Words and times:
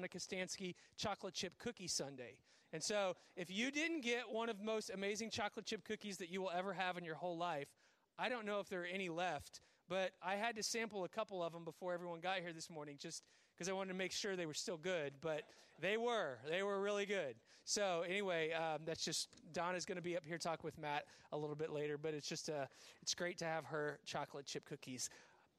Donna 0.00 0.08
Kostansky 0.08 0.74
chocolate 0.96 1.34
chip 1.34 1.52
cookie 1.58 1.86
sundae. 1.86 2.36
And 2.72 2.82
so, 2.82 3.16
if 3.36 3.50
you 3.50 3.70
didn't 3.70 4.00
get 4.00 4.22
one 4.30 4.48
of 4.48 4.58
the 4.58 4.64
most 4.64 4.90
amazing 4.90 5.28
chocolate 5.28 5.66
chip 5.66 5.84
cookies 5.84 6.16
that 6.18 6.30
you 6.30 6.40
will 6.40 6.52
ever 6.56 6.72
have 6.72 6.96
in 6.96 7.04
your 7.04 7.16
whole 7.16 7.36
life, 7.36 7.68
I 8.18 8.28
don't 8.28 8.46
know 8.46 8.60
if 8.60 8.68
there 8.68 8.82
are 8.82 8.86
any 8.86 9.08
left, 9.10 9.60
but 9.88 10.12
I 10.22 10.36
had 10.36 10.56
to 10.56 10.62
sample 10.62 11.04
a 11.04 11.08
couple 11.08 11.42
of 11.42 11.52
them 11.52 11.64
before 11.64 11.92
everyone 11.92 12.20
got 12.20 12.38
here 12.38 12.52
this 12.52 12.70
morning 12.70 12.96
just 12.98 13.24
because 13.54 13.68
I 13.68 13.72
wanted 13.72 13.88
to 13.88 13.98
make 13.98 14.12
sure 14.12 14.36
they 14.36 14.46
were 14.46 14.54
still 14.54 14.78
good. 14.78 15.14
But 15.20 15.42
they 15.80 15.96
were. 15.96 16.38
They 16.48 16.62
were 16.62 16.80
really 16.80 17.06
good. 17.06 17.34
So 17.64 18.04
anyway, 18.08 18.52
um, 18.52 18.82
that's 18.86 19.04
just 19.04 19.28
Donna's 19.52 19.84
going 19.84 19.96
to 19.96 20.02
be 20.02 20.16
up 20.16 20.24
here 20.24 20.38
talking 20.38 20.62
with 20.64 20.78
Matt 20.78 21.04
a 21.32 21.36
little 21.36 21.56
bit 21.56 21.70
later. 21.70 21.98
But 21.98 22.14
it's 22.14 22.28
just 22.28 22.48
uh, 22.48 22.66
it's 23.02 23.14
great 23.14 23.36
to 23.38 23.44
have 23.44 23.64
her 23.66 23.98
chocolate 24.06 24.46
chip 24.46 24.64
cookies. 24.64 25.10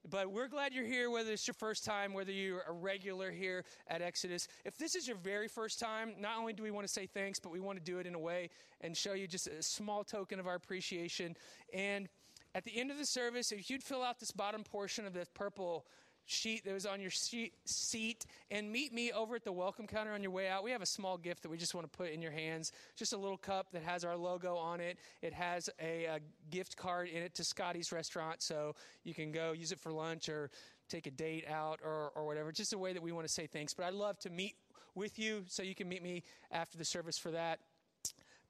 But 0.10 0.32
we're 0.32 0.48
glad 0.48 0.74
you're 0.74 0.86
here, 0.86 1.12
whether 1.12 1.32
it's 1.32 1.46
your 1.46 1.54
first 1.54 1.86
time, 1.86 2.14
whether 2.14 2.32
you're 2.32 2.64
a 2.68 2.72
regular 2.72 3.32
here 3.32 3.64
at 3.88 4.02
Exodus. 4.02 4.48
If 4.66 4.78
this 4.78 4.96
is 4.96 5.08
your 5.08 5.18
very 5.18 5.48
first 5.48 5.80
time, 5.80 6.16
not 6.20 6.40
only 6.40 6.54
do 6.54 6.64
we 6.64 6.72
want 6.72 6.88
to 6.88 6.92
say 6.92 7.06
thanks, 7.06 7.40
but 7.40 7.52
we 7.52 7.60
want 7.60 7.78
to 7.78 7.84
do 7.84 8.00
it 8.00 8.08
in 8.08 8.16
a 8.16 8.20
way 8.20 8.50
and 8.82 8.98
show 8.98 9.14
you 9.14 9.28
just 9.28 9.48
a 9.48 9.62
small 9.62 10.04
token 10.04 10.40
of 10.40 10.48
our 10.48 10.56
appreciation. 10.56 11.36
And 11.72 12.10
at 12.56 12.64
the 12.64 12.78
end 12.80 12.90
of 12.90 12.98
the 12.98 13.06
service, 13.06 13.52
if 13.52 13.70
you'd 13.70 13.84
fill 13.84 14.02
out 14.02 14.20
this 14.20 14.32
bottom 14.32 14.64
portion 14.64 15.06
of 15.06 15.14
this 15.14 15.30
purple 15.34 15.86
sheet 16.26 16.64
that 16.66 16.74
was 16.74 16.86
on 16.86 17.02
your 17.02 17.12
seat 17.12 18.26
and 18.50 18.72
meet 18.72 18.94
me 18.94 19.12
over 19.12 19.36
at 19.36 19.44
the 19.44 19.52
welcome 19.52 19.88
counter 19.88 20.14
on 20.14 20.22
your 20.22 20.32
way 20.32 20.48
out. 20.48 20.64
We 20.64 20.72
have 20.72 20.82
a 20.82 20.86
small 20.88 21.18
gift 21.18 21.44
that 21.44 21.50
we 21.50 21.58
just 21.58 21.74
want 21.76 21.92
to 21.92 21.98
put 21.98 22.12
in 22.12 22.22
your 22.22 22.32
hands. 22.32 22.72
Just 22.96 23.14
a 23.14 23.18
little 23.18 23.38
cup 23.38 23.72
that 23.74 23.84
has 23.84 24.04
our 24.04 24.16
logo 24.16 24.56
on 24.56 24.80
it. 24.80 24.98
It 25.22 25.34
has 25.34 25.70
a, 25.80 26.06
a 26.06 26.20
gift 26.50 26.78
card 26.78 27.10
in 27.10 27.22
it 27.22 27.36
to 27.36 27.44
Scotty's 27.44 27.92
restaurant, 27.92 28.42
so 28.42 28.76
you 29.04 29.14
can 29.14 29.32
go 29.32 29.52
use 29.52 29.72
it 29.72 29.80
for 29.80 29.92
lunch 29.92 30.30
or 30.30 30.50
take 30.90 31.08
a 31.08 31.12
date 31.12 31.46
out 31.50 31.80
or, 31.84 32.12
or 32.16 32.26
whatever. 32.26 32.52
Just 32.52 32.74
a 32.74 32.78
way 32.78 32.94
that 32.94 33.02
we 33.02 33.12
want 33.12 33.28
to 33.28 33.34
say 33.34 33.48
thanks. 33.48 33.74
But 33.74 33.86
I'd 33.86 33.94
love 33.94 34.20
to 34.20 34.30
meet 34.30 34.56
with 34.94 35.18
you, 35.18 35.44
so 35.48 35.64
you 35.64 35.76
can 35.76 35.88
meet 35.88 36.04
me 36.04 36.24
after 36.52 36.78
the 36.78 36.86
service 36.86 37.18
for 37.18 37.32
that 37.32 37.60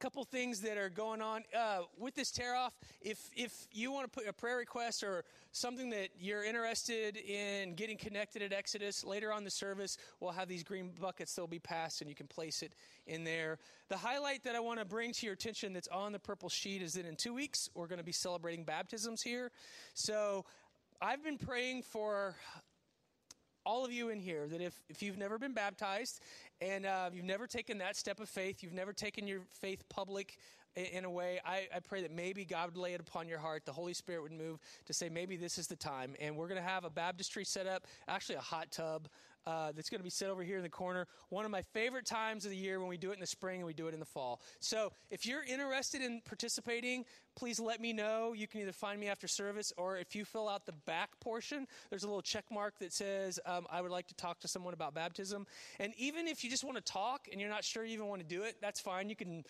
couple 0.02 0.24
things 0.24 0.60
that 0.60 0.76
are 0.76 0.88
going 0.88 1.22
on 1.22 1.44
uh, 1.56 1.82
with 1.96 2.12
this 2.16 2.32
tear 2.32 2.56
off. 2.56 2.72
If 3.00 3.30
if 3.36 3.68
you 3.70 3.92
want 3.92 4.04
to 4.04 4.10
put 4.10 4.28
a 4.28 4.32
prayer 4.32 4.56
request 4.56 5.04
or 5.04 5.22
something 5.52 5.90
that 5.90 6.08
you're 6.18 6.42
interested 6.42 7.16
in 7.16 7.76
getting 7.76 7.96
connected 7.96 8.42
at 8.42 8.52
Exodus 8.52 9.04
later 9.04 9.32
on 9.32 9.44
the 9.44 9.50
service, 9.50 9.98
we'll 10.18 10.32
have 10.32 10.48
these 10.48 10.64
green 10.64 10.90
buckets 11.00 11.36
that'll 11.36 11.46
be 11.46 11.60
passed, 11.60 12.00
and 12.00 12.10
you 12.10 12.16
can 12.16 12.26
place 12.26 12.62
it 12.62 12.72
in 13.06 13.22
there. 13.22 13.58
The 13.90 13.96
highlight 13.96 14.42
that 14.42 14.56
I 14.56 14.60
want 14.60 14.80
to 14.80 14.84
bring 14.84 15.12
to 15.12 15.24
your 15.24 15.34
attention 15.34 15.72
that's 15.72 15.86
on 15.86 16.10
the 16.10 16.18
purple 16.18 16.48
sheet 16.48 16.82
is 16.82 16.94
that 16.94 17.06
in 17.06 17.14
two 17.14 17.32
weeks 17.32 17.68
we're 17.72 17.86
going 17.86 18.00
to 18.00 18.04
be 18.04 18.10
celebrating 18.10 18.64
baptisms 18.64 19.22
here. 19.22 19.52
So 19.94 20.44
I've 21.00 21.22
been 21.22 21.38
praying 21.38 21.84
for 21.84 22.34
all 23.64 23.84
of 23.84 23.92
you 23.92 24.08
in 24.08 24.20
here 24.20 24.46
that 24.48 24.60
if, 24.60 24.74
if 24.88 25.02
you've 25.02 25.18
never 25.18 25.38
been 25.38 25.52
baptized 25.52 26.20
and 26.60 26.86
uh, 26.86 27.10
you've 27.12 27.24
never 27.24 27.46
taken 27.46 27.78
that 27.78 27.96
step 27.96 28.20
of 28.20 28.28
faith, 28.28 28.62
you've 28.62 28.72
never 28.72 28.92
taken 28.92 29.26
your 29.26 29.40
faith 29.52 29.84
public 29.88 30.36
in, 30.76 30.84
in 30.84 31.04
a 31.04 31.10
way, 31.10 31.40
I, 31.44 31.68
I, 31.74 31.80
pray 31.80 32.02
that 32.02 32.10
maybe 32.10 32.44
God 32.44 32.70
would 32.70 32.76
lay 32.76 32.94
it 32.94 33.00
upon 33.00 33.28
your 33.28 33.38
heart. 33.38 33.64
The 33.64 33.72
Holy 33.72 33.94
Spirit 33.94 34.22
would 34.22 34.32
move 34.32 34.58
to 34.86 34.92
say, 34.92 35.08
maybe 35.08 35.36
this 35.36 35.58
is 35.58 35.66
the 35.66 35.76
time. 35.76 36.14
And 36.20 36.36
we're 36.36 36.48
going 36.48 36.60
to 36.60 36.68
have 36.68 36.84
a 36.84 36.90
baptistry 36.90 37.44
set 37.44 37.66
up, 37.66 37.86
actually 38.08 38.36
a 38.36 38.40
hot 38.40 38.70
tub 38.70 39.08
uh, 39.46 39.72
that's 39.72 39.90
going 39.90 40.00
to 40.00 40.04
be 40.04 40.10
set 40.10 40.30
over 40.30 40.42
here 40.42 40.56
in 40.56 40.62
the 40.62 40.68
corner. 40.68 41.06
One 41.28 41.44
of 41.44 41.50
my 41.50 41.62
favorite 41.62 42.06
times 42.06 42.44
of 42.44 42.50
the 42.50 42.56
year 42.56 42.78
when 42.80 42.88
we 42.88 42.96
do 42.96 43.10
it 43.10 43.14
in 43.14 43.20
the 43.20 43.26
spring 43.26 43.58
and 43.58 43.66
we 43.66 43.74
do 43.74 43.88
it 43.88 43.94
in 43.94 44.00
the 44.00 44.06
fall. 44.06 44.40
So 44.60 44.92
if 45.10 45.26
you're 45.26 45.42
interested 45.42 46.02
in 46.02 46.20
participating, 46.24 47.04
please 47.34 47.58
let 47.58 47.80
me 47.80 47.92
know. 47.92 48.32
You 48.32 48.46
can 48.46 48.60
either 48.60 48.72
find 48.72 49.00
me 49.00 49.08
after 49.08 49.26
service 49.26 49.72
or 49.76 49.96
if 49.96 50.14
you 50.14 50.24
fill 50.24 50.48
out 50.48 50.66
the 50.66 50.72
back 50.86 51.18
portion, 51.20 51.66
there's 51.90 52.04
a 52.04 52.06
little 52.06 52.22
check 52.22 52.44
mark 52.50 52.78
that 52.78 52.92
says, 52.92 53.40
um, 53.46 53.66
I 53.70 53.80
would 53.80 53.90
like 53.90 54.08
to 54.08 54.14
talk 54.14 54.40
to 54.40 54.48
someone 54.48 54.74
about 54.74 54.94
baptism. 54.94 55.46
And 55.80 55.92
even 55.96 56.28
if 56.28 56.44
you 56.44 56.50
just 56.50 56.64
want 56.64 56.76
to 56.76 56.92
talk 56.92 57.28
and 57.30 57.40
you're 57.40 57.50
not 57.50 57.64
sure 57.64 57.84
you 57.84 57.94
even 57.94 58.06
want 58.06 58.20
to 58.20 58.26
do 58.26 58.42
it, 58.42 58.56
that's 58.60 58.80
fine. 58.80 59.08
You 59.08 59.16
can 59.16 59.44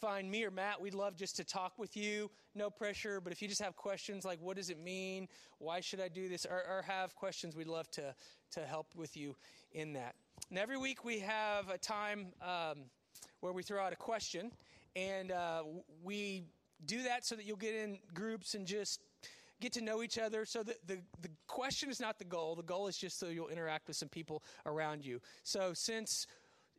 find 0.00 0.30
me 0.30 0.44
or 0.44 0.50
Matt, 0.50 0.80
we'd 0.80 0.94
love 0.94 1.16
just 1.16 1.36
to 1.36 1.44
talk 1.44 1.78
with 1.78 1.96
you. 1.96 2.30
No 2.54 2.70
pressure, 2.70 3.20
but 3.20 3.32
if 3.32 3.40
you 3.40 3.48
just 3.48 3.62
have 3.62 3.76
questions 3.76 4.24
like 4.24 4.38
what 4.40 4.56
does 4.56 4.70
it 4.70 4.78
mean, 4.78 5.28
why 5.58 5.80
should 5.80 6.00
I 6.00 6.08
do 6.08 6.28
this, 6.28 6.44
or, 6.44 6.56
or 6.56 6.82
have 6.86 7.14
questions, 7.14 7.56
we'd 7.56 7.68
love 7.68 7.90
to 7.92 8.14
to 8.54 8.60
help 8.60 8.86
with 8.96 9.16
you 9.16 9.36
in 9.72 9.92
that. 9.94 10.14
And 10.50 10.58
every 10.58 10.76
week 10.76 11.04
we 11.04 11.18
have 11.20 11.68
a 11.68 11.78
time 11.78 12.32
um, 12.42 12.84
where 13.40 13.52
we 13.52 13.62
throw 13.62 13.82
out 13.82 13.92
a 13.92 13.96
question, 13.96 14.50
and 14.96 15.30
uh, 15.30 15.62
we 16.02 16.44
do 16.86 17.02
that 17.02 17.24
so 17.24 17.34
that 17.34 17.44
you'll 17.44 17.56
get 17.56 17.74
in 17.74 17.98
groups 18.12 18.54
and 18.54 18.66
just 18.66 19.00
get 19.60 19.72
to 19.72 19.80
know 19.80 20.02
each 20.02 20.18
other. 20.18 20.44
So 20.44 20.62
the, 20.62 20.74
the, 20.86 20.98
the 21.22 21.30
question 21.46 21.88
is 21.88 22.00
not 22.00 22.18
the 22.18 22.24
goal. 22.24 22.54
The 22.54 22.62
goal 22.62 22.86
is 22.86 22.96
just 22.96 23.18
so 23.18 23.28
you'll 23.28 23.48
interact 23.48 23.88
with 23.88 23.96
some 23.96 24.08
people 24.08 24.42
around 24.66 25.04
you. 25.04 25.20
So 25.42 25.72
since 25.74 26.26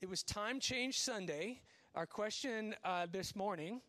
it 0.02 0.10
was 0.10 0.24
Time 0.24 0.60
Change 0.60 1.00
Sunday, 1.00 1.62
our 1.96 2.06
question 2.06 2.76
uh, 2.84 3.08
this 3.12 3.36
morning 3.36 3.82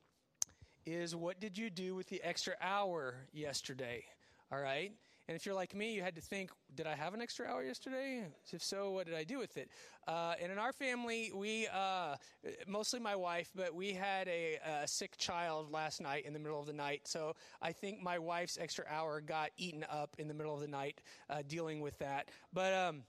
is 0.86 1.16
what 1.16 1.40
did 1.40 1.58
you 1.58 1.68
do 1.68 1.94
with 1.94 2.08
the 2.08 2.22
extra 2.22 2.54
hour 2.60 3.26
yesterday? 3.32 4.04
All 4.52 4.60
right. 4.60 4.92
And 5.28 5.34
if 5.34 5.44
you're 5.44 5.54
like 5.54 5.74
me, 5.74 5.92
you 5.92 6.02
had 6.02 6.14
to 6.14 6.20
think, 6.20 6.50
did 6.76 6.86
I 6.86 6.94
have 6.94 7.12
an 7.12 7.20
extra 7.20 7.46
hour 7.46 7.64
yesterday? 7.64 8.24
If 8.52 8.62
so, 8.62 8.92
what 8.92 9.06
did 9.06 9.16
I 9.16 9.24
do 9.24 9.38
with 9.38 9.56
it? 9.56 9.68
Uh, 10.06 10.34
and 10.40 10.52
in 10.52 10.58
our 10.58 10.72
family, 10.72 11.32
we, 11.34 11.66
uh, 11.74 12.14
mostly 12.68 13.00
my 13.00 13.16
wife, 13.16 13.50
but 13.54 13.74
we 13.74 13.92
had 13.92 14.28
a, 14.28 14.58
a, 14.82 14.86
sick 14.86 15.16
child 15.18 15.72
last 15.72 16.00
night 16.00 16.26
in 16.26 16.32
the 16.32 16.38
middle 16.38 16.60
of 16.60 16.66
the 16.66 16.72
night. 16.72 17.08
So 17.08 17.34
I 17.60 17.72
think 17.72 18.00
my 18.00 18.20
wife's 18.20 18.56
extra 18.56 18.84
hour 18.88 19.20
got 19.20 19.50
eaten 19.56 19.84
up 19.90 20.14
in 20.18 20.28
the 20.28 20.34
middle 20.34 20.54
of 20.54 20.60
the 20.60 20.68
night 20.68 21.00
uh, 21.28 21.42
dealing 21.48 21.80
with 21.80 21.98
that. 21.98 22.28
But, 22.52 22.72
um, 22.72 23.02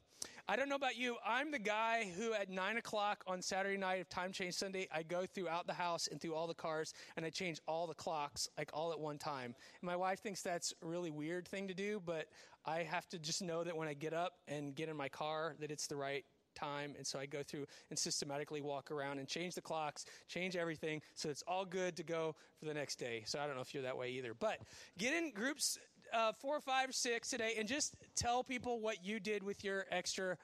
I 0.49 0.55
don't 0.55 0.69
know 0.69 0.75
about 0.75 0.95
you. 0.95 1.17
I'm 1.25 1.51
the 1.51 1.59
guy 1.59 2.09
who 2.15 2.31
at 2.31 2.49
nine 2.49 2.77
o'clock 2.77 3.21
on 3.27 3.41
Saturday 3.41 3.75
night 3.75 3.99
of 3.99 4.07
Time 4.07 4.31
Change 4.31 4.53
Sunday, 4.53 4.87
I 4.93 5.03
go 5.03 5.25
throughout 5.25 5.67
the 5.67 5.73
house 5.73 6.07
and 6.07 6.21
through 6.21 6.35
all 6.35 6.47
the 6.47 6.53
cars 6.53 6.93
and 7.17 7.25
I 7.25 7.29
change 7.29 7.59
all 7.67 7.85
the 7.85 7.93
clocks 7.93 8.47
like 8.57 8.69
all 8.73 8.93
at 8.93 8.99
one 8.99 9.17
time. 9.17 9.55
My 9.81 9.97
wife 9.97 10.21
thinks 10.21 10.41
that's 10.41 10.73
a 10.81 10.85
really 10.85 11.11
weird 11.11 11.49
thing 11.49 11.67
to 11.67 11.73
do, 11.73 12.01
but 12.05 12.27
I 12.65 12.83
have 12.83 13.09
to 13.09 13.19
just 13.19 13.41
know 13.41 13.65
that 13.65 13.75
when 13.75 13.89
I 13.89 13.93
get 13.93 14.13
up 14.13 14.35
and 14.47 14.73
get 14.73 14.87
in 14.87 14.95
my 14.95 15.09
car 15.09 15.53
that 15.59 15.69
it's 15.69 15.87
the 15.87 15.97
right 15.97 16.23
time. 16.55 16.93
And 16.97 17.05
so 17.05 17.19
I 17.19 17.25
go 17.25 17.43
through 17.43 17.65
and 17.89 17.99
systematically 17.99 18.61
walk 18.61 18.89
around 18.89 19.19
and 19.19 19.27
change 19.27 19.53
the 19.53 19.61
clocks, 19.61 20.05
change 20.29 20.55
everything 20.55 21.01
so 21.13 21.27
it's 21.27 21.43
all 21.45 21.65
good 21.65 21.97
to 21.97 22.03
go 22.03 22.35
for 22.57 22.65
the 22.65 22.73
next 22.73 22.99
day. 22.99 23.23
So 23.25 23.37
I 23.37 23.47
don't 23.47 23.55
know 23.57 23.61
if 23.61 23.73
you're 23.73 23.83
that 23.83 23.97
way 23.97 24.11
either. 24.11 24.33
But 24.33 24.59
get 24.97 25.13
in 25.13 25.31
groups 25.31 25.77
uh, 26.13 26.31
four, 26.33 26.59
five, 26.59 26.93
six 26.93 27.29
today, 27.29 27.55
and 27.57 27.67
just 27.67 27.95
tell 28.15 28.43
people 28.43 28.79
what 28.79 29.05
you 29.05 29.19
did 29.19 29.43
with 29.43 29.63
your 29.63 29.85
extra 29.91 30.37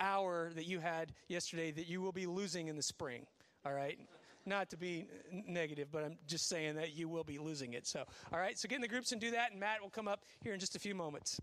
hour 0.00 0.50
that 0.54 0.66
you 0.66 0.80
had 0.80 1.12
yesterday 1.28 1.70
that 1.72 1.86
you 1.86 2.00
will 2.00 2.12
be 2.12 2.26
losing 2.26 2.68
in 2.68 2.76
the 2.76 2.82
spring. 2.82 3.26
All 3.64 3.72
right? 3.72 3.98
Not 4.46 4.70
to 4.70 4.76
be 4.76 5.06
negative, 5.46 5.88
but 5.92 6.02
I'm 6.02 6.16
just 6.26 6.48
saying 6.48 6.76
that 6.76 6.96
you 6.96 7.08
will 7.08 7.24
be 7.24 7.38
losing 7.38 7.74
it. 7.74 7.86
So, 7.86 8.04
all 8.32 8.38
right, 8.38 8.58
so 8.58 8.68
get 8.68 8.76
in 8.76 8.80
the 8.80 8.88
groups 8.88 9.12
and 9.12 9.20
do 9.20 9.30
that, 9.32 9.50
and 9.50 9.60
Matt 9.60 9.82
will 9.82 9.90
come 9.90 10.08
up 10.08 10.22
here 10.42 10.54
in 10.54 10.60
just 10.60 10.76
a 10.76 10.78
few 10.78 10.94
moments. 10.94 11.38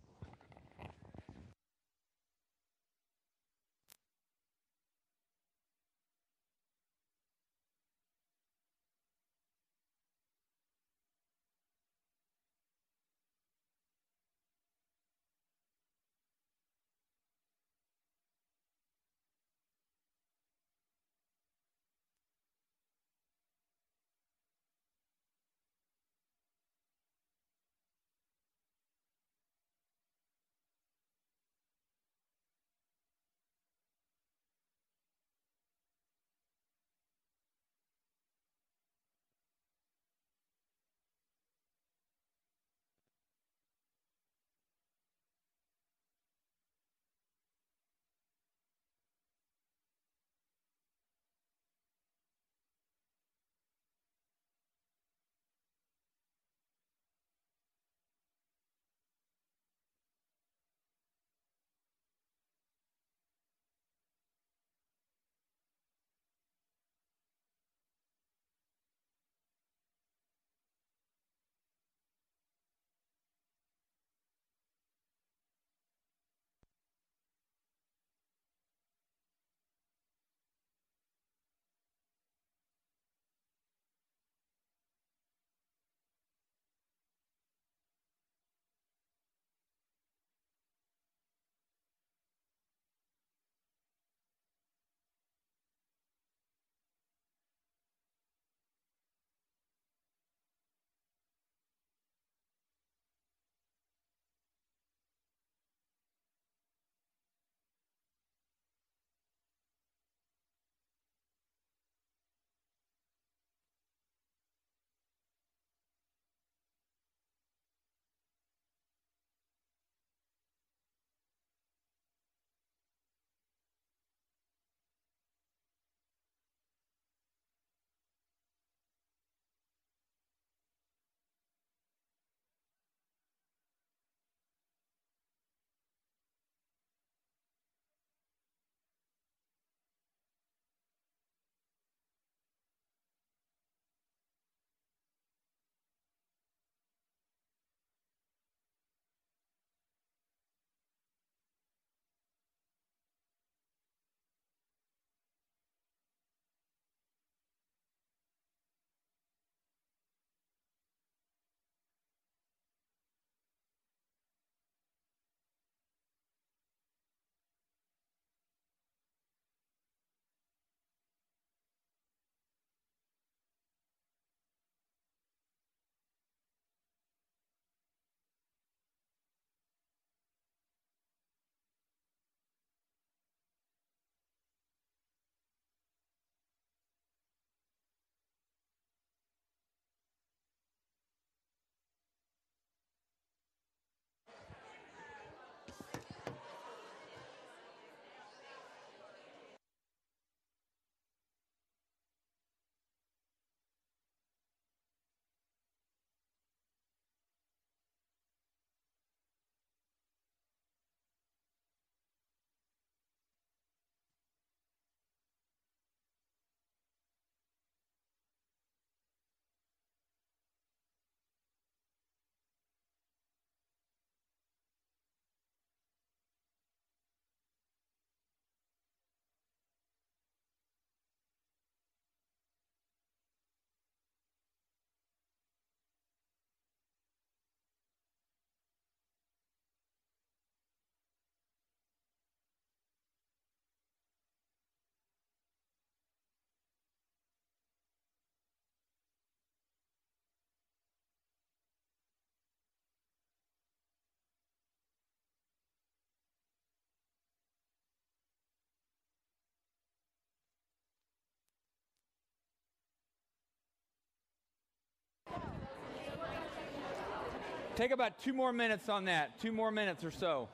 Take 267.78 267.92
about 267.92 268.20
two 268.24 268.34
more 268.34 268.52
minutes 268.52 268.90
on 268.90 269.06
that. 269.06 269.40
Two 269.40 269.52
more 269.52 269.70
minutes 269.70 270.04
or 270.04 270.10
so. 270.10 270.50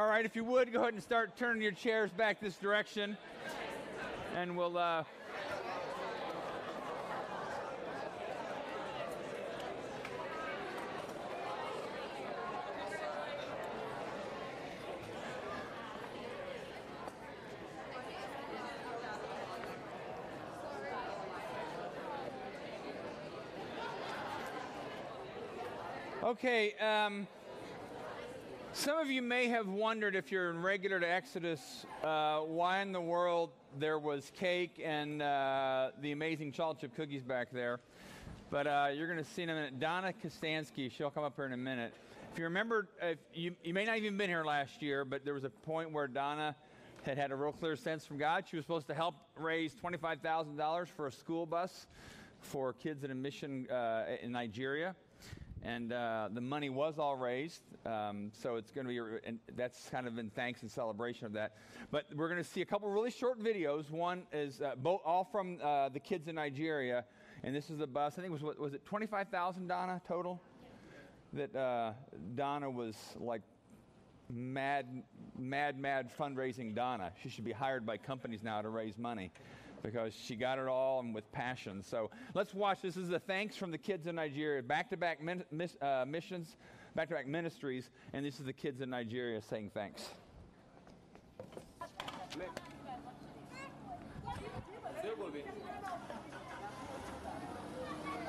All 0.00 0.06
right, 0.06 0.24
if 0.24 0.34
you 0.34 0.44
would, 0.44 0.72
go 0.72 0.80
ahead 0.80 0.94
and 0.94 1.02
start 1.02 1.36
turning 1.36 1.60
your 1.60 1.72
chairs 1.72 2.10
back 2.10 2.40
this 2.40 2.56
direction. 2.56 3.18
And 4.34 4.56
we'll. 4.56 4.78
Uh, 4.78 5.04
Okay, 26.22 26.74
um, 26.80 27.26
some 28.80 28.96
of 28.96 29.10
you 29.10 29.20
may 29.20 29.46
have 29.46 29.68
wondered 29.68 30.16
if 30.16 30.32
you're 30.32 30.48
in 30.48 30.62
regular 30.62 30.98
to 30.98 31.06
Exodus, 31.06 31.84
uh, 32.02 32.38
why 32.38 32.80
in 32.80 32.92
the 32.92 33.00
world 33.00 33.50
there 33.78 33.98
was 33.98 34.32
cake 34.34 34.80
and 34.82 35.20
uh, 35.20 35.90
the 36.00 36.12
amazing 36.12 36.50
chocolate 36.50 36.80
chip 36.80 36.96
cookies 36.96 37.22
back 37.22 37.48
there. 37.52 37.78
But 38.48 38.66
uh, 38.66 38.88
you're 38.94 39.06
going 39.06 39.22
to 39.22 39.30
see 39.32 39.42
in 39.42 39.50
a 39.50 39.54
minute. 39.54 39.78
Donna 39.80 40.14
Kostansky, 40.24 40.90
she'll 40.90 41.10
come 41.10 41.24
up 41.24 41.36
here 41.36 41.44
in 41.44 41.52
a 41.52 41.58
minute. 41.58 41.92
If 42.32 42.38
you 42.38 42.44
remember, 42.44 42.88
if 43.02 43.18
you, 43.34 43.54
you 43.62 43.74
may 43.74 43.84
not 43.84 43.98
even 43.98 44.16
been 44.16 44.30
here 44.30 44.44
last 44.44 44.80
year, 44.80 45.04
but 45.04 45.26
there 45.26 45.34
was 45.34 45.44
a 45.44 45.50
point 45.50 45.92
where 45.92 46.08
Donna 46.08 46.56
had 47.02 47.18
had 47.18 47.32
a 47.32 47.36
real 47.36 47.52
clear 47.52 47.76
sense 47.76 48.06
from 48.06 48.16
God. 48.16 48.44
She 48.48 48.56
was 48.56 48.64
supposed 48.64 48.86
to 48.86 48.94
help 48.94 49.14
raise 49.36 49.74
$25,000 49.74 50.88
for 50.88 51.06
a 51.06 51.12
school 51.12 51.44
bus 51.44 51.86
for 52.40 52.72
kids 52.72 53.04
in 53.04 53.10
a 53.10 53.14
mission 53.14 53.70
uh, 53.70 54.04
in 54.22 54.32
Nigeria 54.32 54.94
and 55.62 55.92
uh, 55.92 56.28
the 56.32 56.40
money 56.40 56.70
was 56.70 56.98
all 56.98 57.16
raised. 57.16 57.62
Um, 57.84 58.30
so 58.32 58.56
it's 58.56 58.70
going 58.70 58.86
to 58.86 58.92
be, 58.92 59.18
and 59.24 59.38
that's 59.56 59.88
kind 59.90 60.06
of 60.06 60.18
in 60.18 60.30
thanks 60.30 60.62
and 60.62 60.70
celebration 60.70 61.26
of 61.26 61.32
that. 61.34 61.56
But 61.90 62.06
we're 62.14 62.28
going 62.28 62.42
to 62.42 62.48
see 62.48 62.62
a 62.62 62.66
couple 62.66 62.88
really 62.88 63.10
short 63.10 63.38
videos. 63.42 63.90
One 63.90 64.22
is 64.32 64.60
uh, 64.60 64.74
both, 64.76 65.00
all 65.04 65.24
from 65.24 65.58
uh, 65.62 65.88
the 65.90 66.00
kids 66.00 66.28
in 66.28 66.36
Nigeria, 66.36 67.04
and 67.42 67.54
this 67.54 67.70
is 67.70 67.78
the 67.78 67.86
bus. 67.86 68.14
I 68.14 68.22
think 68.22 68.30
it 68.30 68.32
was 68.32 68.42
what 68.42 68.58
was 68.58 68.74
it 68.74 68.84
twenty 68.84 69.06
five 69.06 69.28
thousand 69.28 69.68
Donna 69.68 70.00
total? 70.06 70.40
That 71.32 71.54
uh, 71.54 71.92
Donna 72.34 72.68
was 72.68 72.96
like 73.18 73.42
mad, 74.28 75.02
mad, 75.38 75.78
mad 75.78 76.10
fundraising 76.18 76.74
Donna. 76.74 77.12
She 77.22 77.28
should 77.28 77.44
be 77.44 77.52
hired 77.52 77.86
by 77.86 77.96
companies 77.96 78.42
now 78.42 78.62
to 78.62 78.68
raise 78.68 78.98
money 78.98 79.30
because 79.82 80.14
she 80.14 80.36
got 80.36 80.58
it 80.58 80.68
all 80.68 81.00
and 81.00 81.14
with 81.14 81.30
passion. 81.32 81.82
So 81.82 82.10
let's 82.34 82.54
watch. 82.54 82.82
This 82.82 82.96
is 82.96 83.08
the 83.08 83.18
thanks 83.18 83.56
from 83.56 83.70
the 83.70 83.78
kids 83.78 84.06
in 84.06 84.14
Nigeria, 84.16 84.62
back 84.62 84.90
to 84.90 84.96
back 84.96 85.20
missions, 85.22 86.56
back 86.94 87.08
to 87.08 87.14
back 87.14 87.26
ministries, 87.26 87.90
and 88.12 88.24
this 88.24 88.38
is 88.40 88.46
the 88.46 88.52
kids 88.52 88.80
in 88.80 88.90
Nigeria 88.90 89.40
saying 89.40 89.70
thanks. 89.74 90.10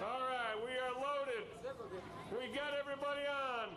All 0.02 0.22
right, 0.22 0.56
we 0.66 0.72
are 0.72 0.94
loaded. 0.96 1.46
We 2.32 2.48
got 2.56 2.74
everybody 2.80 3.22
on. 3.30 3.70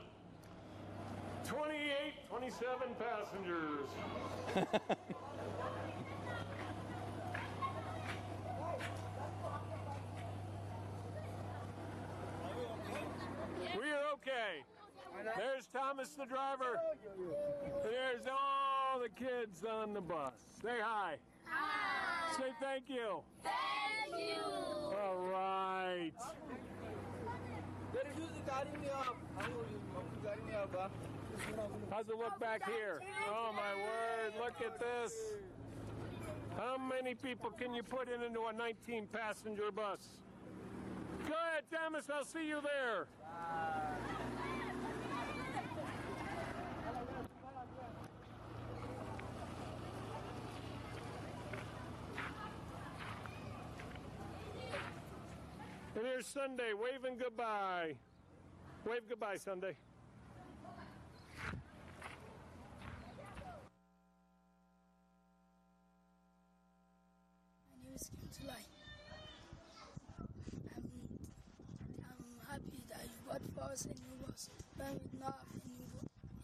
28, 1.44 2.28
27 2.28 2.88
passengers. 2.98 3.88
Okay. 14.26 14.64
There's 15.36 15.66
Thomas 15.66 16.08
the 16.10 16.24
driver. 16.24 16.80
There's 17.82 18.26
all 18.26 18.98
the 19.00 19.10
kids 19.10 19.64
on 19.64 19.92
the 19.92 20.00
bus. 20.00 20.32
Say 20.62 20.80
hi. 20.80 21.16
Hi. 21.44 22.32
Say 22.38 22.52
thank 22.58 22.88
you. 22.88 23.20
Thank 23.42 24.18
you. 24.18 24.42
All 24.42 25.18
right. 25.30 26.12
How's 31.90 32.08
it 32.08 32.16
look 32.16 32.40
back 32.40 32.62
here? 32.64 33.00
Oh 33.28 33.52
my 33.52 33.74
word, 33.74 34.32
look 34.42 34.54
at 34.64 34.80
this. 34.80 35.12
How 36.56 36.78
many 36.78 37.14
people 37.14 37.50
can 37.50 37.74
you 37.74 37.82
put 37.82 38.08
in 38.08 38.22
into 38.22 38.46
a 38.46 38.52
19 38.52 39.06
passenger 39.12 39.70
bus? 39.70 39.98
Go 41.28 41.34
ahead, 41.34 41.64
Thomas, 41.70 42.08
I'll 42.10 42.24
see 42.24 42.48
you 42.48 42.60
there. 42.62 43.06
Here's 56.14 56.26
Sunday 56.26 56.70
waving 56.78 57.18
goodbye. 57.18 57.94
Wave 58.86 59.02
goodbye, 59.08 59.36
Sunday. 59.36 59.74
My 67.66 67.76
name 67.82 67.94
is 67.96 68.10
Kim 68.10 68.28
Tulai. 68.30 68.62
I'm, 70.76 70.86
I'm 72.06 72.24
happy 72.48 72.84
that 72.90 73.02
you 73.02 73.18
bought 73.26 73.42
for 73.54 73.72
us 73.72 73.86
a 73.86 73.88
new 73.88 74.14
bus. 74.24 74.50
When 74.76 74.92
we 74.92 75.18
now 75.18 75.34
have 75.34 75.50
a 75.50 75.68
new 75.68 75.90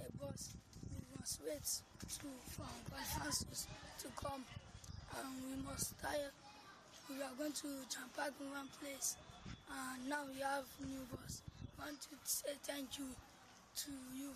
a 0.00 0.26
bus, 0.26 0.56
we 0.90 0.98
must 1.16 1.40
wait 1.46 1.62
to, 2.18 2.26
our 2.60 2.68
advances 2.86 3.68
to 4.00 4.08
come. 4.16 4.42
And 5.16 5.28
we 5.46 5.62
must 5.62 5.94
tire. 6.02 6.32
We 7.08 7.22
are 7.22 7.34
going 7.38 7.52
to 7.52 7.68
jump 7.88 8.16
back 8.16 8.32
in 8.40 8.50
one 8.50 8.68
place. 8.80 9.16
And 9.70 10.08
now 10.10 10.22
we 10.26 10.40
have 10.42 10.66
new 10.82 11.04
bus. 11.14 11.42
I 11.78 11.86
want 11.86 12.00
to 12.02 12.14
say 12.24 12.54
thank 12.66 12.98
you 12.98 13.06
to 13.06 13.90
you. 14.14 14.30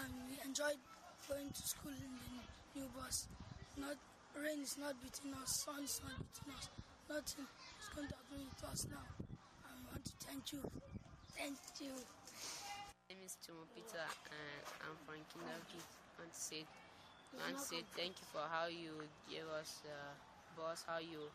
And 0.00 0.10
we 0.28 0.40
enjoyed 0.48 0.80
going 1.28 1.50
to 1.52 1.62
school 1.62 1.92
in 1.92 2.12
the 2.18 2.80
new 2.80 2.88
bus. 2.96 3.28
Not 3.76 3.96
rain 4.34 4.62
is 4.64 4.76
not 4.80 4.96
beating 5.04 5.32
us, 5.36 5.64
sun 5.64 5.84
is 5.84 6.00
not 6.02 6.16
beating 6.18 6.52
us. 6.56 6.66
Nothing 7.08 7.46
is 7.80 7.88
going 7.92 8.08
to 8.08 8.16
happen 8.16 8.48
to 8.48 8.64
us 8.72 8.86
now. 8.88 9.04
And 9.68 9.72
we 9.76 9.84
want 9.92 10.04
to 10.08 10.14
thank 10.24 10.52
you. 10.52 10.62
Thank 11.36 11.60
you. 11.80 11.92
My 11.92 13.14
name 13.14 13.22
is 13.28 13.36
Timo 13.44 13.68
Peter 13.76 14.00
and 14.32 14.64
I'm 14.88 14.96
from 15.04 15.20
Kinderki. 15.28 15.80
I 15.80 16.24
want 16.24 16.32
to 16.32 16.40
say, 16.40 16.64
I 17.36 17.52
want 17.52 17.60
to 17.60 17.64
say 17.64 17.80
thank 17.92 18.16
you 18.16 18.26
for 18.32 18.44
how 18.48 18.66
you 18.72 18.96
gave 19.28 19.44
us 19.52 19.84
uh, 19.84 19.92
the 20.48 20.62
bus, 20.62 20.84
how 20.88 20.98
you 20.98 21.28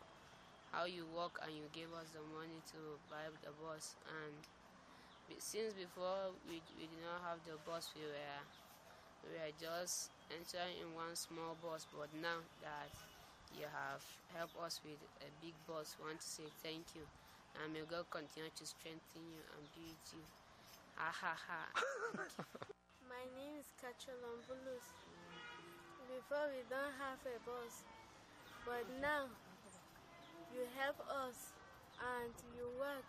how 0.72 0.84
you 0.84 1.08
work 1.16 1.40
and 1.44 1.54
you 1.56 1.64
gave 1.72 1.88
us 1.96 2.08
the 2.12 2.22
money 2.34 2.60
to 2.76 2.80
buy 3.08 3.24
the 3.40 3.52
bus. 3.60 3.96
And 4.08 4.36
since 5.40 5.72
before 5.72 6.36
we, 6.48 6.60
we 6.76 6.86
did 6.88 7.02
not 7.04 7.24
have 7.24 7.40
the 7.48 7.56
bus, 7.64 7.92
we 7.96 8.04
were 8.04 8.40
we 9.26 9.34
were 9.34 9.54
just 9.58 10.12
entering 10.30 10.78
in 10.80 10.88
one 10.94 11.16
small 11.16 11.56
bus. 11.60 11.88
But 11.90 12.12
now 12.20 12.44
that 12.60 12.92
you 13.56 13.64
have 13.68 14.04
helped 14.36 14.56
us 14.60 14.80
with 14.84 15.00
a 15.24 15.30
big 15.40 15.56
bus, 15.64 15.96
we 15.96 16.12
want 16.12 16.20
to 16.20 16.28
say 16.28 16.48
thank 16.62 16.92
you. 16.92 17.04
And 17.58 17.72
may 17.72 17.82
God 17.88 18.06
continue 18.12 18.52
to 18.52 18.64
strengthen 18.64 19.24
you 19.24 19.42
and 19.56 19.64
build 19.74 20.02
you. 20.14 20.22
Ha 21.00 21.10
ha 21.10 21.34
ha. 21.34 21.62
My 23.08 23.24
name 23.34 23.56
is 23.58 23.72
Kacholombulus. 23.80 24.84
Before 26.06 26.48
we 26.52 26.64
don't 26.68 26.94
have 27.00 27.20
a 27.24 27.36
bus, 27.44 27.84
but 28.64 28.84
now 29.00 29.28
you 30.54 30.64
help 30.78 30.98
us 31.08 31.52
and 31.98 32.32
you 32.56 32.64
work 32.78 33.06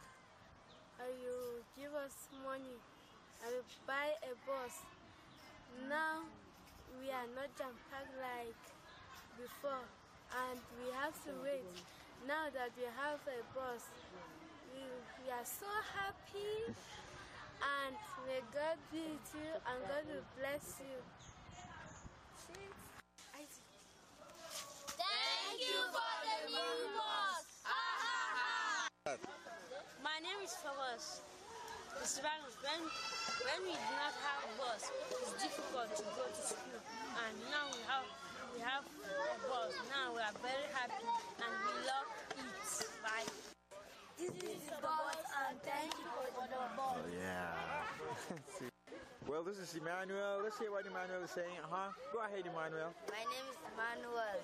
and 1.00 1.12
you 1.22 1.64
give 1.78 1.94
us 1.96 2.28
money 2.44 2.78
and 3.44 3.50
we 3.56 3.62
buy 3.88 4.12
a 4.26 4.34
bus. 4.44 4.84
Now 5.88 6.28
we 7.00 7.08
are 7.14 7.30
not 7.36 7.50
jam 7.56 7.72
packed 7.88 8.12
like 8.20 8.64
before 9.38 9.86
and 10.50 10.60
we 10.82 10.92
have 11.00 11.16
to 11.26 11.32
wait. 11.44 11.64
Now 12.28 12.52
that 12.52 12.76
we 12.76 12.84
have 12.84 13.24
a 13.24 13.40
bus, 13.56 13.88
we, 14.76 14.84
we 15.24 15.32
are 15.32 15.48
so 15.48 15.70
happy 15.96 16.76
and 17.64 17.96
may 18.28 18.42
God 18.52 18.76
be 18.92 19.00
with 19.16 19.30
you 19.36 19.52
and 19.56 19.80
God 19.88 20.04
will 20.08 20.28
bless 20.36 20.80
you. 20.84 21.00
Thank 25.00 25.60
you 25.62 25.80
for 25.92 26.12
the 26.24 26.52
new 26.52 26.99
My 29.10 30.22
name 30.22 30.38
is 30.46 30.54
Thomas. 30.62 31.26
Mr. 31.98 32.22
Magnus, 32.22 32.54
when, 32.62 32.78
when 33.42 33.60
we 33.66 33.74
do 33.74 33.90
not 33.98 34.14
have 34.22 34.46
a 34.46 34.54
bus, 34.62 34.86
it's 35.10 35.34
difficult 35.42 35.90
to 35.98 36.04
go 36.14 36.30
to 36.30 36.42
school. 36.46 36.78
And 37.18 37.34
now 37.50 37.74
we 37.74 37.82
have 37.90 38.06
we 38.54 38.62
have 38.62 38.86
a 38.86 39.38
bus. 39.50 39.74
Now 39.90 40.14
we 40.14 40.22
are 40.22 40.38
very 40.46 40.70
happy 40.78 41.10
and 41.42 41.54
we 41.58 41.74
love 41.90 42.06
it. 42.38 42.86
Bye. 43.02 43.26
This 44.22 44.30
is 44.46 44.62
the 44.70 44.78
bus 44.78 45.18
and 45.42 45.58
thank 45.66 45.90
you 45.98 46.06
for 46.14 46.46
the 46.46 46.62
bus. 46.78 47.02
Oh, 47.02 47.10
Yeah. 47.10 48.70
well, 49.30 49.44
this 49.46 49.62
is 49.62 49.78
Emmanuel. 49.78 50.42
Let's 50.42 50.58
hear 50.58 50.74
what 50.74 50.90
Emmanuel 50.90 51.22
is 51.22 51.30
saying. 51.30 51.62
Huh? 51.70 51.94
Go 52.10 52.26
ahead, 52.26 52.50
Emmanuel. 52.50 52.90
My 53.14 53.22
name 53.22 53.46
is 53.54 53.62
Emmanuel. 53.62 54.42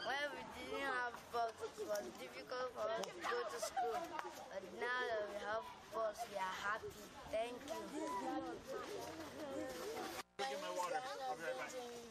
When 0.00 0.26
we 0.32 0.42
didn't 0.56 0.80
have 0.80 1.12
bus, 1.28 1.52
it 1.76 1.84
was 1.84 2.08
difficult 2.16 2.72
for 2.72 2.88
us 2.88 3.04
to 3.04 3.12
go 3.20 3.38
to 3.44 3.58
school. 3.60 4.00
But 4.48 4.64
now 4.80 4.96
that 5.12 5.28
we 5.28 5.36
have 5.44 5.60
bus, 5.92 6.16
we 6.32 6.40
are 6.40 6.56
happy. 6.64 6.88
Thank 7.28 7.60
you. 7.68 7.84
Get 10.40 10.56
my 10.64 10.72
water. 10.72 11.04
I'll 11.04 11.36
be 11.36 11.44
right 11.44 11.68
back. 11.68 12.03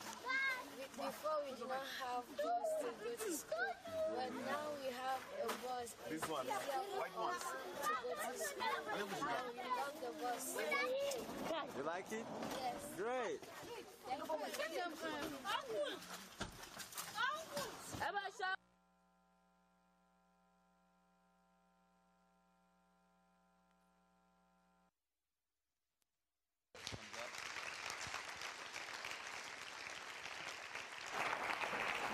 Before 0.93 1.41
we 1.43 1.51
did 1.57 1.67
not 1.67 1.85
have 2.00 2.23
bus 2.38 2.69
to 2.81 2.89
go 3.01 3.09
to 3.17 3.31
school, 3.33 3.71
but 4.15 4.29
now 4.45 4.69
we 4.77 4.93
have 4.93 5.19
a 5.41 5.50
bus. 5.65 5.95
This 6.09 6.21
one. 6.29 6.45
It's 6.45 6.53
White 6.95 7.17
one. 7.17 7.33
to 7.33 7.50
go 8.03 8.13
to 8.21 8.38
school. 8.38 8.63
And 8.93 9.05
we 9.09 9.19
love 9.25 9.97
the 10.05 10.13
bus. 10.21 10.55
You 11.77 11.83
like 11.83 12.12
it? 12.12 12.25
Yes. 12.62 12.77
Great. 12.95 13.41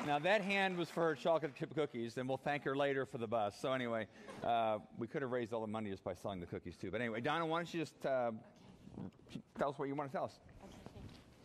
Now, 0.10 0.18
that 0.18 0.42
hand 0.42 0.76
was 0.76 0.90
for 0.90 1.14
chocolate 1.14 1.54
chip 1.56 1.76
cookies, 1.76 2.18
and 2.18 2.28
we'll 2.28 2.40
thank 2.40 2.64
her 2.64 2.76
later 2.76 3.06
for 3.06 3.20
the 3.20 3.28
bus. 3.28 3.56
So, 3.62 3.74
anyway, 3.74 4.08
uh, 4.44 4.80
we 4.98 5.06
could 5.06 5.22
have 5.22 5.30
raised 5.30 5.54
all 5.54 5.62
the 5.62 5.68
money 5.68 5.92
just 5.92 6.04
by 6.04 6.16
selling 6.16 6.40
the 6.40 6.48
cookies, 6.48 6.76
too. 6.78 6.90
But 6.90 7.00
anyway, 7.00 7.22
Donna, 7.22 7.46
why 7.46 7.60
don't 7.60 7.72
you 7.72 7.82
just 7.82 8.04
uh, 8.08 8.32
tell 9.60 9.70
us 9.70 9.78
what 9.78 9.88
you 9.88 9.94
want 9.94 10.10
to 10.10 10.18
tell 10.18 10.26
us? 10.26 10.40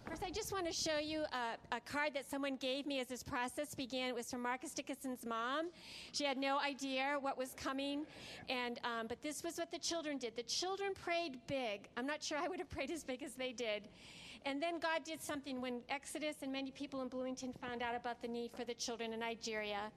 First, 0.08 0.22
I 0.22 0.30
just 0.30 0.50
want 0.50 0.64
to 0.64 0.72
show 0.72 0.96
you 0.96 1.24
a, 1.30 1.76
a 1.76 1.80
card 1.80 2.14
that 2.14 2.30
someone 2.30 2.56
gave 2.56 2.86
me 2.86 3.00
as 3.00 3.06
this 3.06 3.22
process 3.22 3.74
began. 3.74 4.08
It 4.08 4.14
was 4.14 4.30
from 4.30 4.40
Marcus 4.40 4.72
Dickinson's 4.72 5.26
mom. 5.26 5.68
She 6.12 6.24
had 6.24 6.38
no 6.38 6.58
idea 6.58 7.18
what 7.20 7.36
was 7.36 7.52
coming, 7.58 8.06
and 8.48 8.80
um, 8.82 9.08
but 9.08 9.20
this 9.20 9.44
was 9.44 9.58
what 9.58 9.72
the 9.72 9.78
children 9.78 10.16
did. 10.16 10.36
The 10.36 10.42
children 10.42 10.92
prayed 10.94 11.36
big. 11.46 11.90
I'm 11.98 12.06
not 12.06 12.22
sure 12.22 12.38
I 12.38 12.48
would 12.48 12.60
have 12.60 12.70
prayed 12.70 12.90
as 12.90 13.04
big 13.04 13.22
as 13.22 13.34
they 13.34 13.52
did. 13.52 13.88
And 14.46 14.62
then 14.62 14.78
God 14.78 15.04
did 15.04 15.22
something 15.22 15.60
when 15.60 15.80
Exodus 15.88 16.36
and 16.42 16.52
many 16.52 16.70
people 16.70 17.00
in 17.02 17.08
Bloomington 17.08 17.54
found 17.60 17.82
out 17.82 17.96
about 17.96 18.20
the 18.20 18.28
need 18.28 18.50
for 18.52 18.64
the 18.64 18.74
children 18.74 19.12
in 19.12 19.20
Nigeria. 19.20 19.90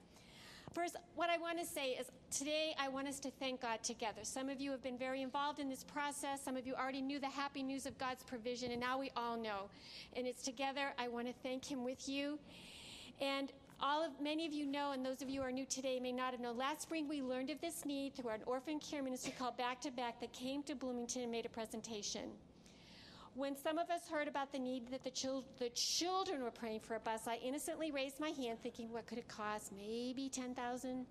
First, 0.74 0.96
what 1.16 1.30
I 1.30 1.38
want 1.38 1.58
to 1.58 1.64
say 1.64 1.92
is 1.92 2.06
today 2.30 2.74
I 2.78 2.88
want 2.88 3.08
us 3.08 3.18
to 3.20 3.30
thank 3.30 3.62
God 3.62 3.82
together. 3.82 4.20
Some 4.22 4.48
of 4.48 4.60
you 4.60 4.70
have 4.70 4.82
been 4.82 4.98
very 4.98 5.22
involved 5.22 5.58
in 5.58 5.68
this 5.68 5.84
process. 5.84 6.42
Some 6.42 6.56
of 6.56 6.66
you 6.66 6.74
already 6.74 7.00
knew 7.00 7.18
the 7.18 7.28
happy 7.28 7.62
news 7.62 7.86
of 7.86 7.96
God's 7.98 8.22
provision, 8.22 8.70
and 8.70 8.80
now 8.80 8.98
we 8.98 9.10
all 9.16 9.36
know. 9.36 9.70
And 10.14 10.26
it's 10.26 10.42
together 10.42 10.92
I 10.98 11.08
want 11.08 11.26
to 11.26 11.34
thank 11.42 11.64
Him 11.64 11.84
with 11.84 12.08
you. 12.08 12.38
And 13.20 13.52
all 13.80 14.04
of 14.04 14.12
many 14.20 14.46
of 14.46 14.52
you 14.52 14.66
know, 14.66 14.92
and 14.92 15.04
those 15.04 15.22
of 15.22 15.30
you 15.30 15.40
who 15.40 15.46
are 15.46 15.52
new 15.52 15.64
today 15.66 16.00
may 16.00 16.12
not 16.12 16.32
have 16.32 16.40
known. 16.40 16.56
Last 16.56 16.82
spring 16.82 17.08
we 17.08 17.22
learned 17.22 17.50
of 17.50 17.60
this 17.60 17.84
need 17.84 18.14
through 18.14 18.30
an 18.30 18.40
orphan 18.46 18.78
care 18.78 19.02
ministry 19.02 19.32
called 19.38 19.56
Back 19.56 19.80
to 19.82 19.90
Back 19.90 20.20
that 20.20 20.32
came 20.32 20.62
to 20.64 20.74
Bloomington 20.74 21.22
and 21.22 21.30
made 21.30 21.46
a 21.46 21.50
presentation. 21.50 22.30
When 23.34 23.56
some 23.56 23.78
of 23.78 23.90
us 23.90 24.08
heard 24.10 24.28
about 24.28 24.52
the 24.52 24.58
need 24.58 24.90
that 24.90 25.04
the, 25.04 25.10
chil- 25.10 25.44
the 25.58 25.70
children 25.70 26.42
were 26.42 26.50
praying 26.50 26.80
for 26.80 26.96
a 26.96 27.00
bus, 27.00 27.28
I 27.28 27.36
innocently 27.36 27.90
raised 27.90 28.18
my 28.18 28.30
hand, 28.30 28.58
thinking, 28.62 28.92
what 28.92 29.06
could 29.06 29.18
it 29.18 29.28
cost? 29.28 29.72
Maybe 29.76 30.28
ten 30.28 30.54
thousand. 30.54 31.06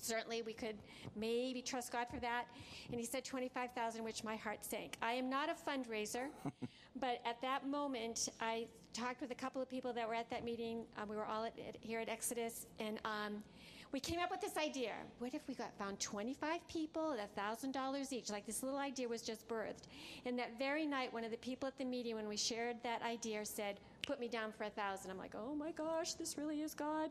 Certainly, 0.00 0.42
we 0.42 0.52
could 0.52 0.76
maybe 1.16 1.62
trust 1.62 1.92
God 1.92 2.06
for 2.12 2.20
that. 2.20 2.44
And 2.90 3.00
he 3.00 3.06
said 3.06 3.24
25,000, 3.24 4.04
which 4.04 4.22
my 4.22 4.36
heart 4.36 4.62
sank. 4.64 4.96
I 5.00 5.12
am 5.12 5.30
not 5.30 5.48
a 5.48 5.54
fundraiser, 5.54 6.26
but 7.00 7.20
at 7.24 7.40
that 7.40 7.66
moment, 7.66 8.28
I 8.40 8.66
talked 8.92 9.20
with 9.22 9.30
a 9.30 9.34
couple 9.34 9.62
of 9.62 9.70
people 9.70 9.92
that 9.94 10.06
were 10.06 10.14
at 10.14 10.28
that 10.30 10.44
meeting. 10.44 10.84
Um, 10.98 11.08
we 11.08 11.16
were 11.16 11.24
all 11.24 11.44
at, 11.44 11.54
at, 11.66 11.76
here 11.80 12.00
at 12.00 12.08
Exodus, 12.08 12.66
and 12.78 12.98
um, 13.04 13.42
we 13.90 14.00
came 14.00 14.20
up 14.20 14.30
with 14.30 14.40
this 14.40 14.56
idea. 14.56 14.92
What 15.18 15.32
if 15.32 15.48
we 15.48 15.54
got 15.54 15.72
found 15.78 15.98
25 15.98 16.66
people 16.68 17.16
at 17.18 17.34
$1,000 17.34 18.12
each? 18.12 18.30
Like 18.30 18.44
this 18.44 18.62
little 18.62 18.78
idea 18.78 19.08
was 19.08 19.22
just 19.22 19.48
birthed. 19.48 19.84
And 20.26 20.38
that 20.38 20.58
very 20.58 20.84
night, 20.84 21.12
one 21.12 21.24
of 21.24 21.30
the 21.30 21.38
people 21.38 21.66
at 21.66 21.78
the 21.78 21.84
meeting, 21.84 22.14
when 22.14 22.28
we 22.28 22.36
shared 22.36 22.76
that 22.82 23.02
idea, 23.02 23.44
said, 23.46 23.80
put 24.06 24.20
me 24.20 24.28
down 24.28 24.52
for 24.52 24.64
a 24.64 24.70
thousand. 24.70 25.10
I'm 25.10 25.18
like, 25.18 25.34
oh 25.34 25.54
my 25.54 25.70
gosh, 25.72 26.14
this 26.14 26.36
really 26.36 26.60
is 26.60 26.74
God. 26.74 27.10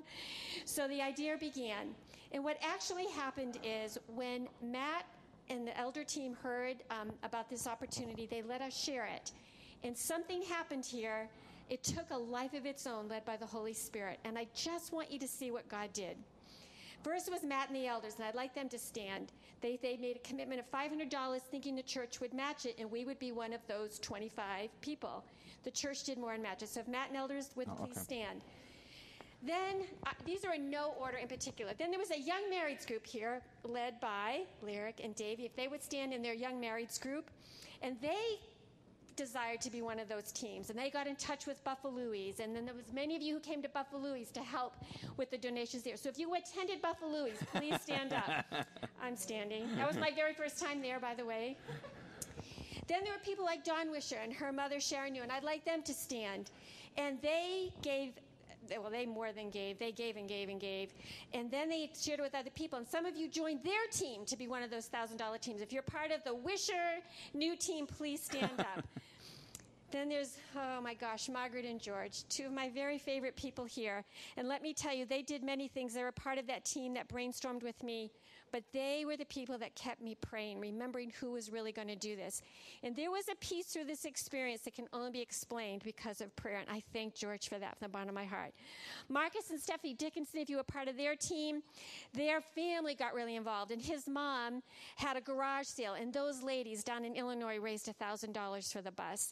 So 0.65 0.87
the 0.87 1.01
idea 1.01 1.35
began. 1.39 1.95
And 2.31 2.43
what 2.43 2.57
actually 2.61 3.07
happened 3.07 3.57
is 3.63 3.97
when 4.07 4.47
Matt 4.61 5.05
and 5.49 5.67
the 5.67 5.77
elder 5.79 6.03
team 6.03 6.35
heard 6.43 6.77
um, 6.91 7.11
about 7.23 7.49
this 7.49 7.65
opportunity, 7.65 8.27
they 8.29 8.43
let 8.43 8.61
us 8.61 8.77
share 8.77 9.05
it. 9.05 9.31
And 9.83 9.97
something 9.97 10.43
happened 10.43 10.85
here. 10.85 11.27
It 11.69 11.83
took 11.83 12.11
a 12.11 12.17
life 12.17 12.53
of 12.53 12.65
its 12.65 12.87
own, 12.87 13.07
led 13.07 13.25
by 13.25 13.35
the 13.35 13.45
Holy 13.45 13.73
Spirit. 13.73 14.19
And 14.23 14.37
I 14.37 14.47
just 14.53 14.93
want 14.93 15.11
you 15.11 15.19
to 15.19 15.27
see 15.27 15.51
what 15.51 15.67
God 15.67 15.91
did. 15.91 16.17
First 17.07 17.31
was 17.31 17.45
Matt 17.45 17.69
and 17.69 17.75
the 17.77 17.87
elders, 17.87 18.15
and 18.17 18.25
I'd 18.25 18.35
like 18.35 18.53
them 18.53 18.67
to 18.67 18.77
stand. 18.77 19.31
They, 19.61 19.79
they 19.81 19.95
made 19.95 20.17
a 20.17 20.27
commitment 20.27 20.59
of 20.59 20.69
$500 20.69 21.39
thinking 21.39 21.73
the 21.73 21.81
church 21.81 22.19
would 22.19 22.33
match 22.33 22.65
it, 22.65 22.75
and 22.79 22.91
we 22.91 23.05
would 23.05 23.17
be 23.17 23.31
one 23.31 23.53
of 23.53 23.61
those 23.65 23.97
25 23.99 24.69
people. 24.81 25.23
The 25.63 25.71
church 25.71 26.03
did 26.03 26.17
more 26.17 26.33
and 26.33 26.43
match 26.43 26.63
it. 26.63 26.67
So 26.67 26.81
if 26.81 26.87
Matt 26.89 27.07
and 27.07 27.17
elders 27.17 27.51
would 27.55 27.69
Oh, 27.69 27.75
please 27.75 27.95
okay. 27.95 28.01
stand. 28.01 28.41
Then, 29.41 29.85
uh, 30.05 30.11
these 30.25 30.43
are 30.43 30.55
in 30.55 30.69
no 30.69 30.95
order 30.99 31.15
in 31.15 31.29
particular. 31.29 31.71
Then 31.77 31.91
there 31.91 31.99
was 31.99 32.11
a 32.11 32.19
young 32.19 32.41
marrieds 32.51 32.85
group 32.85 33.07
here, 33.07 33.41
led 33.63 34.01
by 34.01 34.41
Lyric 34.61 34.99
and 35.01 35.15
Davey. 35.15 35.45
If 35.45 35.55
they 35.55 35.69
would 35.69 35.81
stand 35.81 36.13
in 36.13 36.21
their 36.21 36.33
young 36.33 36.61
marrieds 36.61 36.99
group, 36.99 37.31
and 37.81 37.95
they 38.01 38.39
desired 39.17 39.59
to 39.61 39.71
be 39.71 39.81
one 39.81 39.99
of 39.99 40.07
those 40.07 40.31
teams, 40.31 40.69
and 40.69 40.79
they 40.79 40.89
got 40.89 41.07
in 41.07 41.15
touch 41.15 41.47
with 41.47 41.61
Buffaloes, 41.63 42.39
and 42.39 42.55
then 42.55 42.65
there 42.65 42.75
was 42.75 42.93
many 42.93 43.15
of 43.15 43.21
you 43.21 43.33
who 43.33 43.39
came 43.39 43.61
to 43.61 43.69
Buffaloes 43.69 44.29
to 44.31 44.41
help 44.41 44.75
with 45.17 45.29
the 45.31 45.37
donations 45.37 45.83
there. 45.83 45.97
So 45.97 46.07
if 46.07 46.17
you 46.17 46.33
attended 46.35 46.81
Buffaloes, 46.81 47.37
please 47.53 47.81
stand 47.81 48.13
up. 48.13 48.45
I'm 49.01 49.17
standing. 49.17 49.75
That 49.75 49.87
was 49.87 49.97
my 49.97 50.11
very 50.11 50.33
first 50.33 50.59
time 50.59 50.81
there, 50.81 50.99
by 50.99 51.15
the 51.15 51.25
way. 51.25 51.57
Then 52.87 53.03
there 53.03 53.11
were 53.11 53.19
people 53.19 53.43
like 53.43 53.65
Dawn 53.65 53.91
Wisher 53.91 54.17
and 54.23 54.31
her 54.33 54.53
mother 54.53 54.79
Sharon 54.79 55.13
New, 55.13 55.21
and 55.21 55.31
I'd 55.31 55.43
like 55.43 55.65
them 55.65 55.81
to 55.83 55.93
stand. 55.93 56.51
And 56.95 57.21
they 57.21 57.73
gave, 57.81 58.13
well, 58.69 58.89
they 58.89 59.05
more 59.05 59.31
than 59.33 59.49
gave. 59.49 59.77
They 59.77 59.91
gave 59.91 60.15
and 60.15 60.27
gave 60.27 60.47
and 60.49 60.59
gave. 60.59 60.93
And 61.33 61.51
then 61.51 61.69
they 61.69 61.91
shared 61.99 62.19
it 62.19 62.23
with 62.23 62.33
other 62.33 62.49
people. 62.49 62.79
And 62.79 62.87
some 62.87 63.05
of 63.05 63.17
you 63.17 63.27
joined 63.27 63.63
their 63.63 63.87
team 63.91 64.25
to 64.25 64.37
be 64.37 64.47
one 64.47 64.63
of 64.63 64.71
those 64.71 64.87
$1,000 64.87 65.39
teams. 65.41 65.61
If 65.61 65.73
you're 65.73 65.83
part 65.83 66.11
of 66.11 66.23
the 66.23 66.33
Wisher 66.33 66.99
new 67.33 67.55
team, 67.55 67.87
please 67.87 68.23
stand 68.23 68.59
up. 68.59 68.87
Then 69.89 70.09
there's, 70.09 70.37
oh 70.55 70.81
my 70.81 70.93
gosh, 70.93 71.29
Margaret 71.29 71.63
and 71.63 71.79
George, 71.79 72.27
two 72.27 72.45
of 72.45 72.51
my 72.51 72.69
very 72.69 72.97
favorite 72.97 73.37
people 73.37 73.63
here. 73.63 74.03
And 74.35 74.47
let 74.47 74.61
me 74.61 74.73
tell 74.73 74.93
you, 74.93 75.05
they 75.05 75.21
did 75.21 75.43
many 75.43 75.69
things. 75.69 75.93
They 75.93 76.03
were 76.03 76.11
part 76.11 76.37
of 76.37 76.47
that 76.47 76.65
team 76.65 76.93
that 76.95 77.07
brainstormed 77.07 77.63
with 77.63 77.81
me, 77.81 78.11
but 78.51 78.63
they 78.73 79.03
were 79.05 79.15
the 79.15 79.25
people 79.25 79.57
that 79.59 79.75
kept 79.75 80.01
me 80.01 80.15
praying, 80.19 80.59
remembering 80.59 81.13
who 81.21 81.31
was 81.31 81.51
really 81.51 81.71
going 81.71 81.87
to 81.87 81.95
do 81.95 82.17
this. 82.17 82.41
And 82.83 82.97
there 82.97 83.11
was 83.11 83.25
a 83.31 83.35
piece 83.35 83.67
through 83.67 83.85
this 83.85 84.03
experience 84.03 84.61
that 84.61 84.73
can 84.73 84.87
only 84.91 85.11
be 85.11 85.21
explained 85.21 85.83
because 85.85 86.19
of 86.19 86.35
prayer. 86.35 86.57
And 86.57 86.69
I 86.69 86.83
thank 86.91 87.15
George 87.15 87.47
for 87.47 87.57
that 87.57 87.77
from 87.77 87.85
the 87.85 87.89
bottom 87.89 88.09
of 88.09 88.15
my 88.15 88.25
heart. 88.25 88.51
Marcus 89.07 89.51
and 89.51 89.59
Stephanie 89.59 89.93
Dickinson, 89.93 90.41
if 90.41 90.49
you 90.49 90.57
were 90.57 90.63
part 90.63 90.89
of 90.89 90.97
their 90.97 91.15
team, 91.15 91.61
their 92.13 92.41
family 92.41 92.93
got 92.93 93.13
really 93.13 93.37
involved. 93.37 93.71
And 93.71 93.81
his 93.81 94.05
mom 94.05 94.63
had 94.97 95.15
a 95.15 95.21
garage 95.21 95.67
sale, 95.67 95.93
and 95.93 96.11
those 96.11 96.43
ladies 96.43 96.83
down 96.83 97.05
in 97.05 97.15
Illinois 97.15 97.57
raised 97.57 97.87
$1,000 97.87 98.73
for 98.73 98.81
the 98.81 98.91
bus. 98.91 99.31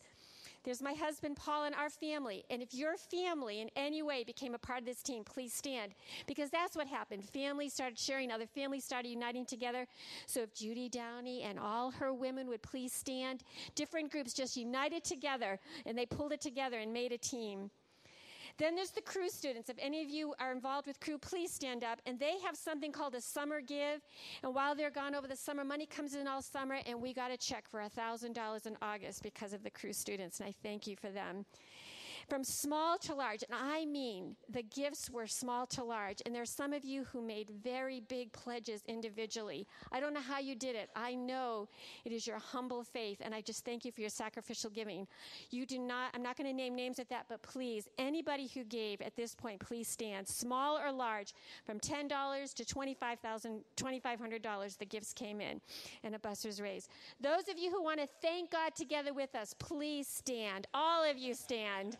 There's 0.65 0.81
my 0.81 0.93
husband, 0.93 1.37
Paul, 1.37 1.65
and 1.65 1.75
our 1.75 1.91
family. 1.91 2.43
And 2.49 2.61
if 2.61 2.73
your 2.73 2.97
family 2.97 3.61
in 3.61 3.69
any 3.75 4.01
way 4.01 4.23
became 4.23 4.55
a 4.55 4.57
part 4.57 4.79
of 4.79 4.85
this 4.85 5.03
team, 5.03 5.23
please 5.23 5.53
stand. 5.53 5.93
Because 6.25 6.49
that's 6.49 6.75
what 6.75 6.87
happened. 6.87 7.23
Families 7.23 7.73
started 7.73 7.99
sharing, 7.99 8.31
other 8.31 8.47
families 8.47 8.83
started 8.83 9.09
uniting 9.09 9.45
together. 9.45 9.85
So 10.25 10.41
if 10.41 10.55
Judy 10.55 10.89
Downey 10.89 11.43
and 11.43 11.59
all 11.59 11.91
her 11.91 12.11
women 12.11 12.47
would 12.47 12.63
please 12.63 12.93
stand, 12.93 13.43
different 13.75 14.11
groups 14.11 14.33
just 14.33 14.57
united 14.57 15.03
together 15.03 15.59
and 15.85 15.95
they 15.95 16.07
pulled 16.07 16.31
it 16.31 16.41
together 16.41 16.79
and 16.79 16.91
made 16.91 17.11
a 17.11 17.17
team. 17.17 17.69
Then 18.57 18.75
there's 18.75 18.91
the 18.91 19.01
Cru 19.01 19.29
students. 19.29 19.69
If 19.69 19.77
any 19.79 20.01
of 20.01 20.09
you 20.09 20.33
are 20.39 20.51
involved 20.51 20.87
with 20.87 20.99
Cru, 20.99 21.17
please 21.17 21.51
stand 21.51 21.83
up. 21.83 22.01
And 22.05 22.17
they 22.19 22.39
have 22.45 22.55
something 22.55 22.91
called 22.91 23.15
a 23.15 23.21
summer 23.21 23.59
give. 23.59 24.01
And 24.43 24.55
while 24.55 24.75
they're 24.75 24.91
gone 24.91 25.13
over 25.13 25.27
the 25.27 25.35
summer, 25.35 25.65
money 25.65 25.85
comes 25.85 26.15
in 26.15 26.27
all 26.27 26.41
summer, 26.41 26.79
and 26.85 27.01
we 27.01 27.13
got 27.13 27.31
a 27.31 27.37
check 27.37 27.67
for 27.69 27.81
$1,000 27.81 28.65
in 28.65 28.77
August 28.81 29.23
because 29.23 29.53
of 29.53 29.63
the 29.63 29.69
Cru 29.69 29.91
students. 29.91 30.39
And 30.39 30.47
I 30.47 30.53
thank 30.63 30.87
you 30.87 30.95
for 30.95 31.09
them 31.09 31.45
from 32.27 32.43
small 32.43 32.97
to 32.99 33.13
large. 33.13 33.43
And 33.43 33.53
I 33.53 33.85
mean, 33.85 34.35
the 34.49 34.63
gifts 34.63 35.09
were 35.09 35.27
small 35.27 35.65
to 35.67 35.83
large. 35.83 36.21
And 36.25 36.33
there's 36.33 36.49
some 36.49 36.73
of 36.73 36.83
you 36.83 37.03
who 37.05 37.21
made 37.21 37.49
very 37.63 38.01
big 38.01 38.31
pledges 38.31 38.83
individually. 38.87 39.67
I 39.91 39.99
don't 39.99 40.13
know 40.13 40.21
how 40.21 40.39
you 40.39 40.55
did 40.55 40.75
it. 40.75 40.89
I 40.95 41.13
know 41.15 41.67
it 42.03 42.11
is 42.11 42.25
your 42.25 42.39
humble 42.39 42.83
faith. 42.83 43.19
And 43.21 43.33
I 43.33 43.41
just 43.41 43.65
thank 43.65 43.85
you 43.85 43.91
for 43.91 44.01
your 44.01 44.09
sacrificial 44.09 44.69
giving. 44.69 45.07
You 45.51 45.65
do 45.65 45.79
not, 45.79 46.11
I'm 46.13 46.23
not 46.23 46.37
going 46.37 46.47
to 46.47 46.53
name 46.53 46.75
names 46.75 46.99
at 46.99 47.09
that, 47.09 47.25
but 47.29 47.41
please, 47.41 47.87
anybody 47.97 48.49
who 48.53 48.63
gave 48.63 49.01
at 49.01 49.15
this 49.15 49.35
point, 49.35 49.59
please 49.59 49.87
stand, 49.87 50.27
small 50.27 50.77
or 50.77 50.91
large, 50.91 51.33
from 51.65 51.79
$10 51.79 52.53
to 52.53 52.63
$25,000, 52.63 53.61
$2,500, 53.77 54.77
the 54.77 54.85
gifts 54.85 55.13
came 55.13 55.41
in 55.41 55.61
and 56.03 56.15
a 56.15 56.19
bus 56.19 56.45
was 56.45 56.61
raised. 56.61 56.89
Those 57.21 57.47
of 57.49 57.57
you 57.57 57.71
who 57.71 57.83
want 57.83 57.99
to 57.99 58.07
thank 58.21 58.51
God 58.51 58.75
together 58.75 59.13
with 59.13 59.35
us, 59.35 59.53
please 59.59 60.07
stand. 60.07 60.67
All 60.73 61.03
of 61.03 61.17
you 61.17 61.33
stand 61.33 61.97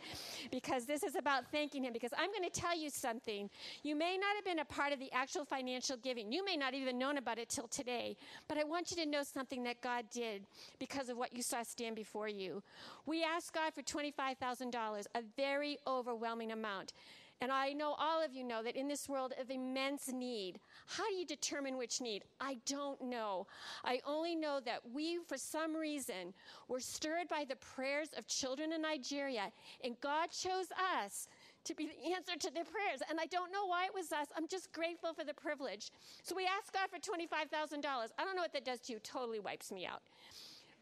because 0.51 0.86
this 0.86 1.04
is 1.04 1.15
about 1.15 1.45
thanking 1.51 1.84
Him. 1.84 1.93
Because 1.93 2.12
I'm 2.17 2.32
going 2.32 2.49
to 2.49 2.62
tell 2.62 2.78
you 2.78 2.89
something. 2.89 3.49
You 3.84 3.95
may 3.95 4.17
not 4.17 4.36
have 4.36 4.45
been 4.45 4.60
a 4.60 4.65
part 4.65 4.93
of 4.93 4.99
the 4.99 5.12
actual 5.12 5.45
financial 5.45 5.97
giving, 5.97 6.32
you 6.32 6.43
may 6.45 6.58
not 6.58 6.73
even 6.73 6.97
known 6.97 7.17
about 7.17 7.38
it 7.38 7.49
till 7.49 7.67
today, 7.67 8.15
but 8.47 8.58
I 8.58 8.63
want 8.63 8.91
you 8.91 8.97
to 8.97 9.06
know 9.10 9.23
something 9.23 9.63
that 9.63 9.82
God 9.82 10.06
did 10.12 10.43
because 10.80 11.10
of 11.10 11.17
what 11.17 11.36
you 11.36 11.41
saw 11.41 11.63
stand 11.63 11.95
before 11.95 12.28
you. 12.28 12.63
We 13.06 13.23
asked 13.23 13.54
God 13.54 13.73
for 13.73 13.82
$25,000, 13.82 15.06
a 15.15 15.21
very 15.36 15.78
overwhelming 15.88 16.51
amount. 16.51 16.93
And 17.41 17.52
I 17.52 17.74
know 17.74 17.95
all 18.00 18.24
of 18.24 18.34
you 18.34 18.43
know 18.43 18.63
that 18.63 18.78
in 18.78 18.88
this 18.88 19.10
world 19.10 19.34
of 19.39 19.50
immense 19.50 20.12
need, 20.12 20.60
how 20.88 21.08
do 21.10 21.15
you 21.15 21.26
determine 21.26 21.78
which 21.78 22.00
need? 22.00 22.24
I 22.39 22.58
don't 22.65 23.02
know. 23.02 23.48
I 23.84 24.00
only 24.06 24.36
know 24.36 24.60
that 24.65 24.82
we, 24.93 25.19
for 25.28 25.38
some 25.38 25.76
reason, 25.76 26.34
were 26.69 26.80
stirred 26.80 27.28
by 27.28 27.45
the 27.48 27.58
prayers 27.58 28.10
of 28.17 28.26
children 28.28 28.71
in 28.71 28.82
Nigeria, 28.82 29.52
and 29.84 30.00
God 30.00 30.32
chose 30.32 30.67
us 31.04 31.28
to 31.65 31.76
be 31.76 31.88
the 31.88 32.13
answer 32.13 32.38
to 32.39 32.54
their 32.54 32.63
prayers. 32.63 33.02
And 33.10 33.19
I 33.19 33.26
don't 33.26 33.52
know 33.52 33.65
why 33.65 33.86
it 33.86 33.93
was 33.93 34.12
us. 34.12 34.28
I'm 34.38 34.48
just 34.48 34.71
grateful 34.71 35.13
for 35.13 35.26
the 35.26 35.34
privilege. 35.34 35.91
So 36.24 36.36
we 36.36 36.45
asked 36.45 36.74
God 36.74 36.89
for 36.89 37.00
$25,000. 37.00 37.84
I 38.17 38.24
don't 38.24 38.36
know 38.36 38.43
what 38.43 38.54
that 38.54 38.65
does 38.65 38.80
to 38.82 38.93
you, 38.93 39.00
totally 39.00 39.39
wipes 39.39 39.71
me 39.71 39.86
out. 39.86 40.02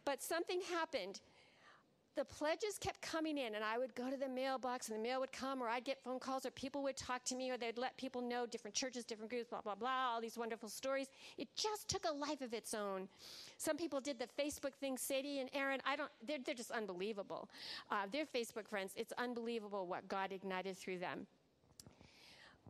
But 0.06 0.22
something 0.22 0.60
happened 0.70 1.22
the 2.15 2.26
pledges 2.26 2.78
kept 2.80 3.02
coming 3.02 3.38
in, 3.38 3.56
and 3.56 3.63
I 3.63 3.78
would 3.78 3.95
go 3.95 4.10
to 4.10 4.17
the 4.17 4.30
mailbox, 4.30 4.89
and 4.89 4.97
the 4.97 5.02
mail 5.02 5.19
would 5.19 5.32
come, 5.32 5.62
or 5.62 5.67
I'd 5.67 5.84
get 5.84 6.04
phone 6.04 6.19
calls, 6.19 6.45
or 6.45 6.52
people 6.52 6.84
would 6.84 6.97
talk 6.97 7.23
to 7.26 7.36
me, 7.36 7.49
or 7.49 7.58
they'd 7.58 7.78
let 7.78 7.97
people 7.97 8.21
know 8.21 8.45
different 8.45 8.76
churches, 8.76 9.04
different 9.04 9.30
groups, 9.30 9.49
blah, 9.49 9.62
blah, 9.62 9.76
blah, 9.76 10.12
all 10.13 10.21
these 10.21 10.38
wonderful 10.38 10.69
stories. 10.69 11.08
It 11.38 11.47
just 11.56 11.88
took 11.88 12.06
a 12.06 12.13
life 12.13 12.41
of 12.41 12.54
its 12.54 12.73
own. 12.73 13.08
Some 13.58 13.78
people 13.78 13.99
did 13.99 14.19
the 14.19 14.28
Facebook 14.41 14.73
thing, 14.73 14.97
Sadie 14.97 15.39
and 15.39 15.49
Aaron, 15.54 15.82
I 15.86 15.95
don't, 15.95 16.12
they're, 16.26 16.39
they're 16.45 16.56
just 16.56 16.71
unbelievable. 16.71 17.49
Uh, 17.91 18.06
they're 18.12 18.26
Facebook 18.26 18.67
friends. 18.67 18.93
It's 18.95 19.13
unbelievable 19.17 19.88
what 19.88 20.08
God 20.08 20.32
ignited 20.32 20.78
through 20.78 20.99
them. 20.99 21.26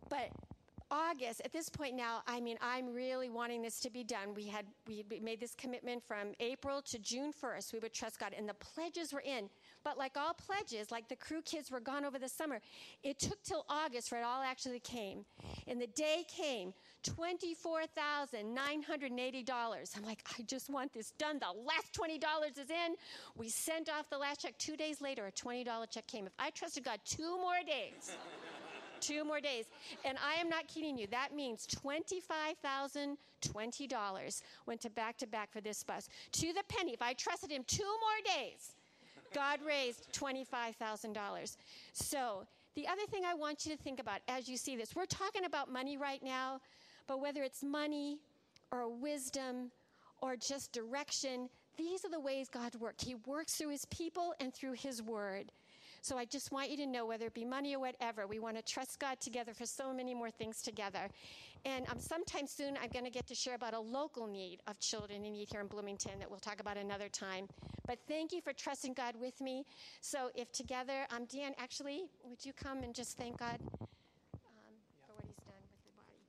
But 0.10 0.30
August, 0.94 1.42
at 1.44 1.52
this 1.52 1.68
point 1.70 1.96
now, 1.96 2.22
I 2.28 2.40
mean, 2.40 2.60
I'm 2.62 2.94
really 2.94 3.28
wanting 3.28 3.64
this 3.64 3.80
to 3.80 3.90
be 3.90 4.04
done. 4.04 4.36
We 4.36 4.46
had 4.46 4.68
we 4.88 5.04
made 5.22 5.40
this 5.40 5.56
commitment 5.56 6.04
from 6.08 6.34
April 6.40 6.84
to 6.84 7.00
June 7.00 7.34
1st. 7.34 7.74
We 7.74 7.80
would 7.80 7.94
trust 7.94 8.20
God, 8.20 8.36
and 8.38 8.48
the 8.48 8.54
pledges 8.54 9.12
were 9.12 9.22
in. 9.22 9.50
But 9.84 9.98
like 9.98 10.16
all 10.16 10.36
pledges, 10.36 10.92
like 10.92 11.10
the 11.10 11.16
Cru 11.16 11.42
kids 11.42 11.72
were 11.72 11.80
gone 11.80 12.06
over 12.06 12.20
the 12.20 12.30
summer, 12.30 12.62
it 13.04 13.18
took 13.18 13.42
till 13.42 13.66
August 13.70 14.08
for 14.08 14.20
it 14.20 14.24
all 14.24 14.44
actually 14.44 14.82
came. 14.82 15.26
And 15.68 15.82
the 15.82 15.88
day 15.88 16.26
came, 16.28 16.76
$24,980. 17.04 19.98
I'm 19.98 20.06
like, 20.06 20.24
I 20.38 20.44
just 20.44 20.70
want 20.70 20.94
this 20.94 21.10
done. 21.18 21.40
The 21.40 21.48
last 21.48 21.92
$20 21.94 22.22
is 22.52 22.70
in. 22.70 22.96
We 23.36 23.50
sent 23.50 23.90
off 23.90 24.12
the 24.12 24.20
last 24.20 24.42
check. 24.42 24.60
Two 24.60 24.78
days 24.78 25.02
later, 25.02 25.26
a 25.26 25.32
$20 25.32 25.90
check 25.90 26.06
came. 26.08 26.28
If 26.28 26.34
I 26.38 26.52
trusted 26.52 26.84
God 26.84 27.00
two 27.04 27.40
more 27.42 27.64
days, 27.66 28.16
two 29.04 29.24
more 29.26 29.42
days. 29.42 29.66
And 30.06 30.18
I 30.26 30.36
am 30.40 30.48
not 30.50 30.68
kidding 30.68 30.98
you. 30.98 31.06
That 31.08 31.36
means 31.36 31.68
$25,020 31.68 34.42
went 34.66 34.82
to 34.82 34.90
back 34.90 35.18
to 35.18 35.28
back 35.28 35.52
for 35.52 35.62
this 35.62 35.84
bus. 35.84 36.10
To 36.34 36.54
the 36.54 36.64
penny. 36.70 36.94
If 36.94 37.02
I 37.02 37.14
trusted 37.14 37.52
him 37.52 37.64
two 37.68 37.84
more 37.84 38.36
days, 38.36 38.74
God 39.34 39.60
raised 39.66 40.12
$25,000. 40.14 41.58
So, 41.92 42.46
the 42.76 42.88
other 42.88 43.06
thing 43.10 43.24
I 43.26 43.34
want 43.36 43.66
you 43.66 43.76
to 43.76 43.82
think 43.82 44.00
about 44.00 44.22
as 44.28 44.48
you 44.50 44.58
see 44.58 44.76
this, 44.76 44.96
we're 44.96 45.06
talking 45.06 45.46
about 45.46 45.72
money 45.72 45.98
right 45.98 46.22
now, 46.24 46.60
but 47.08 47.22
whether 47.22 47.44
it's 47.44 47.64
money 47.64 48.18
or 48.72 48.90
wisdom 48.90 49.70
or 50.22 50.36
just 50.36 50.72
direction, 50.72 51.50
these 51.78 52.04
are 52.06 52.10
the 52.10 52.20
ways 52.20 52.50
God 52.50 52.74
works. 52.76 53.04
He 53.04 53.16
works 53.28 53.56
through 53.56 53.70
his 53.70 53.86
people 53.86 54.34
and 54.40 54.52
through 54.54 54.74
his 54.74 55.02
word. 55.04 55.52
So 56.04 56.18
I 56.18 56.26
just 56.26 56.52
want 56.52 56.70
you 56.70 56.76
to 56.76 56.86
know, 56.86 57.06
whether 57.06 57.28
it 57.28 57.34
be 57.34 57.46
money 57.46 57.74
or 57.74 57.80
whatever, 57.80 58.28
we 58.28 58.38
want 58.38 58.58
to 58.58 58.62
trust 58.62 59.00
God 59.00 59.22
together 59.22 59.54
for 59.54 59.66
so 59.66 59.94
many 59.94 60.14
more 60.14 60.30
things 60.30 60.62
together. 60.62 61.08
And 61.64 61.88
um, 61.90 61.98
sometime 61.98 62.46
soon, 62.46 62.76
I'm 62.76 62.90
going 62.90 63.06
to 63.06 63.10
get 63.10 63.26
to 63.28 63.36
share 63.36 63.56
about 63.56 63.74
a 63.74 63.80
local 63.80 64.28
need 64.28 64.60
of 64.68 64.78
children 64.82 65.24
in 65.24 65.32
need 65.32 65.48
here 65.50 65.62
in 65.62 65.68
Bloomington 65.68 66.20
that 66.20 66.30
we'll 66.30 66.42
talk 66.42 66.60
about 66.60 66.76
another 66.76 67.08
time. 67.08 67.48
But 67.88 68.00
thank 68.06 68.34
you 68.34 68.42
for 68.42 68.52
trusting 68.52 68.96
God 68.96 69.16
with 69.18 69.40
me. 69.40 69.64
So 70.02 70.30
if 70.36 70.52
together, 70.52 71.08
um, 71.10 71.24
Dan, 71.34 71.54
actually, 71.58 72.04
would 72.26 72.46
you 72.46 72.52
come 72.52 72.84
and 72.84 72.94
just 72.94 73.18
thank 73.18 73.38
God 73.38 73.60
um, 73.72 73.80
for 75.08 75.14
what 75.14 75.24
He's 75.26 75.38
done 75.38 75.56
with 75.72 75.84
the 75.86 76.02
body? 76.02 76.20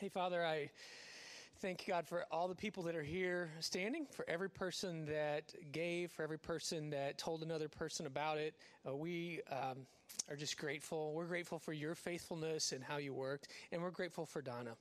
Hey, 0.00 0.08
Father, 0.08 0.42
I 0.42 0.70
thank 1.60 1.84
God 1.86 2.06
for 2.06 2.24
all 2.30 2.48
the 2.48 2.54
people 2.54 2.84
that 2.84 2.96
are 2.96 3.02
here 3.02 3.50
standing, 3.60 4.06
for 4.06 4.24
every 4.28 4.48
person 4.48 5.04
that 5.06 5.52
gave, 5.72 6.10
for 6.10 6.22
every 6.22 6.38
person 6.38 6.90
that 6.90 7.18
told 7.18 7.42
another 7.42 7.68
person 7.68 8.06
about 8.06 8.38
it. 8.38 8.54
Uh, 8.88 8.96
we 8.96 9.40
um, 9.50 9.86
are 10.30 10.36
just 10.36 10.56
grateful. 10.56 11.12
We're 11.12 11.26
grateful 11.26 11.58
for 11.58 11.74
your 11.74 11.94
faithfulness 11.94 12.72
and 12.72 12.82
how 12.82 12.96
you 12.96 13.12
worked, 13.12 13.48
and 13.72 13.82
we're 13.82 13.90
grateful 13.90 14.26
for 14.26 14.42
Donna, 14.42 14.72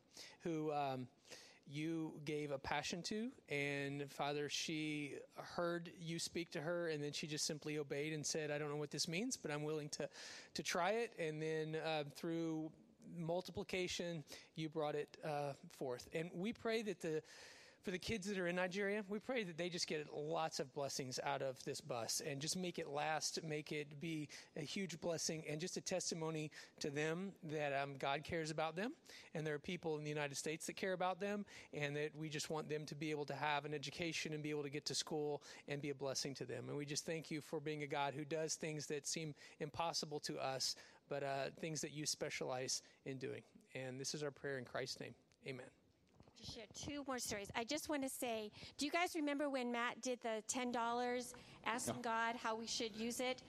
who. 0.41 0.71
Um, 0.71 1.07
you 1.71 2.13
gave 2.25 2.49
a 2.49 2.57
passion 2.57 3.03
to, 3.03 3.29
and 3.47 4.11
Father, 4.11 4.49
she 4.49 5.13
heard 5.55 5.91
you 6.01 6.17
speak 6.17 6.49
to 6.49 6.59
her, 6.59 6.87
and 6.87 7.03
then 7.03 7.11
she 7.11 7.27
just 7.27 7.45
simply 7.45 7.77
obeyed 7.77 8.11
and 8.11 8.25
said, 8.25 8.49
"I 8.49 8.57
don't 8.57 8.71
know 8.71 8.75
what 8.75 8.89
this 8.89 9.07
means, 9.07 9.37
but 9.37 9.51
I'm 9.51 9.61
willing 9.61 9.87
to 9.89 10.09
to 10.55 10.63
try 10.63 10.93
it." 10.93 11.13
And 11.19 11.39
then 11.39 11.77
uh, 11.85 12.05
through 12.15 12.71
multiplication, 13.17 14.23
you 14.55 14.69
brought 14.69 14.95
it 14.95 15.17
uh, 15.25 15.53
forth. 15.77 16.07
And 16.13 16.29
we 16.33 16.53
pray 16.53 16.81
that 16.83 17.01
the 17.01 17.21
for 17.83 17.91
the 17.91 17.97
kids 17.97 18.27
that 18.27 18.37
are 18.37 18.47
in 18.47 18.57
Nigeria, 18.57 19.03
we 19.07 19.19
pray 19.19 19.43
that 19.43 19.57
they 19.57 19.69
just 19.69 19.87
get 19.87 20.07
lots 20.13 20.59
of 20.59 20.73
blessings 20.73 21.19
out 21.23 21.41
of 21.41 21.63
this 21.63 21.79
bus 21.79 22.21
and 22.25 22.41
just 22.41 22.57
make 22.57 22.77
it 22.77 22.89
last, 22.89 23.39
make 23.43 23.71
it 23.71 23.99
be 24.01 24.27
a 24.57 24.61
huge 24.61 24.99
blessing 24.99 25.43
and 25.49 25.61
just 25.61 25.77
a 25.77 25.81
testimony 25.81 26.51
to 26.81 26.89
them 26.89 27.31
that 27.43 27.73
um, 27.73 27.95
God 27.97 28.23
cares 28.23 28.51
about 28.51 28.75
them. 28.75 28.93
And 29.33 29.47
there 29.47 29.53
are 29.53 29.59
people 29.59 29.97
in 29.97 30.03
the 30.03 30.09
United 30.09 30.35
States 30.35 30.65
that 30.65 30.75
care 30.75 30.93
about 30.93 31.19
them 31.19 31.45
and 31.73 31.95
that 31.95 32.15
we 32.15 32.27
just 32.27 32.49
want 32.49 32.67
them 32.67 32.85
to 32.85 32.95
be 32.95 33.11
able 33.11 33.25
to 33.25 33.35
have 33.35 33.65
an 33.65 33.73
education 33.73 34.33
and 34.33 34.43
be 34.43 34.49
able 34.49 34.63
to 34.63 34.69
get 34.69 34.85
to 34.87 34.95
school 34.95 35.41
and 35.67 35.81
be 35.81 35.89
a 35.89 35.95
blessing 35.95 36.35
to 36.35 36.45
them. 36.45 36.65
And 36.67 36.77
we 36.77 36.85
just 36.85 37.05
thank 37.05 37.31
you 37.31 37.39
for 37.39 37.59
being 37.61 37.83
a 37.83 37.87
God 37.87 38.13
who 38.13 38.25
does 38.25 38.55
things 38.55 38.87
that 38.87 39.07
seem 39.07 39.33
impossible 39.59 40.19
to 40.21 40.37
us, 40.37 40.75
but 41.09 41.23
uh, 41.23 41.49
things 41.59 41.81
that 41.81 41.91
you 41.91 42.05
specialize 42.05 42.81
in 43.05 43.17
doing. 43.17 43.41
And 43.75 43.99
this 43.99 44.13
is 44.13 44.23
our 44.23 44.31
prayer 44.31 44.57
in 44.57 44.65
Christ's 44.65 44.99
name. 44.99 45.13
Amen. 45.47 45.65
To 46.37 46.51
share 46.51 46.65
two 46.73 47.03
more 47.07 47.19
stories. 47.19 47.49
I 47.55 47.63
just 47.63 47.89
want 47.89 48.01
to 48.03 48.09
say, 48.09 48.51
do 48.77 48.85
you 48.85 48.91
guys 48.91 49.13
remember 49.15 49.49
when 49.49 49.71
Matt 49.71 50.01
did 50.01 50.19
the 50.21 50.41
ten 50.47 50.71
dollars, 50.71 51.33
asking 51.65 51.97
no. 51.97 52.01
God 52.01 52.35
how 52.41 52.55
we 52.55 52.65
should 52.65 52.95
use 52.95 53.19
it? 53.19 53.41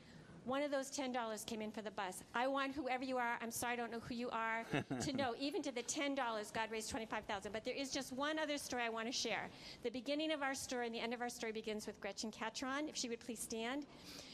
One 0.45 0.63
of 0.63 0.71
those 0.71 0.91
ten 0.91 1.13
dollars 1.13 1.45
came 1.45 1.61
in 1.61 1.71
for 1.71 1.83
the 1.83 1.91
bus. 1.93 2.23
I 2.35 2.49
want 2.49 2.75
whoever 2.75 3.05
you 3.05 3.19
are. 3.19 3.39
I'm 3.41 3.51
sorry, 3.51 3.75
I 3.75 3.77
don't 3.77 3.93
know 3.93 4.01
who 4.01 4.15
you 4.15 4.31
are. 4.31 4.65
to 5.03 5.13
know, 5.13 5.35
even 5.39 5.63
to 5.63 5.71
the 5.71 5.83
ten 5.83 6.15
dollars, 6.15 6.51
God 6.51 6.69
raised 6.73 6.91
twenty-five 6.91 7.25
thousand. 7.25 7.53
But 7.53 7.65
there 7.65 7.77
is 7.77 7.91
just 7.91 8.13
one 8.13 8.39
other 8.39 8.59
story 8.59 8.83
I 8.83 8.89
want 8.89 9.07
to 9.07 9.13
share. 9.13 9.49
The 9.85 9.91
beginning 9.91 10.33
of 10.33 10.43
our 10.43 10.55
story 10.55 10.87
and 10.87 10.95
the 10.95 11.01
end 11.01 11.15
of 11.15 11.21
our 11.21 11.29
story 11.29 11.53
begins 11.53 11.87
with 11.87 12.01
Gretchen 12.01 12.31
Catron. 12.33 12.89
If 12.89 12.97
she 12.97 13.09
would 13.09 13.21
please 13.21 13.39
stand. 13.41 13.87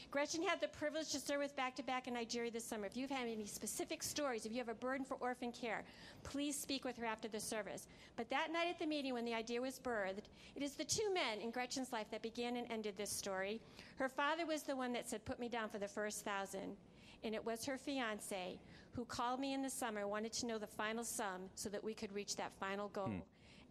Gretchen 0.09 0.41
had 0.41 0.61
the 0.61 0.69
privilege 0.69 1.11
to 1.11 1.19
serve 1.19 1.39
with 1.39 1.55
Back 1.57 1.75
to 1.75 1.83
Back 1.83 2.07
in 2.07 2.13
Nigeria 2.13 2.49
this 2.49 2.63
summer. 2.63 2.85
If 2.85 2.95
you 2.95 3.03
have 3.07 3.17
had 3.17 3.27
any 3.27 3.45
specific 3.45 4.01
stories, 4.01 4.45
if 4.45 4.53
you 4.53 4.57
have 4.59 4.69
a 4.69 4.73
burden 4.73 5.05
for 5.05 5.15
orphan 5.15 5.51
care, 5.51 5.83
please 6.23 6.57
speak 6.57 6.85
with 6.85 6.97
her 6.97 7.05
after 7.05 7.27
the 7.27 7.39
service. 7.39 7.87
But 8.15 8.29
that 8.29 8.51
night 8.51 8.69
at 8.69 8.79
the 8.79 8.85
meeting, 8.85 9.13
when 9.13 9.25
the 9.25 9.33
idea 9.33 9.61
was 9.61 9.79
birthed, 9.79 10.29
it 10.55 10.63
is 10.63 10.75
the 10.75 10.85
two 10.85 11.13
men 11.13 11.39
in 11.41 11.51
Gretchen's 11.51 11.91
life 11.91 12.07
that 12.11 12.21
began 12.21 12.55
and 12.55 12.71
ended 12.71 12.95
this 12.97 13.09
story. 13.09 13.59
Her 13.97 14.07
father 14.07 14.45
was 14.45 14.63
the 14.63 14.75
one 14.75 14.93
that 14.93 15.09
said, 15.09 15.25
Put 15.25 15.39
me 15.39 15.49
down 15.49 15.67
for 15.67 15.77
the 15.77 15.89
first 15.89 16.23
thousand. 16.23 16.77
And 17.23 17.35
it 17.35 17.45
was 17.45 17.65
her 17.65 17.77
fiance 17.77 18.57
who 18.93 19.03
called 19.05 19.39
me 19.39 19.53
in 19.53 19.61
the 19.61 19.69
summer, 19.69 20.07
wanted 20.07 20.31
to 20.33 20.45
know 20.45 20.57
the 20.57 20.67
final 20.67 21.03
sum 21.03 21.49
so 21.55 21.67
that 21.69 21.83
we 21.83 21.93
could 21.93 22.13
reach 22.13 22.35
that 22.37 22.53
final 22.59 22.87
goal. 22.89 23.07
Hmm. 23.07 23.19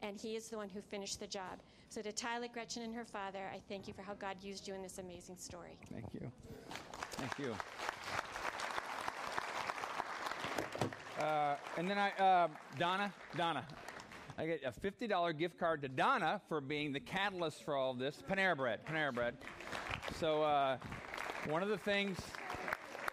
And 0.02 0.20
he 0.20 0.36
is 0.36 0.48
the 0.48 0.56
one 0.58 0.68
who 0.68 0.82
finished 0.82 1.18
the 1.18 1.26
job. 1.26 1.60
So 1.88 2.02
to 2.02 2.12
Tyler, 2.12 2.48
Gretchen, 2.52 2.82
and 2.82 2.94
her 2.94 3.04
father, 3.04 3.50
I 3.52 3.60
thank 3.68 3.88
you 3.88 3.94
for 3.94 4.02
how 4.02 4.14
God 4.14 4.36
used 4.42 4.68
you 4.68 4.74
in 4.74 4.82
this 4.82 4.98
amazing 4.98 5.36
story. 5.38 5.78
Thank 5.92 6.12
you. 6.12 6.30
Thank 7.12 7.38
you. 7.38 7.54
Uh, 11.22 11.56
and 11.78 11.88
then 11.88 11.96
I, 11.96 12.10
uh, 12.12 12.48
Donna, 12.78 13.12
Donna, 13.36 13.64
I 14.36 14.46
get 14.46 14.62
a 14.64 14.72
$50 14.72 15.38
gift 15.38 15.58
card 15.58 15.80
to 15.82 15.88
Donna 15.88 16.42
for 16.48 16.60
being 16.60 16.92
the 16.92 17.00
catalyst 17.00 17.64
for 17.64 17.74
all 17.74 17.92
of 17.92 17.98
this. 17.98 18.22
Panera 18.28 18.56
Bread, 18.56 18.84
Panera 18.84 19.14
Bread. 19.14 19.36
So 20.20 20.42
uh, 20.42 20.76
one 21.48 21.62
of 21.62 21.70
the 21.70 21.78
things, 21.78 22.18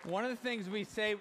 one 0.03 0.25
of 0.25 0.31
the 0.31 0.35
things 0.35 0.67
we 0.67 0.83
say, 0.83 1.15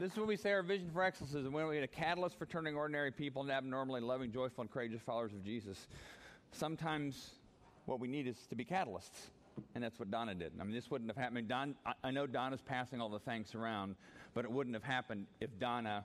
this 0.00 0.12
is 0.12 0.18
what 0.18 0.26
we 0.26 0.36
say 0.36 0.50
our 0.52 0.62
vision 0.64 0.90
for 0.92 1.04
excellence 1.04 1.34
is 1.34 1.48
when 1.48 1.68
we 1.68 1.76
get 1.76 1.84
a 1.84 1.86
catalyst 1.86 2.36
for 2.36 2.46
turning 2.46 2.74
ordinary 2.74 3.12
people 3.12 3.42
into 3.42 3.54
abnormally 3.54 4.00
loving, 4.00 4.32
joyful, 4.32 4.62
and 4.62 4.70
courageous 4.70 5.02
followers 5.02 5.32
of 5.32 5.44
Jesus. 5.44 5.86
Sometimes 6.54 7.30
what 7.86 7.98
we 7.98 8.06
need 8.06 8.28
is 8.28 8.36
to 8.48 8.54
be 8.54 8.64
catalysts. 8.64 9.30
And 9.74 9.82
that's 9.82 9.98
what 9.98 10.10
Donna 10.10 10.34
did. 10.34 10.52
I 10.60 10.64
mean, 10.64 10.74
this 10.74 10.90
wouldn't 10.90 11.10
have 11.10 11.16
happened. 11.16 11.48
Don, 11.48 11.74
I, 11.84 11.92
I 12.04 12.10
know 12.10 12.26
Donna's 12.26 12.62
passing 12.62 13.00
all 13.00 13.08
the 13.08 13.20
thanks 13.20 13.54
around, 13.54 13.94
but 14.34 14.44
it 14.44 14.50
wouldn't 14.50 14.74
have 14.74 14.82
happened 14.82 15.26
if 15.40 15.50
Donna 15.58 16.04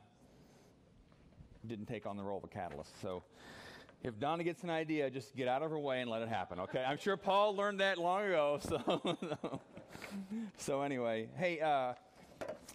didn't 1.65 1.87
take 1.87 2.05
on 2.05 2.17
the 2.17 2.23
role 2.23 2.37
of 2.37 2.43
a 2.43 2.47
catalyst. 2.47 2.99
So 3.01 3.23
if 4.03 4.19
Donna 4.19 4.43
gets 4.43 4.63
an 4.63 4.69
idea, 4.69 5.09
just 5.09 5.35
get 5.35 5.47
out 5.47 5.61
of 5.61 5.71
her 5.71 5.79
way 5.79 6.01
and 6.01 6.09
let 6.09 6.21
it 6.21 6.29
happen, 6.29 6.59
okay? 6.59 6.83
I'm 6.87 6.97
sure 6.97 7.17
Paul 7.17 7.55
learned 7.55 7.79
that 7.79 7.97
long 7.97 8.25
ago. 8.25 8.59
So, 8.69 9.59
so 10.57 10.81
anyway, 10.81 11.27
hey, 11.35 11.59
uh, 11.59 11.93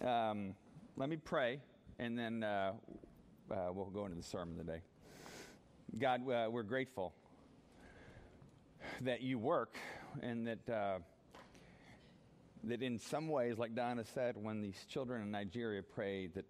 um, 0.05 0.53
let 0.95 1.09
me 1.09 1.17
pray, 1.17 1.59
and 1.97 2.17
then 2.17 2.43
uh, 2.43 2.73
uh, 3.49 3.55
we'll 3.73 3.85
go 3.85 4.05
into 4.05 4.17
the 4.17 4.23
sermon 4.23 4.57
today. 4.57 4.81
God, 5.97 6.29
uh, 6.29 6.49
we're 6.51 6.63
grateful 6.63 7.13
that 9.01 9.21
you 9.21 9.37
work 9.37 9.77
and 10.21 10.47
that 10.47 10.69
uh, 10.69 10.99
that 12.63 12.81
in 12.81 12.99
some 12.99 13.27
ways, 13.27 13.57
like 13.57 13.75
Donna 13.75 14.03
said, 14.03 14.35
when 14.41 14.61
these 14.61 14.85
children 14.89 15.21
in 15.21 15.31
Nigeria 15.31 15.83
prayed, 15.83 16.33
that 16.35 16.45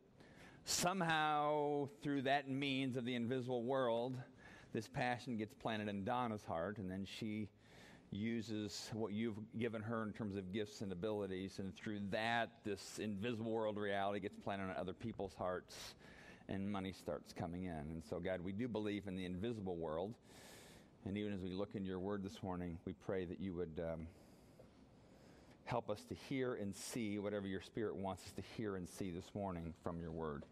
somehow 0.63 1.89
through 2.01 2.23
that 2.23 2.49
means 2.49 2.95
of 2.97 3.05
the 3.05 3.15
invisible 3.15 3.63
world, 3.63 4.17
this 4.73 4.87
passion 4.87 5.37
gets 5.37 5.53
planted 5.53 5.87
in 5.87 6.03
Donna's 6.03 6.43
heart, 6.43 6.77
and 6.77 6.89
then 6.89 7.05
she 7.05 7.49
uses 8.11 8.89
what 8.93 9.11
you've 9.11 9.37
given 9.57 9.81
her 9.81 10.03
in 10.03 10.13
terms 10.13 10.37
of 10.37 10.53
gifts 10.53 10.81
and 10.81 10.91
abilities, 10.91 11.59
and 11.59 11.75
through 11.75 11.99
that, 12.11 12.49
this 12.63 12.99
invisible 12.99 13.51
world 13.51 13.77
reality 13.77 14.19
gets 14.19 14.37
planted 14.37 14.63
on 14.65 14.75
other 14.77 14.93
people's 14.93 15.33
hearts, 15.33 15.95
and 16.47 16.71
money 16.71 16.93
starts 16.93 17.33
coming 17.33 17.65
in. 17.65 17.71
And 17.71 18.03
so, 18.09 18.19
God, 18.19 18.41
we 18.41 18.51
do 18.51 18.67
believe 18.67 19.07
in 19.07 19.15
the 19.15 19.25
invisible 19.25 19.75
world. 19.75 20.13
And 21.05 21.17
even 21.17 21.33
as 21.33 21.39
we 21.39 21.51
look 21.51 21.75
in 21.75 21.85
your 21.85 21.99
word 21.99 22.23
this 22.23 22.41
morning, 22.41 22.79
we 22.85 22.93
pray 22.93 23.25
that 23.25 23.39
you 23.39 23.53
would 23.53 23.79
um, 23.79 24.07
help 25.65 25.89
us 25.89 26.03
to 26.09 26.15
hear 26.27 26.55
and 26.55 26.75
see 26.75 27.19
whatever 27.19 27.47
your 27.47 27.61
spirit 27.61 27.95
wants 27.95 28.23
us 28.25 28.31
to 28.31 28.41
hear 28.57 28.75
and 28.75 28.89
see 28.89 29.11
this 29.11 29.35
morning 29.35 29.71
from 29.83 29.99
your 29.99 30.09
word. 30.09 30.43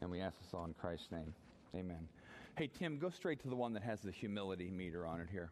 And 0.00 0.10
we 0.10 0.20
ask 0.20 0.36
this 0.40 0.52
all 0.52 0.64
in 0.64 0.74
Christ's 0.74 1.12
name. 1.12 1.32
Amen. 1.76 2.08
Hey, 2.56 2.68
Tim, 2.76 2.98
go 2.98 3.08
straight 3.08 3.40
to 3.42 3.48
the 3.48 3.54
one 3.54 3.72
that 3.74 3.84
has 3.84 4.00
the 4.00 4.10
humility 4.10 4.68
meter 4.68 5.06
on 5.06 5.20
it 5.20 5.28
here. 5.30 5.50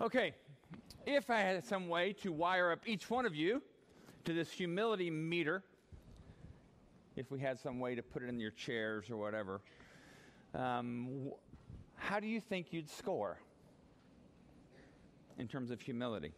Okay, 0.00 0.34
if 1.06 1.30
I 1.30 1.40
had 1.40 1.64
some 1.64 1.88
way 1.88 2.12
to 2.14 2.32
wire 2.32 2.70
up 2.70 2.80
each 2.86 3.08
one 3.08 3.24
of 3.24 3.34
you 3.34 3.62
to 4.26 4.34
this 4.34 4.50
humility 4.50 5.08
meter, 5.10 5.62
if 7.16 7.30
we 7.30 7.40
had 7.40 7.58
some 7.58 7.80
way 7.80 7.94
to 7.94 8.02
put 8.02 8.22
it 8.22 8.28
in 8.28 8.38
your 8.38 8.50
chairs 8.50 9.08
or 9.08 9.16
whatever, 9.16 9.62
um, 10.54 11.30
how 12.04 12.20
do 12.20 12.26
you 12.26 12.38
think 12.38 12.66
you'd 12.70 12.90
score 12.90 13.38
in 15.38 15.48
terms 15.48 15.70
of 15.70 15.80
humility? 15.80 16.32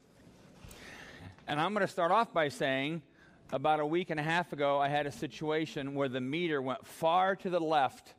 And 1.49 1.61
I'm 1.61 1.75
going 1.75 1.85
to 1.85 1.93
start 1.93 2.13
off 2.13 2.33
by 2.33 2.49
saying 2.49 3.03
about 3.53 3.81
a 3.81 3.87
week 3.87 4.11
and 4.11 4.21
a 4.21 4.23
half 4.23 4.53
ago, 4.53 4.79
I 4.79 4.89
had 4.89 5.07
a 5.07 5.13
situation 5.13 5.95
where 5.95 6.09
the 6.09 6.21
meter 6.21 6.63
went 6.63 6.87
far 6.87 7.35
to 7.37 7.51
the 7.51 7.59
left 7.59 8.15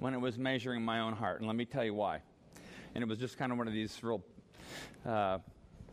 when 0.00 0.12
it 0.12 0.20
was 0.20 0.38
measuring 0.38 0.82
my 0.82 0.98
own 0.98 1.12
heart. 1.12 1.38
And 1.38 1.46
let 1.46 1.54
me 1.54 1.64
tell 1.64 1.84
you 1.84 1.94
why. 1.94 2.20
And 2.96 3.02
it 3.02 3.06
was 3.06 3.18
just 3.18 3.38
kind 3.38 3.52
of 3.52 3.58
one 3.58 3.68
of 3.68 3.74
these 3.74 4.02
real, 4.02 4.20
uh, 5.06 5.38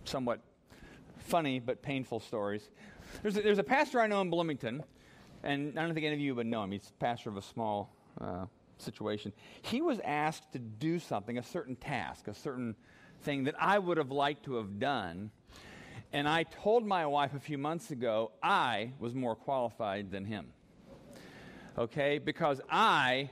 somewhat 0.06 0.42
funny 1.18 1.60
but 1.60 1.84
painful 1.84 2.20
stories. 2.20 2.68
There's 3.22 3.38
a, 3.38 3.42
there's 3.42 3.60
a 3.60 3.64
pastor 3.64 4.02
I 4.02 4.08
know 4.08 4.22
in 4.22 4.32
Bloomington, 4.32 4.84
and 5.44 5.78
I 5.78 5.84
don't 5.84 5.94
think 5.94 6.06
any 6.06 6.16
of 6.16 6.20
you 6.20 6.34
would 6.34 6.48
know 6.48 6.64
him. 6.64 6.72
He's 6.72 6.92
pastor 7.00 7.30
of 7.30 7.38
a 7.38 7.44
small 7.44 7.94
uh, 8.20 8.46
situation. 8.82 9.34
He 9.62 9.82
was 9.82 10.00
asked 10.04 10.52
to 10.54 10.60
do 10.60 11.00
something, 11.00 11.38
a 11.38 11.44
certain 11.44 11.76
task, 11.76 12.28
a 12.28 12.34
certain 12.34 12.76
thing 13.22 13.44
that 13.46 13.56
I 13.60 13.80
would 13.80 13.98
have 13.98 14.12
liked 14.12 14.46
to 14.46 14.56
have 14.56 14.80
done. 14.80 15.32
And 16.12 16.28
I 16.28 16.44
told 16.44 16.86
my 16.86 17.06
wife 17.06 17.34
a 17.36 17.40
few 17.40 17.58
months 17.58 17.92
ago 17.92 18.32
I 18.42 18.94
was 19.00 19.14
more 19.14 19.36
qualified 19.36 20.12
than 20.12 20.26
him. 20.26 20.48
Okay? 21.78 22.18
Because 22.18 22.62
I 22.70 23.30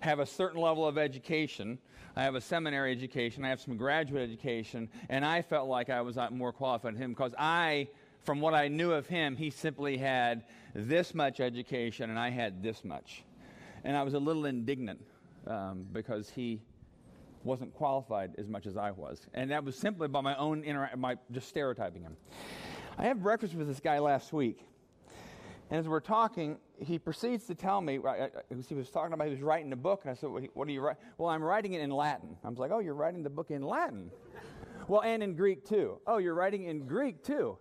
have 0.00 0.18
a 0.18 0.26
certain 0.26 0.60
level 0.60 0.86
of 0.86 0.96
education. 0.96 1.78
I 2.16 2.22
have 2.22 2.34
a 2.34 2.40
seminary 2.40 2.90
education. 2.92 3.44
I 3.44 3.50
have 3.50 3.60
some 3.60 3.76
graduate 3.76 4.22
education. 4.22 4.88
And 5.08 5.24
I 5.24 5.42
felt 5.42 5.68
like 5.68 5.90
I 5.90 6.00
was 6.00 6.16
uh, 6.16 6.30
more 6.30 6.52
qualified 6.52 6.94
than 6.94 7.02
him 7.02 7.12
because 7.12 7.34
I, 7.38 7.88
from 8.24 8.40
what 8.40 8.54
I 8.54 8.68
knew 8.68 8.92
of 8.92 9.06
him, 9.06 9.36
he 9.36 9.50
simply 9.50 9.98
had 9.98 10.44
this 10.74 11.14
much 11.14 11.40
education 11.40 12.08
and 12.08 12.18
I 12.18 12.30
had 12.30 12.62
this 12.62 12.82
much. 12.82 13.24
And 13.84 13.96
I 13.96 14.02
was 14.02 14.14
a 14.14 14.18
little 14.18 14.46
indignant 14.46 15.00
um, 15.46 15.86
because 15.92 16.30
he 16.30 16.60
wasn't 17.44 17.74
qualified 17.74 18.34
as 18.38 18.48
much 18.48 18.66
as 18.66 18.76
I 18.76 18.90
was. 18.90 19.20
And 19.34 19.50
that 19.50 19.64
was 19.64 19.76
simply 19.76 20.08
by 20.08 20.20
my 20.20 20.36
own, 20.36 20.62
intera- 20.62 20.96
my, 20.96 21.16
just 21.32 21.48
stereotyping 21.48 22.02
him. 22.02 22.16
I 22.98 23.04
had 23.04 23.22
breakfast 23.22 23.54
with 23.54 23.66
this 23.66 23.80
guy 23.80 23.98
last 23.98 24.32
week. 24.32 24.66
And 25.70 25.78
as 25.78 25.88
we're 25.88 26.00
talking, 26.00 26.58
he 26.78 26.98
proceeds 26.98 27.46
to 27.46 27.54
tell 27.54 27.80
me, 27.80 28.00
he 28.68 28.74
was 28.74 28.90
talking 28.90 29.12
about, 29.12 29.26
he 29.28 29.30
was 29.32 29.42
writing 29.42 29.72
a 29.72 29.76
book. 29.76 30.00
And 30.02 30.10
I 30.10 30.14
said, 30.14 30.28
What 30.28 30.68
are 30.68 30.70
you 30.70 30.80
writing? 30.80 31.02
Well, 31.16 31.30
I'm 31.30 31.42
writing 31.42 31.74
it 31.74 31.80
in 31.80 31.90
Latin. 31.90 32.36
I 32.44 32.48
was 32.48 32.58
like, 32.58 32.72
Oh, 32.72 32.80
you're 32.80 32.94
writing 32.94 33.22
the 33.22 33.30
book 33.30 33.50
in 33.50 33.62
Latin? 33.62 34.10
well, 34.88 35.02
and 35.02 35.22
in 35.22 35.34
Greek 35.36 35.64
too. 35.64 36.00
Oh, 36.06 36.18
you're 36.18 36.34
writing 36.34 36.64
in 36.64 36.86
Greek 36.86 37.22
too. 37.22 37.56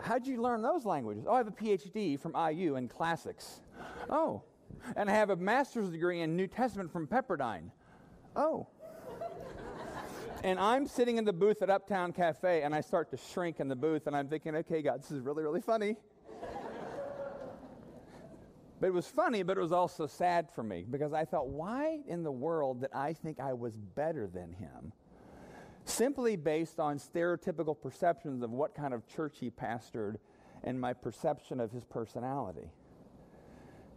How'd 0.00 0.26
you 0.26 0.40
learn 0.40 0.62
those 0.62 0.86
languages? 0.86 1.24
Oh, 1.28 1.34
I 1.34 1.38
have 1.38 1.48
a 1.48 1.52
PhD 1.52 2.18
from 2.18 2.34
IU 2.34 2.76
in 2.76 2.88
classics. 2.88 3.60
Oh, 4.08 4.42
and 4.96 5.10
I 5.10 5.14
have 5.14 5.30
a 5.30 5.36
master's 5.36 5.88
degree 5.88 6.20
in 6.20 6.36
New 6.36 6.46
Testament 6.46 6.92
from 6.92 7.06
Pepperdine. 7.06 7.70
Oh. 8.36 8.66
and 10.44 10.58
I'm 10.58 10.86
sitting 10.86 11.18
in 11.18 11.24
the 11.24 11.32
booth 11.32 11.62
at 11.62 11.70
Uptown 11.70 12.12
Cafe, 12.12 12.62
and 12.62 12.74
I 12.74 12.80
start 12.80 13.10
to 13.10 13.16
shrink 13.16 13.60
in 13.60 13.68
the 13.68 13.76
booth, 13.76 14.06
and 14.06 14.16
I'm 14.16 14.28
thinking, 14.28 14.54
okay, 14.56 14.82
God, 14.82 15.02
this 15.02 15.10
is 15.10 15.20
really, 15.20 15.42
really 15.42 15.60
funny. 15.60 15.96
but 18.80 18.86
it 18.86 18.92
was 18.92 19.06
funny, 19.06 19.42
but 19.42 19.56
it 19.56 19.60
was 19.60 19.72
also 19.72 20.06
sad 20.06 20.50
for 20.50 20.62
me 20.62 20.84
because 20.90 21.12
I 21.12 21.24
thought, 21.24 21.48
why 21.48 22.00
in 22.06 22.22
the 22.22 22.32
world 22.32 22.80
did 22.80 22.90
I 22.92 23.12
think 23.12 23.40
I 23.40 23.52
was 23.52 23.76
better 23.76 24.26
than 24.26 24.52
him? 24.52 24.92
Simply 25.84 26.36
based 26.36 26.78
on 26.78 26.98
stereotypical 26.98 27.80
perceptions 27.80 28.42
of 28.42 28.50
what 28.50 28.74
kind 28.74 28.94
of 28.94 29.06
church 29.06 29.38
he 29.40 29.50
pastored 29.50 30.16
and 30.64 30.80
my 30.80 30.92
perception 30.92 31.60
of 31.60 31.72
his 31.72 31.84
personality. 31.84 32.70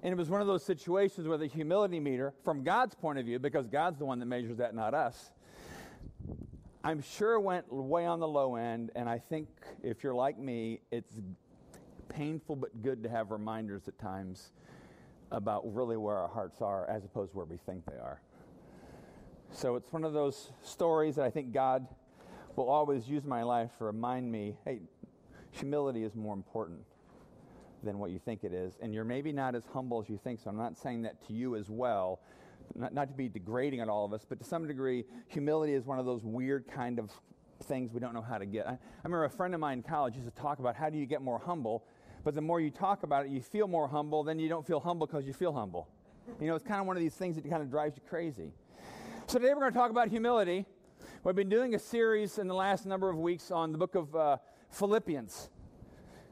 And 0.05 0.11
it 0.11 0.17
was 0.17 0.29
one 0.29 0.39
of 0.39 0.45
those 0.45 0.63
situations 0.63 1.27
where 1.27 1.39
the 1.39 1.47
humility 1.47 1.99
meter, 1.99 2.31
from 2.43 2.63
God's 2.63 2.93
point 2.93 3.17
of 3.17 3.25
view, 3.25 3.39
because 3.39 3.65
God's 3.65 3.97
the 3.97 4.05
one 4.05 4.19
that 4.19 4.27
measures 4.27 4.57
that, 4.57 4.75
not 4.75 4.93
us, 4.93 5.31
I'm 6.83 7.01
sure 7.01 7.39
went 7.39 7.73
way 7.73 8.05
on 8.05 8.19
the 8.19 8.27
low 8.27 8.55
end. 8.55 8.91
And 8.95 9.09
I 9.09 9.17
think 9.17 9.47
if 9.81 10.03
you're 10.03 10.13
like 10.13 10.37
me, 10.37 10.81
it's 10.91 11.11
painful 12.07 12.55
but 12.55 12.83
good 12.83 13.01
to 13.01 13.09
have 13.09 13.31
reminders 13.31 13.87
at 13.87 13.97
times 13.97 14.51
about 15.31 15.73
really 15.73 15.97
where 15.97 16.17
our 16.17 16.27
hearts 16.27 16.61
are 16.61 16.87
as 16.87 17.03
opposed 17.03 17.31
to 17.31 17.37
where 17.37 17.47
we 17.47 17.57
think 17.57 17.83
they 17.87 17.97
are. 17.97 18.21
So 19.49 19.75
it's 19.75 19.91
one 19.91 20.03
of 20.03 20.13
those 20.13 20.51
stories 20.61 21.15
that 21.15 21.25
I 21.25 21.31
think 21.31 21.51
God 21.51 21.87
will 22.55 22.69
always 22.69 23.09
use 23.09 23.25
my 23.25 23.41
life 23.41 23.71
to 23.79 23.85
remind 23.85 24.31
me 24.31 24.55
hey, 24.65 24.81
humility 25.49 26.03
is 26.03 26.13
more 26.13 26.35
important 26.35 26.81
than 27.85 27.99
what 27.99 28.11
you 28.11 28.19
think 28.19 28.43
it 28.43 28.53
is. 28.53 28.77
And 28.81 28.93
you're 28.93 29.05
maybe 29.05 29.31
not 29.31 29.55
as 29.55 29.63
humble 29.71 30.01
as 30.01 30.09
you 30.09 30.19
think. 30.21 30.41
So 30.41 30.49
I'm 30.49 30.57
not 30.57 30.77
saying 30.77 31.03
that 31.03 31.25
to 31.27 31.33
you 31.33 31.55
as 31.55 31.69
well. 31.69 32.19
Not, 32.75 32.93
not 32.93 33.07
to 33.07 33.13
be 33.13 33.29
degrading 33.29 33.81
on 33.81 33.89
all 33.89 34.05
of 34.05 34.11
us, 34.11 34.25
but 34.27 34.39
to 34.39 34.43
some 34.43 34.67
degree, 34.67 35.05
humility 35.27 35.73
is 35.73 35.85
one 35.85 35.99
of 35.99 36.05
those 36.05 36.23
weird 36.23 36.67
kind 36.67 36.99
of 36.99 37.11
things 37.63 37.93
we 37.93 37.99
don't 37.99 38.13
know 38.13 38.21
how 38.21 38.37
to 38.37 38.45
get. 38.45 38.67
I, 38.67 38.71
I 38.71 38.77
remember 39.03 39.25
a 39.25 39.29
friend 39.29 39.53
of 39.53 39.59
mine 39.59 39.77
in 39.77 39.83
college 39.83 40.15
used 40.15 40.27
to 40.27 40.41
talk 40.41 40.59
about 40.59 40.75
how 40.75 40.89
do 40.89 40.97
you 40.97 41.05
get 41.05 41.21
more 41.21 41.39
humble, 41.39 41.85
but 42.23 42.33
the 42.33 42.41
more 42.41 42.59
you 42.59 42.71
talk 42.71 43.03
about 43.03 43.25
it, 43.25 43.31
you 43.31 43.41
feel 43.41 43.67
more 43.67 43.87
humble, 43.87 44.23
then 44.23 44.39
you 44.39 44.49
don't 44.49 44.65
feel 44.65 44.79
humble 44.79 45.05
because 45.07 45.25
you 45.25 45.33
feel 45.33 45.53
humble. 45.53 45.87
You 46.41 46.47
know, 46.47 46.55
it's 46.55 46.65
kind 46.65 46.81
of 46.81 46.87
one 46.87 46.97
of 46.97 47.03
these 47.03 47.13
things 47.13 47.35
that 47.35 47.47
kind 47.49 47.61
of 47.61 47.69
drives 47.69 47.95
you 47.95 48.01
crazy. 48.09 48.51
So 49.27 49.37
today 49.37 49.53
we're 49.53 49.61
going 49.61 49.73
to 49.73 49.77
talk 49.77 49.91
about 49.91 50.09
humility. 50.09 50.65
We've 51.23 51.35
been 51.35 51.49
doing 51.49 51.75
a 51.75 51.79
series 51.79 52.39
in 52.39 52.47
the 52.47 52.53
last 52.55 52.85
number 52.85 53.09
of 53.09 53.17
weeks 53.17 53.51
on 53.51 53.71
the 53.71 53.77
book 53.77 53.95
of 53.95 54.15
uh, 54.15 54.37
Philippians, 54.69 55.49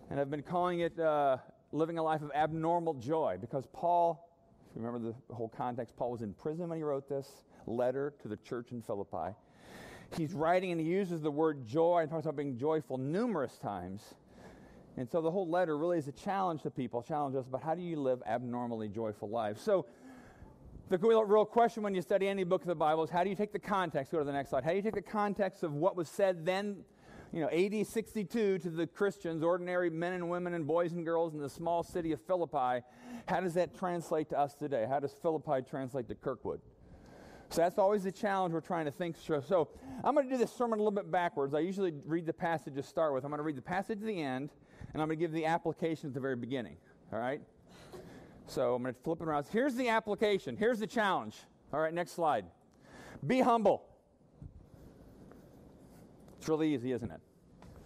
and 0.09 0.19
I've 0.19 0.29
been 0.29 0.43
calling 0.43 0.81
it 0.81 0.99
uh, 0.99 1.37
Living 1.71 1.97
a 1.97 2.03
Life 2.03 2.21
of 2.21 2.31
Abnormal 2.35 2.95
Joy 2.95 3.37
because 3.39 3.65
Paul, 3.73 4.29
if 4.69 4.75
you 4.75 4.85
remember 4.85 5.13
the 5.29 5.33
whole 5.33 5.49
context, 5.49 5.95
Paul 5.95 6.11
was 6.11 6.21
in 6.21 6.33
prison 6.33 6.69
when 6.69 6.77
he 6.77 6.83
wrote 6.83 7.09
this 7.09 7.27
letter 7.65 8.13
to 8.21 8.27
the 8.27 8.37
church 8.37 8.71
in 8.71 8.81
Philippi. 8.81 9.35
He's 10.15 10.33
writing 10.33 10.71
and 10.71 10.79
he 10.79 10.87
uses 10.87 11.21
the 11.21 11.31
word 11.31 11.65
joy 11.65 11.99
and 12.01 12.09
talks 12.09 12.25
about 12.25 12.35
being 12.35 12.57
joyful 12.57 12.97
numerous 12.97 13.57
times. 13.57 14.13
And 14.97 15.09
so 15.09 15.21
the 15.21 15.31
whole 15.31 15.49
letter 15.49 15.77
really 15.77 15.97
is 15.97 16.07
a 16.07 16.11
challenge 16.11 16.61
to 16.63 16.69
people, 16.69 17.01
challenge 17.01 17.35
us 17.35 17.47
about 17.47 17.63
how 17.63 17.73
do 17.73 17.81
you 17.81 17.99
live 17.99 18.21
abnormally 18.27 18.89
joyful 18.89 19.29
lives. 19.29 19.61
So 19.61 19.87
the 20.89 20.99
real 20.99 21.45
question 21.45 21.81
when 21.81 21.95
you 21.95 22.01
study 22.03 22.27
any 22.27 22.43
book 22.43 22.61
of 22.61 22.67
the 22.67 22.75
Bible 22.75 23.03
is 23.03 23.09
how 23.09 23.23
do 23.23 23.29
you 23.29 23.35
take 23.35 23.51
the 23.51 23.59
context? 23.59 24.11
Go 24.11 24.19
to 24.19 24.23
the 24.23 24.33
next 24.33 24.51
slide. 24.51 24.63
How 24.63 24.69
do 24.69 24.75
you 24.75 24.83
take 24.83 24.93
the 24.93 25.01
context 25.01 25.63
of 25.63 25.73
what 25.73 25.95
was 25.95 26.07
said 26.07 26.45
then, 26.45 26.83
you 27.34 27.41
know, 27.41 27.50
AD 27.50 27.88
62 27.88 28.60
to 28.60 28.69
the 28.69 28.86
Christians, 28.86 29.41
ordinary 29.41 29.89
men 29.89 30.13
and 30.13 30.30
women 30.30 30.54
and 30.54 30.67
boys 30.67 30.93
and 30.93 31.04
girls 31.04 31.34
in 31.34 31.39
the 31.39 31.50
small 31.50 31.82
city 31.82 32.12
of 32.12 32.22
Philippi? 32.22 32.86
How 33.28 33.39
does 33.41 33.56
that 33.56 33.76
translate 33.78 34.30
to 34.30 34.39
us 34.39 34.54
today? 34.54 34.86
How 34.88 35.00
does 35.00 35.15
Philippi 35.19 35.67
translate 35.67 36.08
to 36.10 36.15
Kirkwood? 36.15 36.62
So 37.50 37.62
that's 37.62 37.80
always 37.80 38.04
the 38.04 38.12
challenge 38.12 38.54
we're 38.54 38.62
trying 38.62 38.86
to 38.86 38.91
think 38.91 39.17
through. 39.17 39.41
So 39.48 39.69
I'm 40.04 40.13
going 40.13 40.28
to 40.28 40.32
do 40.32 40.38
this 40.38 40.54
sermon 40.54 40.78
a 40.78 40.82
little 40.84 40.96
bit 40.96 41.12
backwards. 41.12 41.56
I 41.56 41.60
usually 41.60 41.93
read 42.06 42.28
the 42.28 42.34
passage 42.34 42.76
to 42.76 42.84
start 42.84 43.13
with. 43.13 43.24
I'm 43.24 43.32
going 43.32 43.39
to 43.39 43.43
read 43.43 43.58
the 43.58 43.63
passage 43.63 44.00
to 44.00 44.06
the 44.06 44.22
end, 44.22 44.52
and 44.93 45.02
I'm 45.02 45.08
going 45.08 45.17
to 45.17 45.24
give 45.24 45.32
the 45.32 45.46
application 45.46 46.10
at 46.10 46.13
the 46.13 46.19
very 46.19 46.36
beginning. 46.36 46.78
All 47.12 47.19
right? 47.19 47.41
So 48.46 48.76
I'm 48.76 48.84
going 48.84 48.93
to 48.93 49.02
flip 49.02 49.22
it 49.22 49.28
around. 49.28 49.46
Here's 49.52 49.76
the 49.76 49.89
application. 49.89 50.56
Here's 50.56 50.80
the 50.80 50.88
challenge. 50.88 51.36
All 51.74 51.80
right, 51.80 51.93
next 51.93 52.12
slide. 52.12 52.46
Be 53.26 53.39
humble. 53.41 53.86
It's 56.43 56.49
really 56.49 56.73
easy, 56.73 56.91
isn't 56.91 57.10
it? 57.10 57.21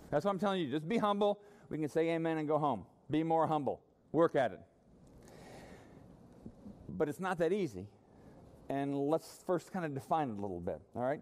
That's 0.09 0.25
what 0.25 0.31
I'm 0.31 0.39
telling 0.39 0.61
you. 0.61 0.71
Just 0.71 0.89
be 0.89 0.97
humble. 0.97 1.39
We 1.69 1.77
can 1.77 1.87
say 1.87 2.09
amen 2.09 2.39
and 2.39 2.47
go 2.47 2.57
home. 2.57 2.87
Be 3.11 3.21
more 3.21 3.45
humble. 3.45 3.81
Work 4.11 4.35
at 4.35 4.51
it. 4.51 4.59
But 6.89 7.07
it's 7.07 7.19
not 7.19 7.37
that 7.37 7.53
easy. 7.53 7.85
And 8.67 8.97
let's 8.97 9.43
first 9.45 9.71
kind 9.71 9.85
of 9.85 9.93
define 9.93 10.29
it 10.29 10.39
a 10.39 10.41
little 10.41 10.59
bit, 10.59 10.81
all 10.95 11.03
right? 11.03 11.21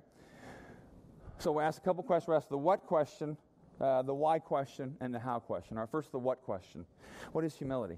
So 1.38 1.52
we 1.52 1.62
ask 1.62 1.82
a 1.82 1.84
couple 1.84 2.04
questions. 2.04 2.30
We 2.30 2.36
ask 2.36 2.48
the 2.48 2.58
what 2.58 2.86
question, 2.86 3.36
uh, 3.82 4.02
the 4.04 4.14
why 4.14 4.40
question, 4.40 4.96
and 5.02 5.14
the 5.14 5.20
how 5.20 5.40
question. 5.40 5.76
All 5.76 5.84
right, 5.84 5.92
first, 5.92 6.14
the 6.14 6.20
what 6.20 6.42
question. 6.42 6.86
What 7.34 7.44
is 7.44 7.54
humility? 7.54 7.98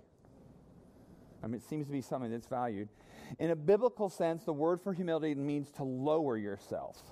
I 1.43 1.45
mean, 1.45 1.58
it 1.58 1.63
seems 1.63 1.86
to 1.86 1.91
be 1.91 2.02
something 2.02 2.32
that's 2.32 2.47
valued. 2.47 2.89
In 3.38 3.52
a 3.52 3.56
biblical 3.56 4.10
sense, 4.10 4.45
the 4.45 4.54
word 4.54 4.82
for 4.82 4.93
humility 4.93 5.36
means 5.36 5.69
to 5.73 5.84
lower 5.84 6.38
yourself, 6.38 7.04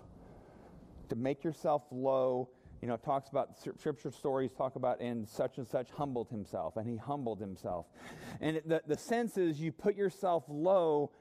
to 1.09 1.15
make 1.15 1.43
yourself 1.43 1.83
low. 1.91 2.49
You 2.81 2.89
know, 2.89 2.97
talks 2.97 3.29
about 3.29 3.57
scripture 3.57 4.11
stories, 4.11 4.51
talk 4.51 4.75
about, 4.75 4.99
and 4.99 5.27
such 5.27 5.57
and 5.57 5.67
such 5.67 5.89
humbled 5.91 6.29
himself, 6.29 6.77
and 6.77 6.87
he 6.87 6.97
humbled 6.97 7.39
himself. 7.39 7.87
And 8.41 8.61
the, 8.65 8.81
the 8.85 8.97
sense 8.97 9.37
is 9.37 9.59
you 9.59 9.71
put 9.71 9.95
yourself 9.95 10.43
low, 10.47 11.11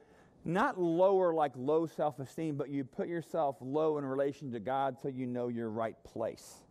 not 0.44 0.78
lower 0.78 1.32
like 1.32 1.52
low 1.56 1.86
self 1.86 2.18
esteem, 2.18 2.56
but 2.56 2.68
you 2.68 2.84
put 2.84 3.08
yourself 3.08 3.56
low 3.60 3.96
in 3.98 4.04
relation 4.04 4.52
to 4.52 4.60
God 4.60 4.96
so 5.00 5.08
you 5.08 5.26
know 5.26 5.48
your 5.48 5.70
right 5.70 5.96
place. 6.04 6.64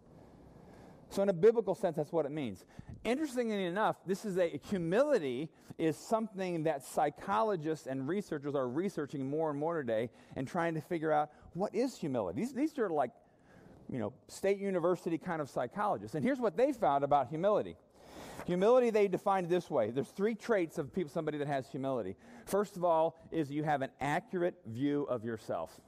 So, 1.13 1.21
in 1.21 1.29
a 1.29 1.33
biblical 1.33 1.75
sense, 1.75 1.95
that's 1.95 2.11
what 2.11 2.25
it 2.25 2.31
means. 2.31 2.65
Interestingly 3.03 3.65
enough, 3.65 3.97
this 4.05 4.25
is 4.25 4.37
a 4.37 4.59
humility 4.69 5.49
is 5.77 5.95
something 5.95 6.63
that 6.63 6.83
psychologists 6.83 7.85
and 7.85 8.07
researchers 8.07 8.55
are 8.55 8.67
researching 8.67 9.29
more 9.29 9.51
and 9.51 9.59
more 9.59 9.77
today 9.77 10.09
and 10.35 10.47
trying 10.47 10.73
to 10.73 10.81
figure 10.81 11.11
out 11.11 11.29
what 11.53 11.73
is 11.73 11.97
humility. 11.97 12.41
These, 12.41 12.53
these 12.53 12.77
are 12.79 12.89
like, 12.89 13.11
you 13.91 13.99
know, 13.99 14.13
state 14.27 14.57
university 14.57 15.17
kind 15.17 15.41
of 15.41 15.49
psychologists. 15.49 16.15
And 16.15 16.23
here's 16.23 16.39
what 16.39 16.57
they 16.57 16.71
found 16.71 17.03
about 17.03 17.27
humility. 17.27 17.75
Humility 18.45 18.89
they 18.89 19.07
defined 19.07 19.49
this 19.49 19.69
way. 19.69 19.91
There's 19.91 20.07
three 20.09 20.35
traits 20.35 20.77
of 20.77 20.93
people, 20.93 21.11
somebody 21.11 21.37
that 21.37 21.47
has 21.47 21.67
humility. 21.67 22.15
First 22.45 22.75
of 22.75 22.83
all, 22.83 23.17
is 23.31 23.51
you 23.51 23.63
have 23.63 23.81
an 23.81 23.91
accurate 24.01 24.55
view 24.65 25.03
of 25.03 25.23
yourself. 25.23 25.79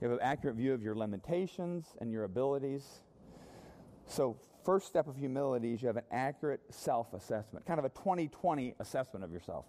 You 0.00 0.08
have 0.08 0.18
an 0.18 0.24
accurate 0.24 0.56
view 0.56 0.74
of 0.74 0.82
your 0.82 0.94
limitations 0.94 1.86
and 2.00 2.12
your 2.12 2.24
abilities. 2.24 3.00
So, 4.06 4.36
first 4.64 4.86
step 4.86 5.08
of 5.08 5.16
humility 5.16 5.72
is 5.72 5.82
you 5.82 5.88
have 5.88 5.96
an 5.96 6.04
accurate 6.10 6.60
self 6.70 7.14
assessment, 7.14 7.64
kind 7.66 7.78
of 7.78 7.84
a 7.84 7.90
2020 7.90 8.74
assessment 8.78 9.24
of 9.24 9.32
yourself. 9.32 9.64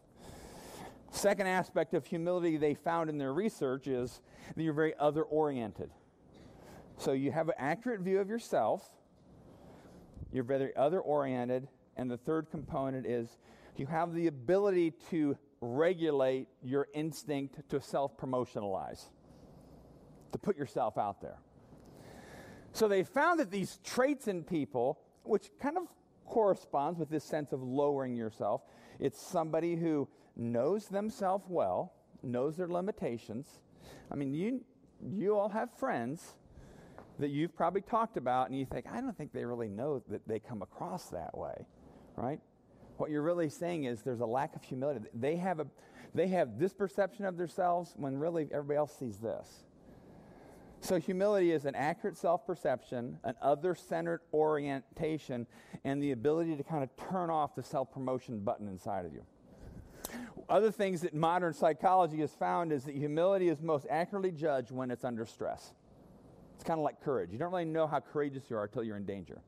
Second 1.16 1.48
aspect 1.48 1.94
of 1.94 2.06
humility 2.06 2.58
they 2.58 2.74
found 2.74 3.10
in 3.10 3.18
their 3.18 3.34
research 3.34 3.88
is 3.88 4.20
that 4.54 4.62
you're 4.62 4.74
very 4.74 4.94
other 5.00 5.24
oriented. 5.24 5.90
So, 6.98 7.14
you 7.14 7.32
have 7.32 7.48
an 7.48 7.56
accurate 7.58 8.02
view 8.02 8.20
of 8.20 8.28
yourself, 8.28 8.90
you're 10.34 10.44
very 10.44 10.76
other 10.76 11.00
oriented, 11.00 11.70
and 11.96 12.12
the 12.12 12.18
third 12.18 12.52
component 12.52 13.06
is 13.06 13.38
you 13.78 13.86
have 13.86 14.14
the 14.14 14.28
ability 14.28 14.92
to 15.10 15.38
regulate 15.62 16.50
your 16.62 16.90
instinct 16.94 17.70
to 17.70 17.80
self 17.80 18.18
promotionalize, 18.18 19.06
to 20.34 20.38
put 20.38 20.58
yourself 20.58 20.98
out 20.98 21.22
there. 21.22 21.38
So 22.74 22.90
they 22.90 23.04
found 23.04 23.40
that 23.40 23.52
these 23.52 23.80
traits 23.86 24.28
in 24.28 24.44
people, 24.44 25.00
which 25.24 25.50
kind 25.62 25.78
of 25.78 25.84
corresponds 26.26 27.00
with 27.00 27.10
this 27.10 27.24
sense 27.24 27.54
of 27.54 27.64
lowering 27.64 28.18
yourself, 28.18 28.64
it's 29.00 29.22
somebody 29.22 29.78
who 29.78 30.10
knows 30.36 30.88
themselves 30.88 31.46
well, 31.48 31.94
knows 32.24 32.58
their 32.58 32.68
limitations. 32.68 33.48
I 34.12 34.16
mean, 34.16 34.34
you, 34.34 34.62
you 35.08 35.38
all 35.38 35.50
have 35.50 35.70
friends 35.78 36.36
that 37.20 37.30
you've 37.30 37.56
probably 37.56 37.82
talked 37.82 38.18
about, 38.18 38.50
and 38.50 38.60
you 38.60 38.66
think, 38.66 38.86
I 38.92 39.00
don't 39.02 39.18
think 39.18 39.32
they 39.32 39.46
really 39.46 39.70
know 39.70 40.04
that 40.10 40.28
they 40.28 40.40
come 40.40 40.62
across 40.62 41.10
that 41.10 41.38
way, 41.38 41.66
right? 42.18 42.40
What 42.98 43.10
you're 43.10 43.22
really 43.22 43.50
saying 43.50 43.86
is 43.86 44.02
there's 44.02 44.22
a 44.22 44.26
lack 44.26 44.56
of 44.56 44.64
humility. 44.64 45.06
They 45.14 45.36
have, 45.38 45.60
a, 45.60 45.68
they 46.14 46.28
have 46.28 46.60
this 46.60 46.74
perception 46.74 47.26
of 47.26 47.38
themselves 47.38 47.94
when 47.96 48.18
really 48.18 48.48
everybody 48.52 48.78
else 48.78 48.96
sees 48.98 49.18
this. 49.18 49.66
So, 50.82 51.00
humility 51.00 51.52
is 51.52 51.66
an 51.66 51.74
accurate 51.74 52.16
self 52.18 52.46
perception, 52.46 53.18
an 53.24 53.34
other 53.42 53.74
centered 53.74 54.22
orientation, 54.34 55.48
and 55.84 56.04
the 56.04 56.12
ability 56.12 56.56
to 56.58 56.64
kind 56.64 56.84
of 56.84 56.90
turn 57.10 57.32
off 57.32 57.56
the 57.56 57.64
self 57.64 57.92
promotion 57.92 58.40
button 58.42 58.68
inside 58.68 59.06
of 59.06 59.14
you. 59.14 59.26
Other 60.48 60.72
things 60.72 61.02
that 61.02 61.14
modern 61.14 61.54
psychology 61.54 62.20
has 62.20 62.32
found 62.32 62.72
is 62.72 62.84
that 62.84 62.96
humility 62.96 63.50
is 63.50 63.62
most 63.62 63.88
accurately 63.90 64.32
judged 64.32 64.72
when 64.72 64.92
it's 64.92 65.04
under 65.04 65.26
stress. 65.26 65.74
It's 66.56 66.64
kind 66.64 66.80
of 66.80 66.84
like 66.84 67.02
courage. 67.02 67.32
You 67.32 67.40
don't 67.40 67.52
really 67.52 67.66
know 67.66 67.88
how 67.88 68.00
courageous 68.00 68.44
you 68.50 68.58
are 68.58 68.64
until 68.64 68.84
you're 68.84 68.98
in 68.98 69.06
danger. 69.06 69.42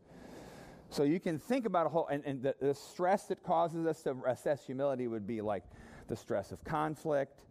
So 0.89 1.03
you 1.03 1.19
can 1.19 1.37
think 1.37 1.65
about 1.65 1.85
a 1.85 1.89
whole, 1.89 2.07
and, 2.07 2.23
and 2.25 2.41
the, 2.41 2.55
the 2.59 2.73
stress 2.73 3.25
that 3.25 3.43
causes 3.43 3.85
us 3.85 4.01
to 4.03 4.15
assess 4.25 4.65
humility 4.65 5.07
would 5.07 5.27
be 5.27 5.41
like 5.41 5.63
the 6.07 6.15
stress 6.15 6.51
of 6.51 6.63
conflict, 6.63 7.41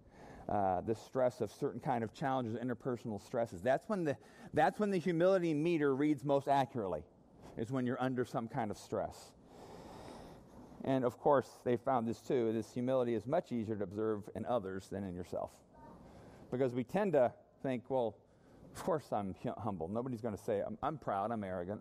uh, 0.48 0.80
the 0.80 0.94
stress 0.94 1.40
of 1.40 1.52
certain 1.52 1.80
kind 1.80 2.02
of 2.02 2.14
challenges, 2.14 2.54
interpersonal 2.54 3.20
stresses. 3.24 3.62
That's 3.62 3.88
when 3.88 4.04
the 4.04 4.16
that's 4.54 4.78
when 4.78 4.90
the 4.90 4.98
humility 4.98 5.52
meter 5.52 5.94
reads 5.94 6.24
most 6.24 6.48
accurately. 6.48 7.02
Is 7.56 7.70
when 7.70 7.86
you're 7.86 8.00
under 8.00 8.24
some 8.24 8.48
kind 8.48 8.70
of 8.70 8.76
stress. 8.76 9.32
And 10.86 11.04
of 11.04 11.18
course, 11.18 11.48
they 11.64 11.76
found 11.76 12.06
this 12.06 12.20
too. 12.20 12.52
This 12.52 12.72
humility 12.72 13.14
is 13.14 13.26
much 13.26 13.50
easier 13.50 13.76
to 13.76 13.84
observe 13.84 14.22
in 14.36 14.46
others 14.46 14.88
than 14.90 15.02
in 15.02 15.14
yourself, 15.14 15.50
because 16.50 16.74
we 16.74 16.84
tend 16.84 17.12
to 17.14 17.32
think, 17.62 17.84
well, 17.88 18.16
of 18.74 18.84
course 18.84 19.12
I'm 19.12 19.34
humble. 19.58 19.88
Nobody's 19.88 20.20
going 20.20 20.36
to 20.36 20.42
say 20.42 20.62
I'm, 20.64 20.78
I'm 20.82 20.98
proud. 20.98 21.32
I'm 21.32 21.42
arrogant. 21.42 21.80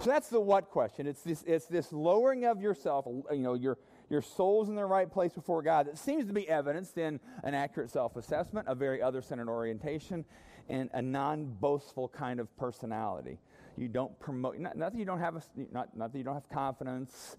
So 0.00 0.08
that's 0.08 0.28
the 0.28 0.40
what 0.40 0.70
question. 0.70 1.06
It's 1.06 1.22
this, 1.22 1.42
it's 1.46 1.66
this 1.66 1.92
lowering 1.92 2.46
of 2.46 2.62
yourself, 2.62 3.06
you 3.30 3.38
know, 3.38 3.52
your, 3.52 3.76
your 4.08 4.22
soul's 4.22 4.70
in 4.70 4.74
the 4.74 4.84
right 4.86 5.10
place 5.10 5.34
before 5.34 5.60
God. 5.60 5.86
That 5.86 5.98
seems 5.98 6.26
to 6.26 6.32
be 6.32 6.48
evidenced 6.48 6.96
in 6.96 7.20
an 7.44 7.54
accurate 7.54 7.90
self 7.90 8.16
assessment, 8.16 8.66
a 8.68 8.74
very 8.74 9.02
other 9.02 9.20
centered 9.20 9.48
orientation, 9.48 10.24
and 10.70 10.88
a 10.94 11.02
non 11.02 11.44
boastful 11.60 12.08
kind 12.08 12.40
of 12.40 12.54
personality. 12.56 13.38
You 13.76 13.88
don't 13.88 14.18
promote, 14.20 14.58
not, 14.58 14.76
not, 14.76 14.92
that 14.92 14.98
you 14.98 15.04
don't 15.04 15.20
have 15.20 15.36
a, 15.36 15.42
not, 15.70 15.94
not 15.96 16.12
that 16.12 16.18
you 16.18 16.24
don't 16.24 16.34
have 16.34 16.48
confidence, 16.48 17.36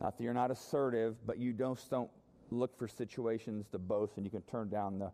not 0.00 0.16
that 0.16 0.24
you're 0.24 0.34
not 0.34 0.50
assertive, 0.50 1.16
but 1.26 1.38
you 1.38 1.52
don't, 1.52 1.78
don't 1.90 2.10
look 2.50 2.76
for 2.78 2.86
situations 2.88 3.66
to 3.72 3.78
boast 3.78 4.16
and 4.16 4.24
you 4.24 4.30
can 4.30 4.42
turn 4.42 4.68
down 4.68 4.98
the 4.98 5.10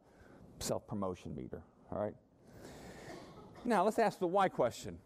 self 0.58 0.86
promotion 0.86 1.34
meter. 1.34 1.62
All 1.92 2.00
right? 2.00 2.14
Now, 3.64 3.84
let's 3.84 3.98
ask 3.98 4.18
the 4.18 4.26
why 4.26 4.48
question. 4.48 4.98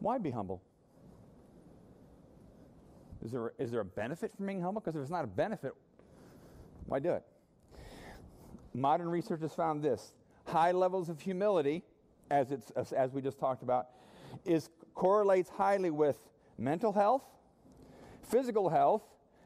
Why 0.00 0.18
be 0.18 0.30
humble? 0.30 0.62
Is 3.24 3.30
there, 3.30 3.52
is 3.58 3.70
there 3.70 3.80
a 3.80 3.84
benefit 3.84 4.32
from 4.36 4.46
being 4.46 4.60
humble? 4.60 4.80
Because 4.80 4.96
if 4.96 5.02
it's 5.02 5.10
not 5.10 5.24
a 5.24 5.28
benefit, 5.28 5.72
why 6.86 6.98
do 6.98 7.12
it? 7.12 7.22
Modern 8.74 9.08
research 9.08 9.42
has 9.42 9.54
found 9.54 9.82
this 9.82 10.12
high 10.44 10.72
levels 10.72 11.08
of 11.08 11.20
humility 11.20 11.84
as, 12.30 12.50
it's, 12.50 12.70
as 12.92 13.12
we 13.12 13.22
just 13.22 13.38
talked 13.38 13.62
about, 13.62 13.88
is 14.44 14.70
correlates 14.94 15.50
highly 15.50 15.90
with 15.90 16.16
mental 16.58 16.92
health, 16.92 17.22
physical 18.22 18.68
health, 18.68 19.02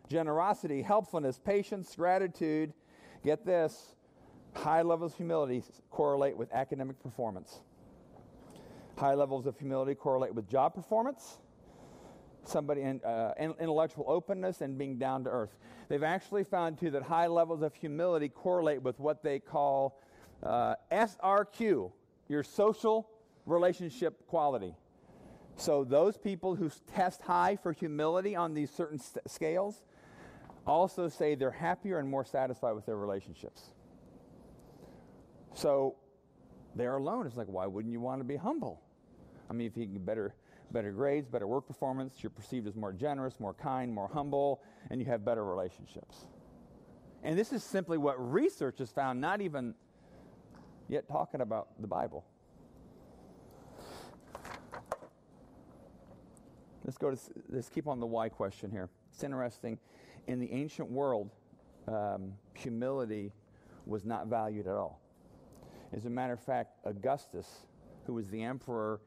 generosity, 0.08 0.82
helpfulness, 0.82 1.38
patience, 1.38 1.94
gratitude. 1.96 2.72
Get 3.24 3.44
this 3.44 3.96
high 4.54 4.82
levels 4.82 5.12
of 5.12 5.16
humility 5.16 5.62
correlate 5.90 6.36
with 6.36 6.52
academic 6.52 7.02
performance. 7.02 7.60
High 8.96 9.14
levels 9.14 9.46
of 9.46 9.58
humility 9.58 9.94
correlate 9.94 10.34
with 10.34 10.48
job 10.48 10.74
performance, 10.74 11.38
somebody 12.44 12.82
in, 12.82 13.00
uh, 13.04 13.34
intellectual 13.38 14.04
openness, 14.08 14.62
and 14.62 14.78
being 14.78 14.98
down 14.98 15.24
to 15.24 15.30
earth. 15.30 15.58
They've 15.88 16.02
actually 16.02 16.44
found 16.44 16.78
too 16.78 16.90
that 16.92 17.02
high 17.02 17.26
levels 17.26 17.62
of 17.62 17.74
humility 17.74 18.28
correlate 18.28 18.82
with 18.82 18.98
what 18.98 19.22
they 19.22 19.38
call 19.38 20.00
uh, 20.42 20.76
SRQ, 20.90 21.92
your 22.28 22.42
social 22.42 23.10
relationship 23.44 24.26
quality. 24.26 24.74
So 25.56 25.84
those 25.84 26.16
people 26.18 26.54
who 26.54 26.70
test 26.94 27.22
high 27.22 27.56
for 27.56 27.72
humility 27.72 28.36
on 28.36 28.54
these 28.54 28.70
certain 28.70 28.98
st- 28.98 29.28
scales 29.28 29.82
also 30.66 31.08
say 31.08 31.34
they're 31.34 31.50
happier 31.50 31.98
and 31.98 32.08
more 32.08 32.24
satisfied 32.24 32.72
with 32.72 32.84
their 32.84 32.96
relationships. 32.96 33.70
So 35.54 35.96
they're 36.74 36.96
alone. 36.96 37.26
It's 37.26 37.36
like, 37.36 37.48
why 37.48 37.66
wouldn't 37.66 37.92
you 37.92 38.00
want 38.00 38.20
to 38.20 38.24
be 38.24 38.36
humble? 38.36 38.82
I 39.48 39.54
mean, 39.54 39.66
if 39.66 39.76
you 39.76 39.86
get 39.86 40.04
better, 40.04 40.34
better 40.72 40.92
grades, 40.92 41.26
better 41.28 41.46
work 41.46 41.66
performance, 41.66 42.16
you're 42.20 42.30
perceived 42.30 42.66
as 42.66 42.76
more 42.76 42.92
generous, 42.92 43.40
more 43.40 43.54
kind, 43.54 43.92
more 43.92 44.08
humble, 44.12 44.62
and 44.90 45.00
you 45.00 45.06
have 45.06 45.24
better 45.24 45.44
relationships. 45.44 46.26
And 47.22 47.38
this 47.38 47.52
is 47.52 47.64
simply 47.64 47.96
what 47.96 48.14
research 48.32 48.78
has 48.78 48.90
found, 48.90 49.20
not 49.20 49.40
even 49.40 49.74
yet 50.88 51.08
talking 51.08 51.40
about 51.40 51.68
the 51.80 51.86
Bible. 51.86 52.24
Let's 56.86 56.98
go 56.98 57.10
to, 57.10 57.18
let's 57.50 57.68
keep 57.68 57.88
on 57.88 57.98
the 57.98 58.06
why 58.06 58.28
question 58.28 58.70
here. 58.70 58.88
It's 59.12 59.24
interesting. 59.24 59.76
In 60.28 60.38
the 60.38 60.52
ancient 60.52 60.88
world, 60.88 61.32
um, 61.88 62.32
humility 62.54 63.32
was 63.86 64.04
not 64.04 64.28
valued 64.28 64.68
at 64.68 64.74
all. 64.74 65.00
As 65.92 66.06
a 66.06 66.10
matter 66.10 66.32
of 66.32 66.40
fact, 66.40 66.78
Augustus, 66.84 67.66
who 68.06 68.14
was 68.14 68.30
the 68.30 68.40
emperor, 68.40 69.00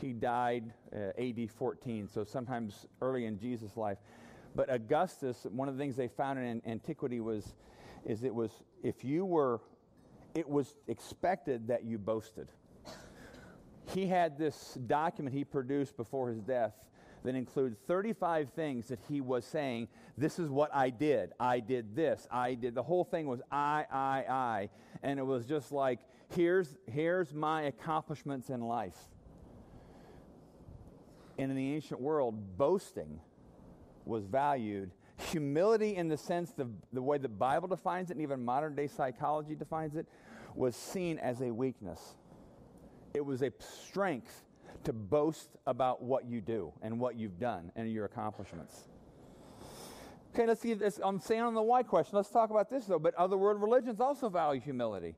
he 0.00 0.12
died 0.12 0.72
uh, 0.92 1.20
AD 1.22 1.48
14, 1.52 2.08
so 2.08 2.24
sometimes 2.24 2.86
early 3.00 3.26
in 3.26 3.38
Jesus' 3.38 3.76
life. 3.76 3.98
But 4.56 4.68
Augustus, 4.68 5.46
one 5.52 5.68
of 5.68 5.76
the 5.76 5.80
things 5.80 5.94
they 5.94 6.08
found 6.08 6.40
in 6.40 6.60
antiquity 6.66 7.20
was, 7.20 7.54
is 8.04 8.24
it 8.24 8.34
was 8.34 8.50
if 8.82 9.04
you 9.04 9.24
were, 9.24 9.60
it 10.34 10.48
was 10.48 10.74
expected 10.88 11.68
that 11.68 11.84
you 11.84 11.96
boasted. 11.96 12.48
He 13.94 14.08
had 14.08 14.36
this 14.36 14.76
document 14.88 15.34
he 15.34 15.44
produced 15.44 15.96
before 15.96 16.28
his 16.28 16.40
death 16.40 16.74
that 17.24 17.34
includes 17.34 17.76
35 17.86 18.50
things 18.50 18.88
that 18.88 18.98
he 19.08 19.20
was 19.20 19.44
saying, 19.44 19.88
This 20.16 20.38
is 20.38 20.48
what 20.48 20.74
I 20.74 20.90
did. 20.90 21.32
I 21.38 21.60
did 21.60 21.94
this. 21.94 22.26
I 22.30 22.54
did. 22.54 22.74
The 22.74 22.82
whole 22.82 23.04
thing 23.04 23.26
was 23.26 23.40
I, 23.50 23.86
I, 23.90 24.24
I. 24.28 24.68
And 25.02 25.18
it 25.18 25.24
was 25.24 25.46
just 25.46 25.72
like, 25.72 26.00
Here's, 26.34 26.76
here's 26.86 27.34
my 27.34 27.62
accomplishments 27.62 28.50
in 28.50 28.60
life. 28.60 28.96
And 31.38 31.50
in 31.50 31.56
the 31.56 31.74
ancient 31.74 32.00
world, 32.00 32.56
boasting 32.56 33.20
was 34.04 34.26
valued. 34.26 34.90
Humility, 35.30 35.96
in 35.96 36.08
the 36.08 36.16
sense, 36.16 36.52
of 36.58 36.70
the 36.92 37.02
way 37.02 37.18
the 37.18 37.28
Bible 37.28 37.68
defines 37.68 38.10
it, 38.10 38.14
and 38.14 38.22
even 38.22 38.44
modern 38.44 38.74
day 38.74 38.86
psychology 38.86 39.54
defines 39.54 39.96
it, 39.96 40.06
was 40.54 40.76
seen 40.76 41.18
as 41.18 41.40
a 41.40 41.50
weakness. 41.50 42.00
It 43.12 43.24
was 43.24 43.42
a 43.42 43.50
strength 43.58 44.44
to 44.84 44.92
boast 44.92 45.50
about 45.66 46.02
what 46.02 46.24
you 46.24 46.40
do 46.40 46.72
and 46.82 46.98
what 46.98 47.16
you've 47.16 47.38
done 47.38 47.70
and 47.76 47.92
your 47.92 48.06
accomplishments. 48.06 48.88
Okay, 50.34 50.46
let's 50.46 50.60
see 50.60 50.74
this. 50.74 51.00
I'm 51.02 51.20
saying 51.20 51.42
on 51.42 51.54
the 51.54 51.62
why 51.62 51.82
question. 51.82 52.16
Let's 52.16 52.30
talk 52.30 52.50
about 52.50 52.70
this 52.70 52.84
though. 52.84 52.98
But 52.98 53.14
other 53.14 53.36
world 53.36 53.60
religions 53.60 54.00
also 54.00 54.28
value 54.28 54.60
humility. 54.60 55.16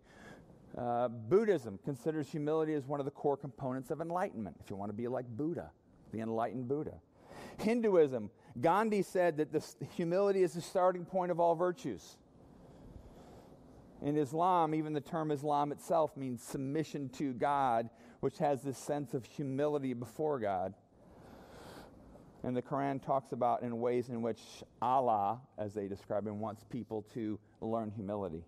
Uh, 0.77 1.09
Buddhism 1.09 1.79
considers 1.85 2.31
humility 2.31 2.73
as 2.73 2.87
one 2.87 2.99
of 2.99 3.05
the 3.05 3.11
core 3.11 3.37
components 3.37 3.91
of 3.91 4.01
enlightenment. 4.01 4.57
If 4.65 4.71
you 4.71 4.77
want 4.77 4.89
to 4.89 4.97
be 4.97 5.07
like 5.07 5.27
Buddha, 5.37 5.71
the 6.13 6.21
enlightened 6.21 6.67
Buddha. 6.67 6.95
Hinduism, 7.59 8.31
Gandhi 8.61 9.03
said 9.03 9.37
that 9.37 9.53
this 9.53 9.77
humility 9.95 10.43
is 10.43 10.55
the 10.55 10.63
starting 10.63 11.05
point 11.05 11.31
of 11.31 11.39
all 11.39 11.55
virtues. 11.55 12.17
In 14.01 14.17
Islam, 14.17 14.75
even 14.75 14.95
the 14.95 15.01
term 15.01 15.31
Islam 15.31 15.73
itself 15.73 16.17
means 16.17 16.43
submission 16.43 17.11
to 17.11 17.35
God 17.35 17.91
which 18.23 18.39
has 18.39 18.63
this 18.63 18.79
sense 18.79 19.15
of 19.15 19.25
humility 19.25 19.95
before 19.95 20.39
God. 20.39 20.75
And 22.45 22.57
the 22.57 22.63
Quran 22.63 23.05
talks 23.05 23.33
about 23.33 23.65
in 23.65 23.81
ways 23.81 24.11
in 24.11 24.23
which 24.23 24.41
Allah, 24.81 25.41
as 25.59 25.75
they 25.75 25.89
describe 25.89 26.25
him, 26.29 26.39
wants 26.39 26.63
people 26.71 27.05
to 27.15 27.37
learn 27.61 27.91
humility. 27.91 28.45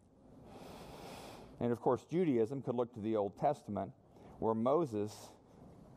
And 1.58 1.72
of 1.72 1.80
course, 1.80 2.06
Judaism 2.08 2.62
could 2.62 2.76
look 2.76 2.94
to 2.94 3.00
the 3.00 3.16
Old 3.16 3.36
Testament, 3.40 3.90
where 4.38 4.54
Moses, 4.54 5.12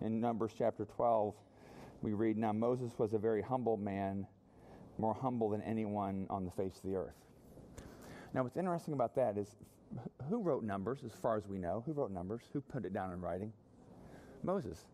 in 0.01 0.19
Numbers 0.19 0.53
chapter 0.57 0.86
12, 0.86 1.36
we 2.01 2.13
read, 2.13 2.36
Now 2.36 2.53
Moses 2.53 2.93
was 2.97 3.13
a 3.13 3.19
very 3.19 3.43
humble 3.43 3.78
man, 3.78 4.25
more 4.97 5.13
humble 5.13 5.51
than 5.51 5.61
anyone 5.61 6.25
on 6.32 6.45
the 6.45 6.51
face 6.51 6.78
of 6.78 6.82
the 6.82 6.95
earth. 6.95 7.13
Now, 8.34 8.41
what's 8.41 8.57
interesting 8.57 8.95
about 8.95 9.13
that 9.17 9.38
is 9.38 9.55
who 10.30 10.41
wrote 10.41 10.63
Numbers, 10.63 11.03
as 11.05 11.11
far 11.11 11.38
as 11.38 11.47
we 11.47 11.59
know? 11.59 11.84
Who 11.86 11.93
wrote 11.93 12.11
Numbers? 12.11 12.41
Who 12.53 12.61
put 12.61 12.84
it 12.84 12.91
down 12.91 13.13
in 13.13 13.21
writing? 13.21 13.53
Moses. 14.43 14.85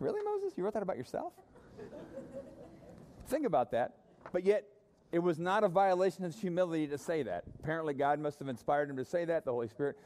Really, 0.00 0.22
Moses? 0.22 0.56
You 0.56 0.64
wrote 0.64 0.74
that 0.74 0.82
about 0.82 0.96
yourself? 0.96 1.32
Think 3.28 3.46
about 3.46 3.70
that. 3.72 3.94
But 4.32 4.44
yet, 4.44 4.64
it 5.12 5.18
was 5.20 5.38
not 5.38 5.64
a 5.64 5.68
violation 5.68 6.24
of 6.24 6.34
humility 6.34 6.86
to 6.88 6.98
say 6.98 7.22
that. 7.22 7.44
Apparently, 7.60 7.94
God 7.94 8.18
must 8.20 8.38
have 8.38 8.48
inspired 8.48 8.90
him 8.90 8.96
to 8.96 9.04
say 9.04 9.24
that, 9.24 9.44
the 9.44 9.52
Holy 9.52 9.68
Spirit. 9.68 9.96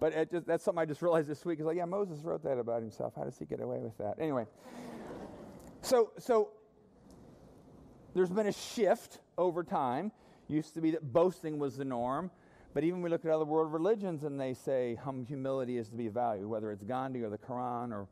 But 0.00 0.30
just, 0.30 0.46
that's 0.46 0.64
something 0.64 0.80
I 0.80 0.84
just 0.84 1.02
realized 1.02 1.28
this 1.28 1.44
week. 1.44 1.58
It's 1.58 1.66
like, 1.66 1.76
yeah, 1.76 1.84
Moses 1.84 2.20
wrote 2.22 2.42
that 2.44 2.58
about 2.58 2.82
himself. 2.82 3.14
How 3.16 3.24
does 3.24 3.38
he 3.38 3.44
get 3.44 3.60
away 3.60 3.78
with 3.78 3.96
that? 3.98 4.16
Anyway, 4.18 4.46
so 5.82 6.10
so 6.18 6.50
there's 8.14 8.30
been 8.30 8.46
a 8.46 8.52
shift 8.52 9.20
over 9.38 9.62
time. 9.62 10.12
Used 10.48 10.74
to 10.74 10.80
be 10.80 10.90
that 10.92 11.12
boasting 11.12 11.58
was 11.58 11.76
the 11.76 11.84
norm. 11.84 12.30
But 12.74 12.82
even 12.82 13.02
we 13.02 13.08
look 13.08 13.24
at 13.24 13.30
other 13.30 13.44
world 13.44 13.72
religions 13.72 14.24
and 14.24 14.38
they 14.38 14.52
say 14.52 14.96
hum, 14.96 15.24
humility 15.24 15.78
is 15.78 15.88
to 15.90 15.96
be 15.96 16.08
valued, 16.08 16.48
whether 16.48 16.72
it's 16.72 16.82
Gandhi 16.82 17.22
or 17.22 17.30
the 17.30 17.38
Quran 17.38 17.92
or. 17.92 18.08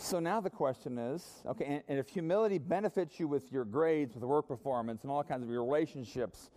So 0.00 0.20
now 0.20 0.40
the 0.40 0.50
question 0.50 0.98
is 0.98 1.24
okay, 1.46 1.64
and, 1.64 1.82
and 1.88 1.98
if 1.98 2.08
humility 2.08 2.58
benefits 2.58 3.18
you 3.18 3.28
with 3.28 3.52
your 3.52 3.64
grades, 3.64 4.14
with 4.14 4.24
work 4.24 4.48
performance, 4.48 5.02
and 5.02 5.10
all 5.10 5.22
kinds 5.22 5.42
of 5.42 5.50
your 5.50 5.64
relationships, 5.64 6.50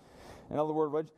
in 0.50 0.58
other 0.58 0.74
words, 0.74 1.12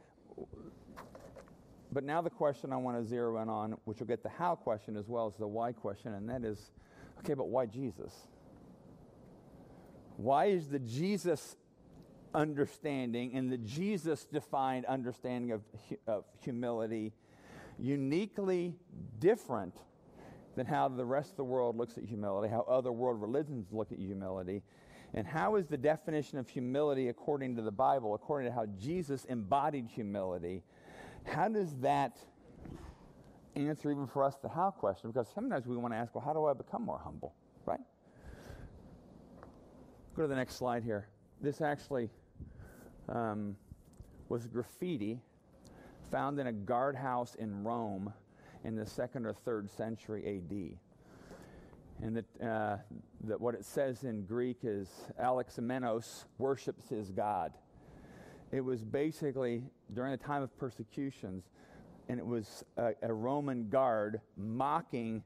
but 1.92 2.04
now 2.04 2.22
the 2.22 2.30
question 2.30 2.74
I 2.74 2.78
want 2.78 2.98
to 2.98 3.08
zero 3.08 3.42
in 3.42 3.50
on, 3.50 3.78
which 3.86 4.00
will 4.00 4.08
get 4.08 4.24
the 4.24 4.30
how 4.30 4.56
question 4.56 4.98
as 4.98 5.08
well 5.08 5.28
as 5.28 5.36
the 5.36 5.48
why 5.48 5.72
question, 5.74 6.14
and 6.14 6.30
that 6.30 6.44
is 6.44 6.72
okay, 7.20 7.34
but 7.34 7.50
why 7.50 7.66
Jesus? 7.66 8.14
Why 10.18 10.46
is 10.46 10.70
the 10.70 10.80
Jesus 10.80 11.58
understanding 12.34 13.36
and 13.36 13.52
the 13.52 13.58
Jesus 13.58 14.26
defined 14.26 14.86
understanding 14.86 15.52
of, 15.52 15.62
of 16.08 16.26
humility 16.42 17.14
uniquely 17.80 18.76
different 19.20 19.76
than 20.56 20.66
how 20.66 20.88
the 20.88 21.06
rest 21.06 21.32
of 21.32 21.38
the 21.38 21.44
world 21.44 21.76
looks 21.78 21.98
at 21.98 22.04
humility, 22.04 22.50
how 22.50 22.62
other 22.62 22.92
world 22.92 23.22
religions 23.22 23.68
look 23.72 23.92
at 23.92 23.98
humility. 23.98 24.62
And 25.16 25.28
how 25.28 25.56
is 25.56 25.68
the 25.68 25.78
definition 25.78 26.40
of 26.40 26.50
humility 26.50 27.10
according 27.10 27.56
to 27.56 27.62
the 27.62 27.72
Bible, 27.72 28.16
according 28.16 28.50
to 28.50 28.56
how 28.56 28.66
Jesus 28.80 29.26
embodied 29.26 29.88
humility, 29.88 30.64
how 31.24 31.48
does 31.50 31.76
that 31.82 32.18
answer 33.56 33.92
even 33.92 34.08
for 34.08 34.24
us 34.24 34.36
the 34.42 34.50
how 34.50 34.72
question? 34.72 35.12
Because 35.12 35.28
sometimes 35.34 35.68
we 35.68 35.78
want 35.78 35.94
to 35.94 35.98
ask, 35.98 36.16
well, 36.16 36.24
how 36.24 36.34
do 36.34 36.46
I 36.46 36.54
become 36.54 36.84
more 36.84 37.00
humble, 37.04 37.36
right? 37.66 37.80
Go 40.16 40.24
to 40.24 40.28
the 40.28 40.36
next 40.36 40.56
slide 40.56 40.84
here. 40.84 41.08
This 41.42 41.62
actually 41.62 42.10
um, 43.10 43.56
was 44.30 44.48
graffiti 44.48 45.20
found 46.12 46.40
in 46.40 46.48
a 46.48 46.54
guardhouse 46.54 47.36
in 47.36 47.64
Rome 47.64 48.14
in 48.64 48.76
the 48.76 48.86
second 48.86 49.26
or 49.26 49.34
third 49.34 49.70
century 49.70 50.38
AD. 50.38 50.78
And 52.06 52.18
that, 52.18 52.46
uh, 52.46 52.78
that 53.26 53.40
what 53.40 53.56
it 53.56 53.66
says 53.66 54.04
in 54.04 54.26
Greek 54.26 54.58
is 54.64 54.90
Alexamenos 55.22 56.26
worships 56.38 56.90
his 56.90 57.12
God. 57.12 57.54
It 58.52 58.62
was 58.62 58.84
basically 58.84 59.64
during 59.94 60.12
the 60.12 60.18
time 60.18 60.44
of 60.44 60.56
persecutions, 60.58 61.46
and 62.10 62.20
it 62.20 62.26
was 62.26 62.64
a, 62.78 62.92
a 63.02 63.14
Roman 63.14 63.70
guard 63.70 64.22
mocking 64.38 65.24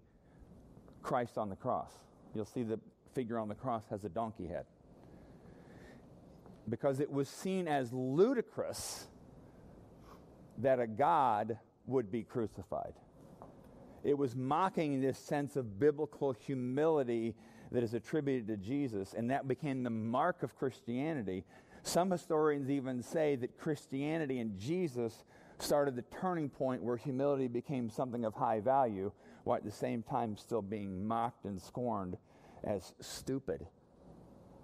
Christ 1.01 1.37
on 1.37 1.49
the 1.49 1.55
cross. 1.55 1.91
You'll 2.33 2.45
see 2.45 2.63
the 2.63 2.79
figure 3.13 3.39
on 3.39 3.49
the 3.49 3.55
cross 3.55 3.83
has 3.89 4.03
a 4.03 4.09
donkey 4.09 4.47
head 4.47 4.65
because 6.69 6.99
it 6.99 7.11
was 7.11 7.29
seen 7.29 7.67
as 7.67 7.93
ludicrous 7.93 9.07
that 10.57 10.79
a 10.79 10.87
God 10.87 11.57
would 11.85 12.11
be 12.11 12.23
crucified. 12.23 12.93
It 14.03 14.17
was 14.17 14.35
mocking 14.35 15.01
this 15.01 15.17
sense 15.17 15.55
of 15.55 15.79
biblical 15.79 16.33
humility 16.33 17.35
that 17.71 17.83
is 17.83 17.93
attributed 17.93 18.47
to 18.47 18.57
Jesus, 18.57 19.13
and 19.13 19.29
that 19.31 19.47
became 19.47 19.83
the 19.83 19.89
mark 19.89 20.43
of 20.43 20.55
Christianity. 20.55 21.45
Some 21.83 22.11
historians 22.11 22.69
even 22.69 23.01
say 23.01 23.35
that 23.37 23.57
Christianity 23.57 24.39
and 24.39 24.57
Jesus 24.57 25.25
started 25.59 25.95
the 25.95 26.03
turning 26.03 26.49
point 26.49 26.83
where 26.83 26.97
humility 26.97 27.47
became 27.47 27.89
something 27.89 28.25
of 28.25 28.33
high 28.33 28.59
value, 28.59 29.11
while 29.43 29.57
at 29.57 29.65
the 29.65 29.71
same 29.71 30.03
time 30.03 30.37
still 30.37 30.61
being 30.61 31.07
mocked 31.07 31.45
and 31.45 31.61
scorned 31.61 32.17
as 32.63 32.93
stupid. 32.99 33.65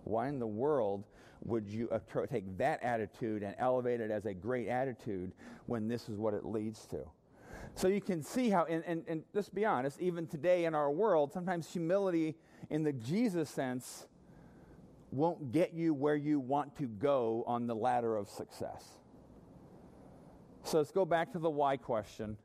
Why 0.04 0.28
in 0.28 0.40
the 0.40 0.48
world 0.48 1.06
would 1.46 1.68
you 1.68 1.90
take 2.30 2.58
that 2.58 2.82
attitude 2.84 3.44
and 3.44 3.56
elevate 3.60 4.00
it 4.00 4.12
as 4.12 4.26
a 4.26 4.34
great 4.34 4.68
attitude 4.68 5.32
when 5.66 5.88
this 5.88 6.10
is 6.10 6.18
what 6.18 6.34
it 6.34 6.46
leads 6.46 6.86
to? 6.88 7.00
So 7.76 7.88
you 7.88 8.02
can 8.02 8.22
see 8.22 8.50
how, 8.50 8.66
and, 8.66 8.84
and, 8.86 9.04
and 9.08 9.24
let's 9.34 9.50
be 9.50 9.66
honest, 9.66 10.00
even 10.00 10.28
today 10.28 10.66
in 10.66 10.76
our 10.76 10.92
world, 10.92 11.34
sometimes 11.34 11.72
humility 11.72 12.36
in 12.70 12.84
the 12.84 12.94
Jesus 12.94 13.50
sense 13.50 14.08
won't 15.12 15.52
get 15.52 15.74
you 15.74 15.94
where 15.94 16.16
you 16.16 16.40
want 16.40 16.76
to 16.78 16.86
go 16.86 17.44
on 17.48 17.68
the 17.68 17.76
ladder 17.76 18.16
of 18.16 18.30
success. 18.30 19.00
So 20.64 20.78
let's 20.78 20.92
go 20.92 21.06
back 21.06 21.32
to 21.34 21.40
the 21.40 21.50
why 21.50 21.78
question. 21.78 22.38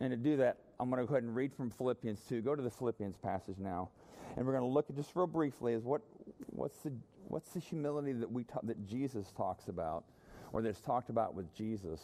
And 0.00 0.10
to 0.10 0.16
do 0.16 0.36
that, 0.38 0.58
I'm 0.78 0.90
going 0.90 1.00
to 1.00 1.06
go 1.06 1.14
ahead 1.14 1.24
and 1.24 1.34
read 1.34 1.54
from 1.54 1.70
Philippians 1.70 2.20
2. 2.28 2.42
Go 2.42 2.54
to 2.54 2.62
the 2.62 2.70
Philippians 2.70 3.16
passage 3.16 3.56
now. 3.58 3.90
And 4.36 4.46
we're 4.46 4.52
going 4.52 4.64
to 4.64 4.72
look 4.72 4.90
at 4.90 4.96
just 4.96 5.10
real 5.14 5.26
briefly 5.26 5.72
is 5.72 5.84
what, 5.84 6.02
what's, 6.46 6.78
the, 6.78 6.92
what's 7.28 7.50
the 7.50 7.60
humility 7.60 8.12
that, 8.12 8.30
we 8.30 8.44
ta- 8.44 8.60
that 8.62 8.86
Jesus 8.86 9.32
talks 9.36 9.68
about, 9.68 10.04
or 10.52 10.62
that's 10.62 10.80
talked 10.80 11.10
about 11.10 11.34
with 11.34 11.52
Jesus. 11.54 12.00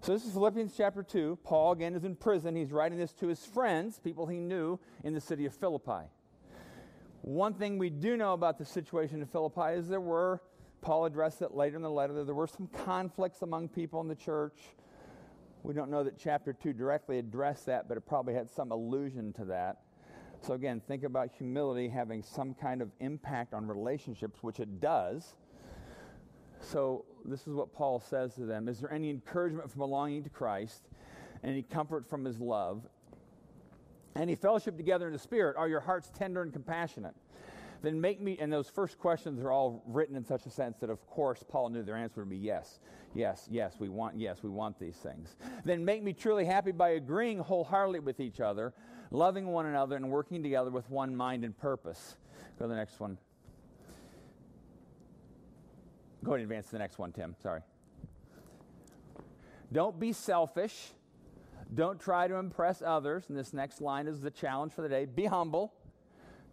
So 0.00 0.12
this 0.12 0.24
is 0.24 0.32
Philippians 0.32 0.74
chapter 0.76 1.02
2. 1.02 1.38
Paul, 1.44 1.72
again, 1.72 1.94
is 1.94 2.04
in 2.04 2.16
prison. 2.16 2.56
He's 2.56 2.72
writing 2.72 2.98
this 2.98 3.12
to 3.14 3.28
his 3.28 3.44
friends, 3.44 4.00
people 4.00 4.26
he 4.26 4.38
knew 4.38 4.80
in 5.04 5.14
the 5.14 5.20
city 5.20 5.46
of 5.46 5.54
Philippi. 5.54 6.08
One 7.22 7.54
thing 7.54 7.78
we 7.78 7.88
do 7.88 8.16
know 8.16 8.32
about 8.32 8.58
the 8.58 8.64
situation 8.64 9.20
in 9.20 9.26
Philippi 9.26 9.78
is 9.78 9.88
there 9.88 10.00
were, 10.00 10.42
Paul 10.80 11.04
addressed 11.04 11.40
it 11.40 11.54
later 11.54 11.76
in 11.76 11.82
the 11.82 11.90
letter, 11.90 12.14
that 12.14 12.24
there 12.24 12.34
were 12.34 12.48
some 12.48 12.66
conflicts 12.84 13.42
among 13.42 13.68
people 13.68 14.00
in 14.00 14.08
the 14.08 14.16
church. 14.16 14.58
We 15.62 15.72
don't 15.72 15.88
know 15.88 16.02
that 16.02 16.18
chapter 16.18 16.52
2 16.52 16.72
directly 16.72 17.20
addressed 17.20 17.66
that, 17.66 17.86
but 17.86 17.96
it 17.96 18.04
probably 18.04 18.34
had 18.34 18.50
some 18.50 18.72
allusion 18.72 19.32
to 19.34 19.44
that. 19.44 19.82
So, 20.42 20.54
again, 20.54 20.82
think 20.88 21.04
about 21.04 21.30
humility 21.30 21.88
having 21.88 22.20
some 22.20 22.52
kind 22.54 22.82
of 22.82 22.90
impact 22.98 23.54
on 23.54 23.68
relationships, 23.68 24.42
which 24.42 24.58
it 24.58 24.80
does. 24.80 25.36
So, 26.60 27.04
this 27.24 27.46
is 27.46 27.54
what 27.54 27.72
Paul 27.72 28.00
says 28.00 28.34
to 28.34 28.44
them 28.44 28.68
Is 28.68 28.80
there 28.80 28.92
any 28.92 29.08
encouragement 29.08 29.70
from 29.70 29.78
belonging 29.78 30.24
to 30.24 30.30
Christ, 30.30 30.82
any 31.44 31.62
comfort 31.62 32.10
from 32.10 32.24
his 32.24 32.40
love, 32.40 32.82
any 34.16 34.34
fellowship 34.34 34.76
together 34.76 35.06
in 35.06 35.12
the 35.12 35.18
Spirit? 35.18 35.56
Are 35.56 35.68
your 35.68 35.80
hearts 35.80 36.10
tender 36.12 36.42
and 36.42 36.52
compassionate? 36.52 37.14
Then 37.82 38.00
make 38.00 38.20
me, 38.20 38.36
and 38.40 38.52
those 38.52 38.68
first 38.68 38.98
questions 38.98 39.40
are 39.40 39.50
all 39.50 39.84
written 39.86 40.16
in 40.16 40.24
such 40.24 40.46
a 40.46 40.50
sense 40.50 40.78
that, 40.78 40.90
of 40.90 41.04
course, 41.06 41.44
Paul 41.48 41.68
knew 41.70 41.82
their 41.82 41.96
answer 41.96 42.20
would 42.20 42.30
be 42.30 42.36
yes, 42.36 42.80
yes, 43.14 43.48
yes, 43.50 43.74
we 43.78 43.88
want, 43.88 44.18
yes, 44.18 44.42
we 44.42 44.50
want 44.50 44.78
these 44.78 44.96
things. 44.96 45.36
Then 45.64 45.84
make 45.84 46.02
me 46.02 46.12
truly 46.12 46.44
happy 46.44 46.72
by 46.72 46.90
agreeing 46.90 47.38
wholeheartedly 47.38 48.00
with 48.00 48.20
each 48.20 48.40
other 48.40 48.72
loving 49.12 49.46
one 49.46 49.66
another 49.66 49.96
and 49.96 50.10
working 50.10 50.42
together 50.42 50.70
with 50.70 50.88
one 50.90 51.14
mind 51.14 51.44
and 51.44 51.56
purpose. 51.56 52.16
Go 52.58 52.64
to 52.64 52.68
the 52.68 52.74
next 52.74 52.98
one. 52.98 53.18
Go 56.24 56.32
ahead 56.32 56.40
and 56.40 56.50
advance 56.50 56.66
to 56.66 56.72
the 56.72 56.78
next 56.78 56.98
one, 56.98 57.12
Tim. 57.12 57.34
Sorry. 57.42 57.60
Don't 59.72 59.98
be 59.98 60.12
selfish. 60.12 60.92
Don't 61.74 62.00
try 62.00 62.28
to 62.28 62.36
impress 62.36 62.82
others. 62.82 63.24
And 63.28 63.36
this 63.36 63.52
next 63.52 63.80
line 63.80 64.06
is 64.06 64.20
the 64.20 64.30
challenge 64.30 64.72
for 64.72 64.82
the 64.82 64.88
day. 64.88 65.04
Be 65.04 65.24
humble. 65.24 65.72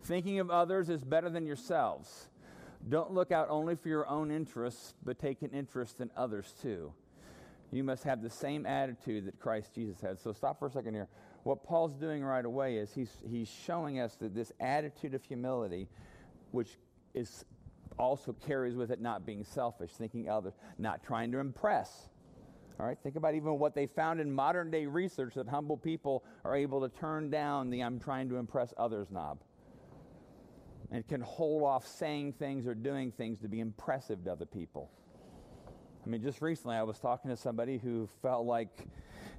Thinking 0.03 0.39
of 0.39 0.49
others 0.49 0.89
is 0.89 1.03
better 1.03 1.30
than 1.30 1.45
yourselves. 1.45 2.28
Don't 2.88 3.12
look 3.12 3.32
out 3.32 3.49
only 3.49 3.76
for 3.76 3.89
your 3.89 4.07
own 4.07 4.32
interests, 4.32 4.93
but 5.03 5.20
take 5.20 5.41
an 5.41 5.49
interest 5.51 5.99
in 5.99 6.10
others 6.16 6.53
too. 6.62 6.93
You 7.72 7.84
must 7.84 8.05
have 8.05 8.22
the 8.22 8.30
same 8.30 8.66
attitude 8.66 9.26
that 9.26 9.39
Christ 9.39 9.76
Jesus 9.76 9.99
had. 10.01 10.20
So 10.20 10.32
stop 10.32 10.57
for 10.57 10.68
a 10.68 10.72
second 10.72 10.93
here 10.93 11.10
what 11.44 11.64
Paul's 11.64 11.94
doing 11.94 12.24
right 12.24 12.46
away 12.46 12.78
is 12.78 12.94
he's, 12.94 13.12
he's 13.28 13.48
showing 13.48 14.00
us 14.00 14.16
that 14.16 14.36
this 14.36 14.52
attitude 14.60 15.14
of 15.14 15.24
humility, 15.24 15.88
which 16.52 16.78
is 17.14 17.46
also 17.98 18.36
carries 18.46 18.76
with 18.76 18.92
it 18.92 19.02
not 19.02 19.26
being 19.26 19.44
selfish, 19.44 19.92
thinking 19.92 20.30
others, 20.30 20.54
not 20.78 21.04
trying 21.04 21.32
to 21.32 21.40
impress. 21.40 22.10
All 22.80 22.86
right, 22.86 22.98
think 23.04 23.18
about 23.18 23.36
even 23.36 23.60
what 23.60 23.76
they 23.76 23.88
found 23.88 24.22
in 24.22 24.32
modern 24.32 24.72
day 24.72 24.86
research 24.86 25.34
that 25.36 25.50
humble 25.50 25.76
people 25.76 26.24
are 26.46 26.56
able 26.56 26.80
to 26.82 26.90
turn 26.90 27.30
down 27.30 27.70
the 27.70 27.82
I'm 27.82 28.00
trying 28.00 28.30
to 28.30 28.38
impress 28.38 28.74
others 28.78 29.08
knob. 29.12 29.40
And 30.92 31.06
can 31.08 31.22
hold 31.22 31.64
off 31.64 31.86
saying 31.86 32.34
things 32.34 32.66
or 32.66 32.74
doing 32.74 33.12
things 33.12 33.42
to 33.42 33.48
be 33.48 33.60
impressive 33.60 34.24
to 34.24 34.32
other 34.32 34.46
people. 34.46 34.90
I 36.04 36.10
mean, 36.10 36.24
just 36.24 36.42
recently 36.42 36.78
I 36.78 36.84
was 36.84 36.98
talking 37.00 37.30
to 37.30 37.38
somebody 37.38 37.78
who 37.78 38.08
felt 38.22 38.46
like 38.46 38.88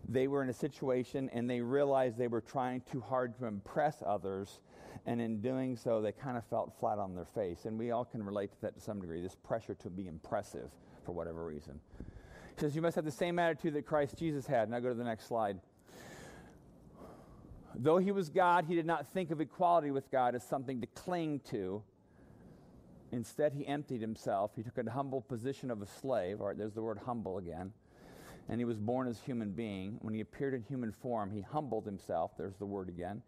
they 0.08 0.28
were 0.28 0.42
in 0.42 0.48
a 0.48 0.54
situation 0.54 1.30
and 1.32 1.48
they 1.48 1.60
realized 1.60 2.18
they 2.18 2.28
were 2.28 2.40
trying 2.40 2.82
too 2.90 3.00
hard 3.00 3.36
to 3.38 3.46
impress 3.46 4.02
others. 4.04 4.60
And 5.06 5.20
in 5.20 5.40
doing 5.40 5.76
so, 5.76 6.00
they 6.00 6.12
kind 6.12 6.36
of 6.36 6.44
felt 6.46 6.72
flat 6.78 6.98
on 6.98 7.14
their 7.14 7.24
face. 7.24 7.64
And 7.64 7.78
we 7.78 7.90
all 7.90 8.04
can 8.04 8.22
relate 8.22 8.52
to 8.52 8.60
that 8.62 8.74
to 8.74 8.80
some 8.80 9.00
degree 9.00 9.20
this 9.22 9.34
pressure 9.34 9.74
to 9.74 9.90
be 9.90 10.06
impressive 10.06 10.70
for 11.04 11.12
whatever 11.12 11.44
reason. 11.44 11.80
He 12.54 12.60
says, 12.60 12.74
You 12.74 12.82
must 12.82 12.96
have 12.96 13.04
the 13.04 13.10
same 13.10 13.38
attitude 13.38 13.74
that 13.74 13.86
Christ 13.86 14.16
Jesus 14.18 14.46
had. 14.46 14.68
Now 14.68 14.80
go 14.80 14.88
to 14.88 14.94
the 14.94 15.04
next 15.04 15.26
slide. 15.26 15.58
Though 17.74 17.98
he 17.98 18.10
was 18.10 18.28
God, 18.28 18.64
he 18.66 18.74
did 18.74 18.86
not 18.86 19.06
think 19.12 19.30
of 19.30 19.40
equality 19.40 19.90
with 19.90 20.10
God 20.10 20.34
as 20.34 20.42
something 20.42 20.80
to 20.80 20.86
cling 20.88 21.40
to. 21.50 21.82
Instead, 23.12 23.52
he 23.52 23.66
emptied 23.66 24.00
himself. 24.00 24.52
He 24.54 24.62
took 24.62 24.76
a 24.76 24.90
humble 24.90 25.20
position 25.20 25.70
of 25.70 25.82
a 25.82 25.86
slave. 25.86 26.40
All 26.40 26.48
right, 26.48 26.58
there's 26.58 26.74
the 26.74 26.82
word 26.82 26.98
humble 27.04 27.38
again 27.38 27.72
and 28.50 28.60
he 28.60 28.64
was 28.64 28.78
born 28.78 29.06
as 29.06 29.18
a 29.20 29.24
human 29.24 29.52
being. 29.52 29.96
When 30.02 30.12
he 30.12 30.20
appeared 30.20 30.54
in 30.54 30.62
human 30.64 30.90
form, 30.90 31.30
he 31.30 31.40
humbled 31.40 31.86
himself, 31.86 32.32
there's 32.36 32.56
the 32.56 32.66
word 32.66 32.88
again, 32.88 33.22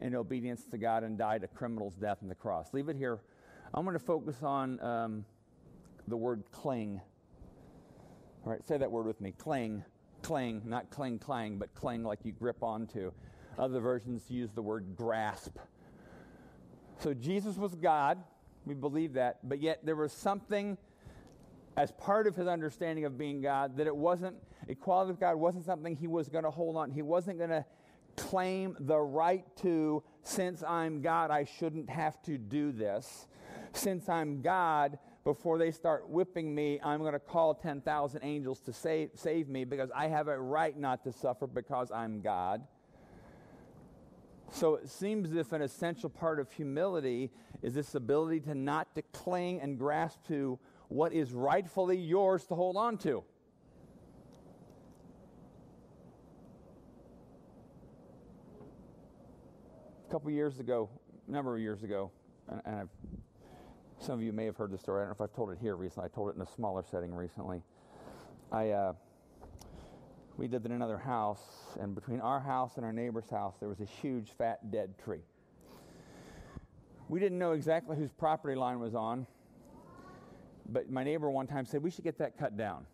in 0.00 0.16
obedience 0.16 0.64
to 0.72 0.78
God 0.78 1.04
and 1.04 1.16
died 1.16 1.44
a 1.44 1.46
criminal's 1.48 1.94
death 1.94 2.18
on 2.22 2.28
the 2.28 2.34
cross. 2.34 2.74
Leave 2.74 2.88
it 2.88 2.96
here. 2.96 3.20
I'm 3.72 3.84
going 3.84 3.96
to 3.96 4.04
focus 4.04 4.42
on 4.42 4.80
um, 4.80 5.24
the 6.08 6.16
word 6.16 6.42
cling. 6.50 7.00
All 8.44 8.50
right, 8.50 8.66
say 8.66 8.76
that 8.76 8.90
word 8.90 9.06
with 9.06 9.20
me 9.20 9.32
cling, 9.38 9.84
cling, 10.22 10.62
not 10.64 10.90
cling, 10.90 11.20
clang, 11.20 11.56
but 11.56 11.72
cling 11.74 12.02
like 12.02 12.18
you 12.24 12.32
grip 12.32 12.62
onto. 12.62 13.12
Other 13.56 13.78
versions 13.78 14.24
use 14.28 14.50
the 14.52 14.62
word 14.62 14.96
grasp. 14.96 15.56
So 16.98 17.14
Jesus 17.14 17.56
was 17.56 17.76
God. 17.76 18.18
We 18.66 18.74
believe 18.74 19.12
that. 19.12 19.48
But 19.48 19.60
yet 19.60 19.86
there 19.86 19.94
was 19.96 20.12
something 20.12 20.76
as 21.76 21.90
part 21.92 22.26
of 22.26 22.36
his 22.36 22.46
understanding 22.46 23.04
of 23.04 23.18
being 23.18 23.40
God 23.40 23.76
that 23.76 23.86
it 23.86 23.96
wasn't 23.96 24.36
equality 24.68 25.12
with 25.12 25.20
God 25.20 25.36
wasn't 25.36 25.64
something 25.64 25.96
he 25.96 26.06
was 26.06 26.28
going 26.28 26.44
to 26.44 26.50
hold 26.50 26.76
on. 26.76 26.90
He 26.90 27.02
wasn't 27.02 27.38
going 27.38 27.50
to 27.50 27.64
claim 28.16 28.76
the 28.80 28.98
right 28.98 29.44
to, 29.56 30.02
since 30.22 30.62
I'm 30.62 31.00
God, 31.00 31.30
I 31.30 31.44
shouldn't 31.44 31.90
have 31.90 32.22
to 32.22 32.38
do 32.38 32.72
this. 32.72 33.26
Since 33.72 34.08
I'm 34.08 34.40
God, 34.40 34.98
before 35.24 35.58
they 35.58 35.70
start 35.70 36.08
whipping 36.08 36.54
me, 36.54 36.78
I'm 36.82 37.00
going 37.00 37.12
to 37.12 37.18
call 37.18 37.54
10,000 37.54 38.20
angels 38.22 38.60
to 38.60 38.72
save, 38.72 39.10
save 39.14 39.48
me 39.48 39.64
because 39.64 39.90
I 39.94 40.06
have 40.08 40.28
a 40.28 40.38
right 40.38 40.76
not 40.78 41.02
to 41.04 41.12
suffer 41.12 41.46
because 41.46 41.90
I'm 41.90 42.20
God. 42.20 42.62
So 44.52 44.76
it 44.76 44.88
seems 44.88 45.30
as 45.30 45.36
if 45.36 45.52
an 45.52 45.62
essential 45.62 46.08
part 46.08 46.38
of 46.38 46.52
humility 46.52 47.30
is 47.62 47.74
this 47.74 47.94
ability 47.94 48.40
to 48.40 48.54
not 48.54 48.94
to 48.94 49.02
cling 49.12 49.60
and 49.60 49.78
grasp 49.78 50.24
to 50.28 50.58
what 50.94 51.12
is 51.12 51.32
rightfully 51.32 51.96
yours 51.96 52.46
to 52.46 52.54
hold 52.54 52.76
on 52.76 52.96
to. 52.96 53.24
A 60.08 60.12
couple 60.12 60.30
years 60.30 60.60
ago, 60.60 60.88
a 61.26 61.32
number 61.32 61.56
of 61.56 61.60
years 61.60 61.82
ago, 61.82 62.12
and, 62.48 62.62
and 62.64 62.88
some 63.98 64.20
of 64.20 64.22
you 64.22 64.32
may 64.32 64.44
have 64.44 64.56
heard 64.56 64.70
the 64.70 64.78
story. 64.78 65.00
I 65.00 65.06
don't 65.06 65.18
know 65.18 65.24
if 65.24 65.28
I've 65.28 65.34
told 65.34 65.50
it 65.50 65.58
here 65.60 65.74
recently. 65.74 66.08
I 66.12 66.14
told 66.14 66.30
it 66.30 66.36
in 66.36 66.42
a 66.42 66.46
smaller 66.46 66.84
setting 66.88 67.12
recently. 67.12 67.60
I 68.52 68.70
uh, 68.70 68.92
we 70.36 70.46
lived 70.46 70.64
in 70.64 70.70
another 70.70 70.98
house, 70.98 71.42
and 71.80 71.96
between 71.96 72.20
our 72.20 72.38
house 72.38 72.76
and 72.76 72.84
our 72.86 72.92
neighbor's 72.92 73.28
house, 73.28 73.56
there 73.58 73.68
was 73.68 73.80
a 73.80 73.84
huge, 73.84 74.30
fat, 74.30 74.70
dead 74.70 74.94
tree. 75.04 75.22
We 77.08 77.18
didn't 77.18 77.38
know 77.38 77.50
exactly 77.50 77.96
whose 77.96 78.12
property 78.12 78.54
line 78.54 78.78
was 78.78 78.94
on, 78.94 79.26
but 80.70 80.90
my 80.90 81.04
neighbor 81.04 81.30
one 81.30 81.46
time 81.46 81.66
said, 81.66 81.82
We 81.82 81.90
should 81.90 82.04
get 82.04 82.18
that 82.18 82.38
cut 82.38 82.56
down. 82.56 82.86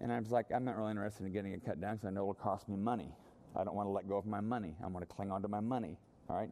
And 0.00 0.12
I 0.12 0.18
was 0.18 0.30
like, 0.30 0.46
I'm 0.54 0.64
not 0.64 0.76
really 0.76 0.90
interested 0.90 1.24
in 1.24 1.32
getting 1.32 1.52
it 1.52 1.64
cut 1.64 1.80
down 1.80 1.96
because 1.96 2.08
I 2.08 2.10
know 2.10 2.22
it'll 2.22 2.34
cost 2.34 2.68
me 2.68 2.76
money. 2.76 3.10
I 3.56 3.64
don't 3.64 3.74
want 3.74 3.86
to 3.86 3.90
let 3.92 4.08
go 4.08 4.16
of 4.16 4.26
my 4.26 4.40
money. 4.40 4.74
I 4.82 4.88
want 4.88 5.08
to 5.08 5.14
cling 5.14 5.30
on 5.30 5.40
to 5.42 5.48
my 5.48 5.60
money. 5.60 5.96
All 6.28 6.36
right. 6.36 6.50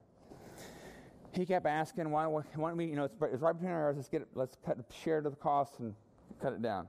He 1.33 1.45
kept 1.45 1.67
asking, 1.67 2.11
why, 2.11 2.27
why 2.27 2.43
don't 2.55 2.77
we, 2.77 2.87
you 2.87 2.97
know, 2.97 3.05
it's, 3.05 3.15
it's 3.21 3.43
right 3.43 3.53
between 3.53 3.73
our 3.73 3.91
eyes. 3.91 3.97
Let's 3.97 4.09
get 4.09 4.23
it, 4.23 4.29
let's 4.35 4.57
cut, 4.65 4.79
share 5.03 5.21
the 5.21 5.31
cost 5.31 5.81
and 5.81 5.95
cut 6.41 6.53
it 6.53 6.63
down. 6.63 6.89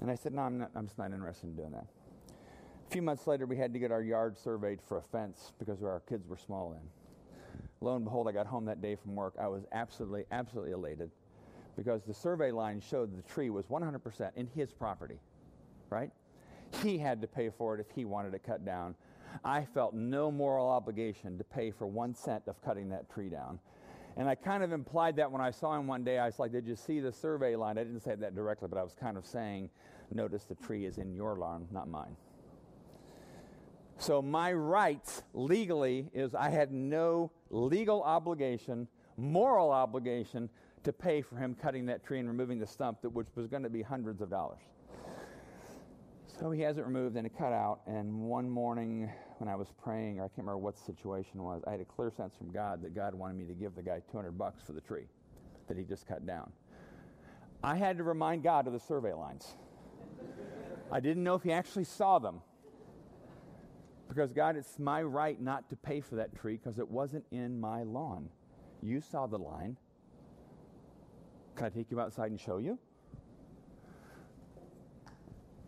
And 0.00 0.10
I 0.10 0.14
said, 0.14 0.32
no, 0.34 0.42
I'm, 0.42 0.58
not, 0.58 0.70
I'm 0.74 0.86
just 0.86 0.98
not 0.98 1.12
interested 1.12 1.46
in 1.46 1.56
doing 1.56 1.72
that. 1.72 1.86
A 2.88 2.92
few 2.92 3.02
months 3.02 3.26
later, 3.26 3.46
we 3.46 3.56
had 3.56 3.72
to 3.72 3.78
get 3.78 3.90
our 3.90 4.02
yard 4.02 4.36
surveyed 4.38 4.80
for 4.80 4.98
a 4.98 5.02
fence 5.02 5.52
because 5.58 5.82
our 5.82 6.02
kids 6.08 6.26
were 6.26 6.36
small 6.36 6.70
then. 6.70 6.88
Lo 7.80 7.96
and 7.96 8.04
behold, 8.04 8.28
I 8.28 8.32
got 8.32 8.46
home 8.46 8.64
that 8.66 8.80
day 8.80 8.96
from 8.96 9.14
work. 9.14 9.34
I 9.40 9.48
was 9.48 9.64
absolutely, 9.72 10.24
absolutely 10.30 10.72
elated 10.72 11.10
because 11.76 12.02
the 12.04 12.14
survey 12.14 12.50
line 12.50 12.80
showed 12.80 13.16
the 13.16 13.22
tree 13.22 13.50
was 13.50 13.66
100% 13.66 14.30
in 14.36 14.46
his 14.54 14.72
property, 14.72 15.18
right? 15.90 16.10
He 16.82 16.98
had 16.98 17.20
to 17.20 17.26
pay 17.26 17.50
for 17.50 17.74
it 17.74 17.80
if 17.80 17.86
he 17.94 18.04
wanted 18.04 18.34
it 18.34 18.42
cut 18.44 18.64
down. 18.64 18.94
I 19.44 19.64
felt 19.64 19.94
no 19.94 20.30
moral 20.30 20.68
obligation 20.68 21.36
to 21.38 21.44
pay 21.44 21.70
for 21.70 21.86
one 21.86 22.14
cent 22.14 22.44
of 22.46 22.60
cutting 22.62 22.88
that 22.90 23.10
tree 23.10 23.28
down. 23.28 23.58
And 24.16 24.28
I 24.28 24.34
kind 24.34 24.62
of 24.62 24.72
implied 24.72 25.16
that 25.16 25.30
when 25.30 25.42
I 25.42 25.50
saw 25.50 25.78
him 25.78 25.86
one 25.86 26.02
day. 26.02 26.18
I 26.18 26.26
was 26.26 26.38
like, 26.38 26.52
Did 26.52 26.66
you 26.66 26.74
see 26.74 27.00
the 27.00 27.12
survey 27.12 27.54
line? 27.54 27.76
I 27.76 27.84
didn't 27.84 28.00
say 28.00 28.14
that 28.14 28.34
directly, 28.34 28.68
but 28.68 28.78
I 28.78 28.82
was 28.82 28.94
kind 28.98 29.18
of 29.18 29.26
saying, 29.26 29.68
Notice 30.10 30.44
the 30.44 30.54
tree 30.54 30.86
is 30.86 30.96
in 30.98 31.12
your 31.14 31.36
lawn, 31.36 31.68
not 31.70 31.88
mine. 31.88 32.16
So 33.98 34.22
my 34.22 34.52
rights 34.52 35.22
legally 35.34 36.08
is 36.14 36.34
I 36.34 36.48
had 36.50 36.72
no 36.72 37.30
legal 37.50 38.02
obligation, 38.02 38.88
moral 39.16 39.70
obligation 39.70 40.48
to 40.86 40.92
pay 40.92 41.20
for 41.20 41.36
him 41.36 41.56
cutting 41.60 41.84
that 41.84 42.04
tree 42.04 42.20
and 42.20 42.28
removing 42.28 42.60
the 42.60 42.66
stump, 42.66 43.02
that, 43.02 43.10
which 43.10 43.26
was 43.34 43.48
going 43.48 43.64
to 43.64 43.68
be 43.68 43.82
hundreds 43.82 44.20
of 44.20 44.30
dollars. 44.30 44.60
So 46.28 46.52
he 46.52 46.60
has 46.60 46.78
it 46.78 46.84
removed 46.84 47.16
and 47.16 47.26
it 47.26 47.36
cut 47.36 47.52
out. 47.52 47.80
And 47.88 48.22
one 48.22 48.48
morning 48.48 49.10
when 49.38 49.48
I 49.48 49.56
was 49.56 49.66
praying, 49.82 50.20
or 50.20 50.24
I 50.24 50.28
can't 50.28 50.38
remember 50.38 50.58
what 50.58 50.76
the 50.76 50.82
situation 50.82 51.42
was, 51.42 51.60
I 51.66 51.72
had 51.72 51.80
a 51.80 51.84
clear 51.84 52.12
sense 52.16 52.36
from 52.38 52.52
God 52.52 52.82
that 52.82 52.94
God 52.94 53.14
wanted 53.14 53.36
me 53.36 53.46
to 53.46 53.52
give 53.52 53.74
the 53.74 53.82
guy 53.82 54.00
200 54.12 54.38
bucks 54.38 54.62
for 54.62 54.74
the 54.74 54.80
tree 54.80 55.08
that 55.66 55.76
he 55.76 55.82
just 55.82 56.06
cut 56.06 56.24
down. 56.24 56.52
I 57.64 57.74
had 57.74 57.98
to 57.98 58.04
remind 58.04 58.44
God 58.44 58.68
of 58.68 58.72
the 58.72 58.78
survey 58.78 59.12
lines. 59.12 59.56
I 60.92 61.00
didn't 61.00 61.24
know 61.24 61.34
if 61.34 61.42
he 61.42 61.50
actually 61.50 61.84
saw 61.84 62.20
them. 62.20 62.42
Because, 64.08 64.32
God, 64.32 64.56
it's 64.56 64.78
my 64.78 65.02
right 65.02 65.40
not 65.40 65.68
to 65.70 65.76
pay 65.76 66.00
for 66.00 66.14
that 66.14 66.36
tree 66.36 66.60
because 66.62 66.78
it 66.78 66.88
wasn't 66.88 67.24
in 67.32 67.58
my 67.58 67.82
lawn. 67.82 68.28
You 68.82 69.00
saw 69.00 69.26
the 69.26 69.38
line. 69.38 69.76
Can 71.56 71.66
I 71.66 71.68
take 71.70 71.90
you 71.90 72.00
outside 72.00 72.30
and 72.30 72.40
show 72.40 72.58
you? 72.58 72.78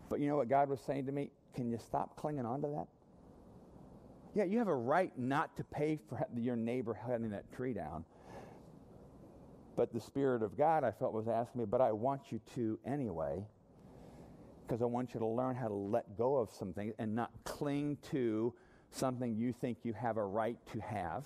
But 0.09 0.19
you 0.19 0.27
know 0.27 0.37
what 0.37 0.49
God 0.49 0.69
was 0.69 0.79
saying 0.81 1.05
to 1.07 1.11
me? 1.11 1.31
Can 1.55 1.69
you 1.69 1.77
stop 1.77 2.15
clinging 2.15 2.45
on 2.45 2.61
to 2.61 2.67
that? 2.69 2.87
Yeah, 4.35 4.43
you 4.43 4.59
have 4.59 4.67
a 4.67 4.75
right 4.75 5.11
not 5.17 5.57
to 5.57 5.63
pay 5.63 5.99
for 6.07 6.25
your 6.37 6.55
neighbor 6.55 6.97
cutting 7.05 7.31
that 7.31 7.51
tree 7.51 7.73
down. 7.73 8.05
But 9.75 9.93
the 9.93 9.99
Spirit 9.99 10.43
of 10.43 10.57
God, 10.57 10.83
I 10.83 10.91
felt, 10.91 11.13
was 11.13 11.27
asking 11.27 11.61
me, 11.61 11.65
but 11.65 11.81
I 11.81 11.91
want 11.91 12.31
you 12.31 12.39
to 12.55 12.77
anyway 12.85 13.45
because 14.69 14.83
I 14.83 14.85
want 14.85 15.15
you 15.15 15.19
to 15.19 15.25
learn 15.25 15.55
how 15.55 15.67
to 15.67 15.73
let 15.73 16.15
go 16.15 16.35
of 16.35 16.51
something 16.51 16.93
and 16.99 17.15
not 17.15 17.31
cling 17.43 17.97
to 18.11 18.53
something 18.91 19.35
you 19.35 19.51
think 19.51 19.79
you 19.83 19.93
have 19.93 20.17
a 20.17 20.23
right 20.23 20.57
to 20.73 20.79
have. 20.79 21.25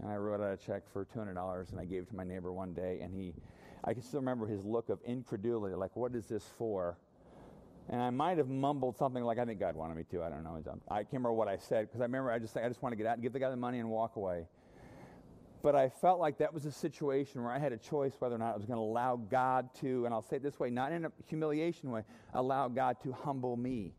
And 0.00 0.10
I 0.10 0.16
wrote 0.16 0.40
out 0.40 0.52
a 0.52 0.56
check 0.56 0.82
for 0.92 1.06
$200 1.06 1.70
and 1.70 1.80
I 1.80 1.84
gave 1.84 2.02
it 2.02 2.08
to 2.10 2.16
my 2.16 2.24
neighbor 2.24 2.52
one 2.52 2.72
day, 2.74 3.00
and 3.02 3.14
he, 3.14 3.32
I 3.84 3.94
can 3.94 4.02
still 4.02 4.20
remember 4.20 4.46
his 4.46 4.64
look 4.64 4.88
of 4.88 4.98
incredulity, 5.04 5.74
like, 5.74 5.96
what 5.96 6.14
is 6.14 6.26
this 6.26 6.44
for? 6.58 6.98
And 7.88 8.02
I 8.02 8.10
might 8.10 8.38
have 8.38 8.48
mumbled 8.48 8.96
something 8.96 9.22
like, 9.22 9.38
I 9.38 9.44
think 9.44 9.60
God 9.60 9.76
wanted 9.76 9.96
me 9.96 10.04
to. 10.10 10.22
I 10.22 10.28
don't 10.28 10.42
know. 10.42 10.60
I 10.90 10.98
can't 10.98 11.12
remember 11.12 11.32
what 11.32 11.46
I 11.48 11.56
said 11.56 11.86
because 11.86 12.00
I 12.00 12.04
remember 12.04 12.32
I 12.32 12.38
just 12.40 12.56
I 12.56 12.66
just 12.66 12.82
want 12.82 12.92
to 12.92 12.96
get 12.96 13.06
out 13.06 13.14
and 13.14 13.22
give 13.22 13.32
the 13.32 13.38
guy 13.38 13.48
the 13.48 13.56
money 13.56 13.78
and 13.78 13.88
walk 13.88 14.16
away. 14.16 14.46
But 15.62 15.74
I 15.74 15.88
felt 15.88 16.20
like 16.20 16.38
that 16.38 16.52
was 16.52 16.64
a 16.64 16.72
situation 16.72 17.42
where 17.42 17.52
I 17.52 17.58
had 17.58 17.72
a 17.72 17.76
choice 17.76 18.12
whether 18.18 18.34
or 18.34 18.38
not 18.38 18.54
I 18.54 18.56
was 18.56 18.66
going 18.66 18.76
to 18.76 18.82
allow 18.82 19.16
God 19.16 19.68
to, 19.80 20.04
and 20.04 20.12
I'll 20.12 20.22
say 20.22 20.36
it 20.36 20.42
this 20.42 20.60
way, 20.60 20.70
not 20.70 20.92
in 20.92 21.04
a 21.04 21.12
humiliation 21.26 21.90
way, 21.90 22.02
allow 22.34 22.68
God 22.68 22.98
to 23.02 23.12
humble 23.12 23.56
me. 23.56 23.92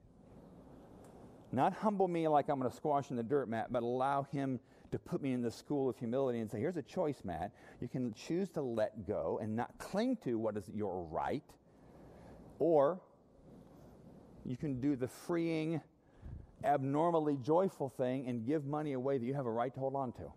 Not 1.51 1.73
humble 1.73 2.07
me 2.07 2.27
like 2.27 2.49
I'm 2.49 2.59
going 2.59 2.69
to 2.69 2.75
squash 2.75 3.09
in 3.09 3.15
the 3.15 3.23
dirt, 3.23 3.49
Matt, 3.49 3.71
but 3.71 3.83
allow 3.83 4.23
Him 4.31 4.59
to 4.91 4.99
put 4.99 5.21
me 5.21 5.33
in 5.33 5.41
the 5.41 5.51
school 5.51 5.89
of 5.89 5.97
humility 5.97 6.39
and 6.39 6.49
say, 6.49 6.59
here's 6.59 6.77
a 6.77 6.81
choice, 6.81 7.21
Matt. 7.23 7.51
You 7.81 7.87
can 7.87 8.13
choose 8.13 8.49
to 8.51 8.61
let 8.61 9.05
go 9.07 9.39
and 9.41 9.55
not 9.55 9.77
cling 9.77 10.17
to 10.23 10.37
what 10.37 10.57
is 10.57 10.69
your 10.73 11.03
right, 11.11 11.43
or 12.59 12.99
you 14.45 14.55
can 14.55 14.79
do 14.79 14.95
the 14.95 15.07
freeing, 15.07 15.81
abnormally 16.63 17.37
joyful 17.37 17.89
thing 17.89 18.27
and 18.27 18.45
give 18.45 18.65
money 18.65 18.93
away 18.93 19.17
that 19.17 19.25
you 19.25 19.33
have 19.33 19.45
a 19.45 19.51
right 19.51 19.73
to 19.73 19.79
hold 19.79 19.95
on 19.95 20.11
to. 20.13 20.31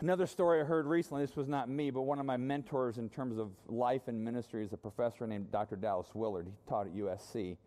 Another 0.00 0.26
story 0.26 0.62
I 0.62 0.64
heard 0.64 0.86
recently, 0.86 1.26
this 1.26 1.36
was 1.36 1.46
not 1.46 1.68
me, 1.68 1.90
but 1.90 2.02
one 2.02 2.18
of 2.18 2.24
my 2.24 2.38
mentors 2.38 2.96
in 2.96 3.10
terms 3.10 3.36
of 3.36 3.50
life 3.68 4.08
and 4.08 4.24
ministry 4.24 4.64
is 4.64 4.72
a 4.72 4.76
professor 4.78 5.26
named 5.26 5.52
Dr. 5.52 5.76
Dallas 5.76 6.08
Willard. 6.14 6.46
He 6.46 6.52
taught 6.66 6.86
at 6.86 6.94
USC. 6.94 7.58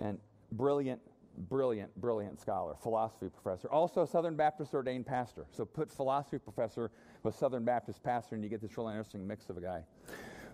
And 0.00 0.18
brilliant, 0.52 1.02
brilliant, 1.36 1.94
brilliant 2.00 2.40
scholar, 2.40 2.74
philosophy 2.82 3.28
professor. 3.28 3.68
Also, 3.68 4.04
Southern 4.04 4.36
Baptist 4.36 4.74
ordained 4.74 5.06
pastor. 5.06 5.46
So 5.50 5.64
put 5.64 5.90
philosophy 5.90 6.38
professor 6.38 6.90
with 7.22 7.34
Southern 7.34 7.64
Baptist 7.64 8.02
pastor, 8.02 8.34
and 8.34 8.44
you 8.44 8.50
get 8.50 8.60
this 8.60 8.76
really 8.76 8.92
interesting 8.92 9.26
mix 9.26 9.48
of 9.50 9.56
a 9.56 9.60
guy. 9.60 9.82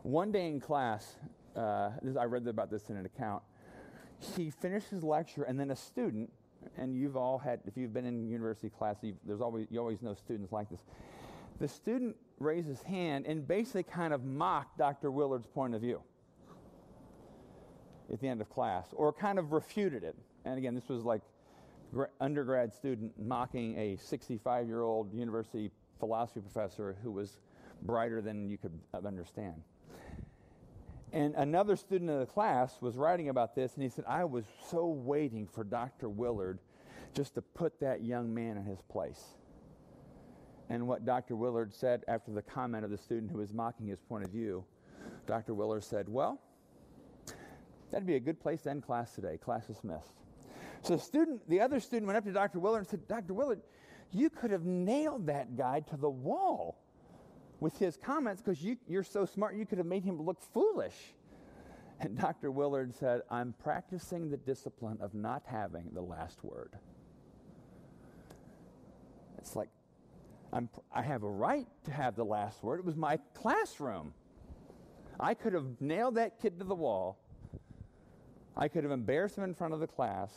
One 0.02 0.30
day 0.30 0.46
in 0.48 0.60
class, 0.60 1.16
uh, 1.56 1.90
I 2.18 2.24
read 2.24 2.46
about 2.46 2.70
this 2.70 2.90
in 2.90 2.96
an 2.96 3.06
account. 3.06 3.42
He 4.36 4.50
finished 4.50 4.88
his 4.88 5.02
lecture, 5.02 5.42
and 5.42 5.58
then 5.58 5.70
a 5.70 5.76
student 5.76 6.30
and 6.76 6.96
you've 6.96 7.16
all 7.16 7.38
had, 7.38 7.60
if 7.66 7.76
you've 7.76 7.92
been 7.92 8.06
in 8.06 8.28
university 8.28 8.70
class, 8.70 8.96
there's 9.24 9.40
always, 9.40 9.66
you 9.70 9.78
always 9.78 10.02
know 10.02 10.14
students 10.14 10.52
like 10.52 10.68
this. 10.70 10.80
The 11.58 11.68
student 11.68 12.16
raised 12.38 12.68
his 12.68 12.82
hand 12.82 13.26
and 13.26 13.46
basically 13.46 13.84
kind 13.84 14.12
of 14.12 14.24
mocked 14.24 14.78
Dr. 14.78 15.10
Willard's 15.10 15.46
point 15.46 15.74
of 15.74 15.80
view 15.80 16.02
at 18.12 18.20
the 18.20 18.28
end 18.28 18.40
of 18.40 18.48
class, 18.48 18.88
or 18.92 19.12
kind 19.12 19.38
of 19.38 19.52
refuted 19.52 20.04
it. 20.04 20.16
And 20.46 20.58
again, 20.58 20.74
this 20.74 20.88
was 20.88 21.02
like 21.04 21.22
undergrad 22.20 22.72
student 22.72 23.12
mocking 23.18 23.76
a 23.76 23.96
65 23.96 24.68
year 24.68 24.82
old 24.82 25.12
university 25.12 25.70
philosophy 25.98 26.40
professor 26.40 26.96
who 27.02 27.10
was 27.10 27.40
brighter 27.82 28.22
than 28.22 28.48
you 28.48 28.56
could 28.56 28.78
understand. 29.04 29.62
And 31.12 31.34
another 31.34 31.76
student 31.76 32.10
in 32.10 32.20
the 32.20 32.26
class 32.26 32.80
was 32.80 32.96
writing 32.96 33.28
about 33.28 33.54
this, 33.54 33.74
and 33.74 33.82
he 33.82 33.88
said, 33.88 34.04
I 34.06 34.24
was 34.24 34.44
so 34.68 34.86
waiting 34.86 35.46
for 35.46 35.64
Dr. 35.64 36.08
Willard 36.08 36.58
just 37.14 37.34
to 37.34 37.42
put 37.42 37.80
that 37.80 38.04
young 38.04 38.32
man 38.34 38.56
in 38.56 38.64
his 38.64 38.82
place. 38.82 39.24
And 40.68 40.86
what 40.86 41.04
Dr. 41.04 41.36
Willard 41.36 41.72
said 41.72 42.04
after 42.08 42.32
the 42.32 42.42
comment 42.42 42.84
of 42.84 42.90
the 42.90 42.98
student 42.98 43.30
who 43.30 43.38
was 43.38 43.52
mocking 43.52 43.86
his 43.86 44.00
point 44.00 44.24
of 44.24 44.30
view, 44.30 44.64
Dr. 45.26 45.54
Willard 45.54 45.84
said, 45.84 46.08
Well, 46.08 46.40
that'd 47.90 48.06
be 48.06 48.16
a 48.16 48.20
good 48.20 48.40
place 48.40 48.62
to 48.62 48.70
end 48.70 48.84
class 48.84 49.14
today. 49.14 49.38
Class 49.38 49.66
dismissed. 49.66 50.25
So 50.82 50.96
the 50.96 51.02
student, 51.02 51.48
the 51.48 51.60
other 51.60 51.80
student 51.80 52.06
went 52.06 52.16
up 52.16 52.24
to 52.24 52.32
Dr. 52.32 52.58
Willard 52.58 52.80
and 52.80 52.88
said, 52.88 53.08
Dr. 53.08 53.34
Willard, 53.34 53.60
you 54.12 54.30
could 54.30 54.50
have 54.50 54.64
nailed 54.64 55.26
that 55.26 55.56
guy 55.56 55.80
to 55.80 55.96
the 55.96 56.10
wall 56.10 56.78
with 57.60 57.78
his 57.78 57.96
comments 57.96 58.42
because 58.42 58.62
you, 58.62 58.76
you're 58.86 59.02
so 59.02 59.24
smart, 59.24 59.56
you 59.56 59.66
could 59.66 59.78
have 59.78 59.86
made 59.86 60.04
him 60.04 60.22
look 60.22 60.40
foolish. 60.52 61.14
And 62.00 62.16
Dr. 62.18 62.50
Willard 62.50 62.94
said, 62.94 63.22
I'm 63.30 63.54
practicing 63.62 64.30
the 64.30 64.36
discipline 64.36 64.98
of 65.00 65.14
not 65.14 65.42
having 65.46 65.90
the 65.92 66.02
last 66.02 66.44
word. 66.44 66.72
It's 69.38 69.56
like, 69.56 69.70
I'm, 70.52 70.68
I 70.92 71.02
have 71.02 71.22
a 71.22 71.28
right 71.28 71.66
to 71.84 71.90
have 71.90 72.16
the 72.16 72.24
last 72.24 72.62
word. 72.62 72.80
It 72.80 72.84
was 72.84 72.96
my 72.96 73.18
classroom. 73.34 74.12
I 75.18 75.34
could 75.34 75.54
have 75.54 75.80
nailed 75.80 76.16
that 76.16 76.40
kid 76.40 76.58
to 76.58 76.64
the 76.64 76.74
wall. 76.74 77.18
I 78.56 78.68
could 78.68 78.84
have 78.84 78.92
embarrassed 78.92 79.38
him 79.38 79.44
in 79.44 79.54
front 79.54 79.72
of 79.72 79.80
the 79.80 79.86
class. 79.86 80.32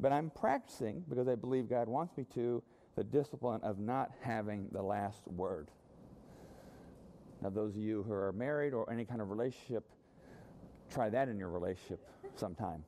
But 0.00 0.12
I'm 0.12 0.30
practicing, 0.30 1.04
because 1.08 1.28
I 1.28 1.34
believe 1.34 1.68
God 1.68 1.88
wants 1.88 2.16
me 2.16 2.24
to, 2.34 2.62
the 2.96 3.04
discipline 3.04 3.60
of 3.62 3.78
not 3.78 4.10
having 4.22 4.68
the 4.72 4.82
last 4.82 5.26
word. 5.26 5.70
Now, 7.42 7.50
those 7.50 7.74
of 7.74 7.80
you 7.80 8.02
who 8.04 8.12
are 8.12 8.32
married 8.32 8.74
or 8.74 8.90
any 8.90 9.04
kind 9.04 9.20
of 9.20 9.30
relationship, 9.30 9.84
try 10.90 11.08
that 11.10 11.28
in 11.28 11.38
your 11.38 11.50
relationship 11.50 12.00
sometime. 12.36 12.84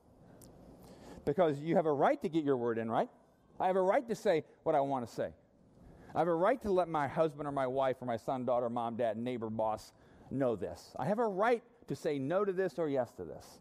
Because 1.25 1.59
you 1.59 1.75
have 1.75 1.85
a 1.85 1.93
right 1.93 2.21
to 2.21 2.29
get 2.29 2.43
your 2.43 2.57
word 2.57 2.77
in, 2.77 2.89
right? 2.89 3.09
I 3.59 3.67
have 3.67 3.75
a 3.75 3.81
right 3.81 4.07
to 4.07 4.15
say 4.15 4.43
what 4.63 4.75
I 4.75 4.81
want 4.81 5.07
to 5.07 5.13
say. 5.13 5.29
I 6.15 6.19
have 6.19 6.27
a 6.27 6.33
right 6.33 6.61
to 6.63 6.71
let 6.71 6.89
my 6.89 7.07
husband 7.07 7.47
or 7.47 7.51
my 7.51 7.67
wife 7.67 7.97
or 8.01 8.05
my 8.05 8.17
son, 8.17 8.43
daughter, 8.43 8.69
mom, 8.69 8.97
dad, 8.97 9.17
neighbor, 9.17 9.49
boss 9.49 9.93
know 10.29 10.55
this. 10.55 10.93
I 10.97 11.05
have 11.05 11.19
a 11.19 11.27
right 11.27 11.63
to 11.87 11.95
say 11.95 12.19
no 12.19 12.43
to 12.43 12.51
this 12.51 12.79
or 12.79 12.89
yes 12.89 13.11
to 13.13 13.23
this. 13.23 13.59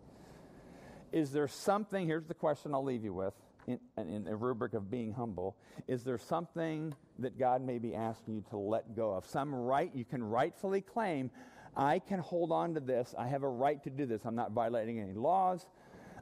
Is 1.13 1.33
there 1.33 1.49
something, 1.49 2.07
here's 2.07 2.27
the 2.27 2.35
question 2.35 2.75
I'll 2.75 2.85
leave 2.85 3.05
you 3.05 3.13
with 3.13 3.35
in, 3.67 3.79
in 3.97 4.25
the 4.25 4.37
rubric 4.37 4.75
of 4.75 4.91
being 4.91 5.13
humble, 5.13 5.57
is 5.87 6.05
there 6.05 6.19
something 6.19 6.95
that 7.19 7.39
God 7.39 7.63
may 7.63 7.79
be 7.79 7.95
asking 7.95 8.35
you 8.35 8.45
to 8.51 8.57
let 8.57 8.97
go 8.97 9.13
of? 9.13 9.27
Some 9.27 9.55
right 9.55 9.91
you 9.95 10.05
can 10.05 10.23
rightfully 10.23 10.81
claim, 10.81 11.31
I 11.77 12.01
can 12.01 12.19
hold 12.19 12.53
on 12.53 12.75
to 12.75 12.81
this. 12.81 13.15
I 13.17 13.29
have 13.29 13.43
a 13.43 13.49
right 13.49 13.83
to 13.85 13.91
do 13.91 14.07
this. 14.07 14.25
I'm 14.25 14.35
not 14.35 14.53
violating 14.53 14.99
any 15.01 15.13
laws. 15.13 15.67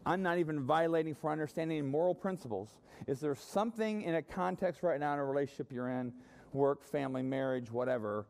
I'm 0.05 0.23
not 0.23 0.39
even 0.39 0.61
violating 0.61 1.15
for 1.15 1.31
understanding 1.31 1.91
moral 1.91 2.15
principles. 2.15 2.71
Is 3.07 3.21
there 3.21 3.35
something 3.35 4.03
in 4.03 4.15
a 4.15 4.23
context 4.23 4.83
right 4.83 4.99
now 5.01 5.15
in 5.15 5.19
a 5.19 5.25
relationship 5.25 5.73
you're 5.73 5.89
in, 5.89 6.13
work, 6.53 6.85
family, 6.85 7.23
marriage, 7.23 7.71
whatever, 7.71 8.27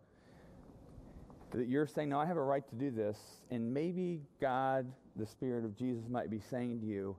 that 1.52 1.68
you're 1.68 1.86
saying, 1.86 2.10
No, 2.10 2.18
I 2.18 2.26
have 2.26 2.36
a 2.36 2.42
right 2.42 2.66
to 2.68 2.74
do 2.74 2.90
this, 2.90 3.18
and 3.50 3.72
maybe 3.72 4.22
God, 4.40 4.92
the 5.18 5.26
Spirit 5.26 5.64
of 5.64 5.76
Jesus, 5.76 6.04
might 6.08 6.30
be 6.30 6.40
saying 6.40 6.80
to 6.80 6.86
you, 6.86 7.16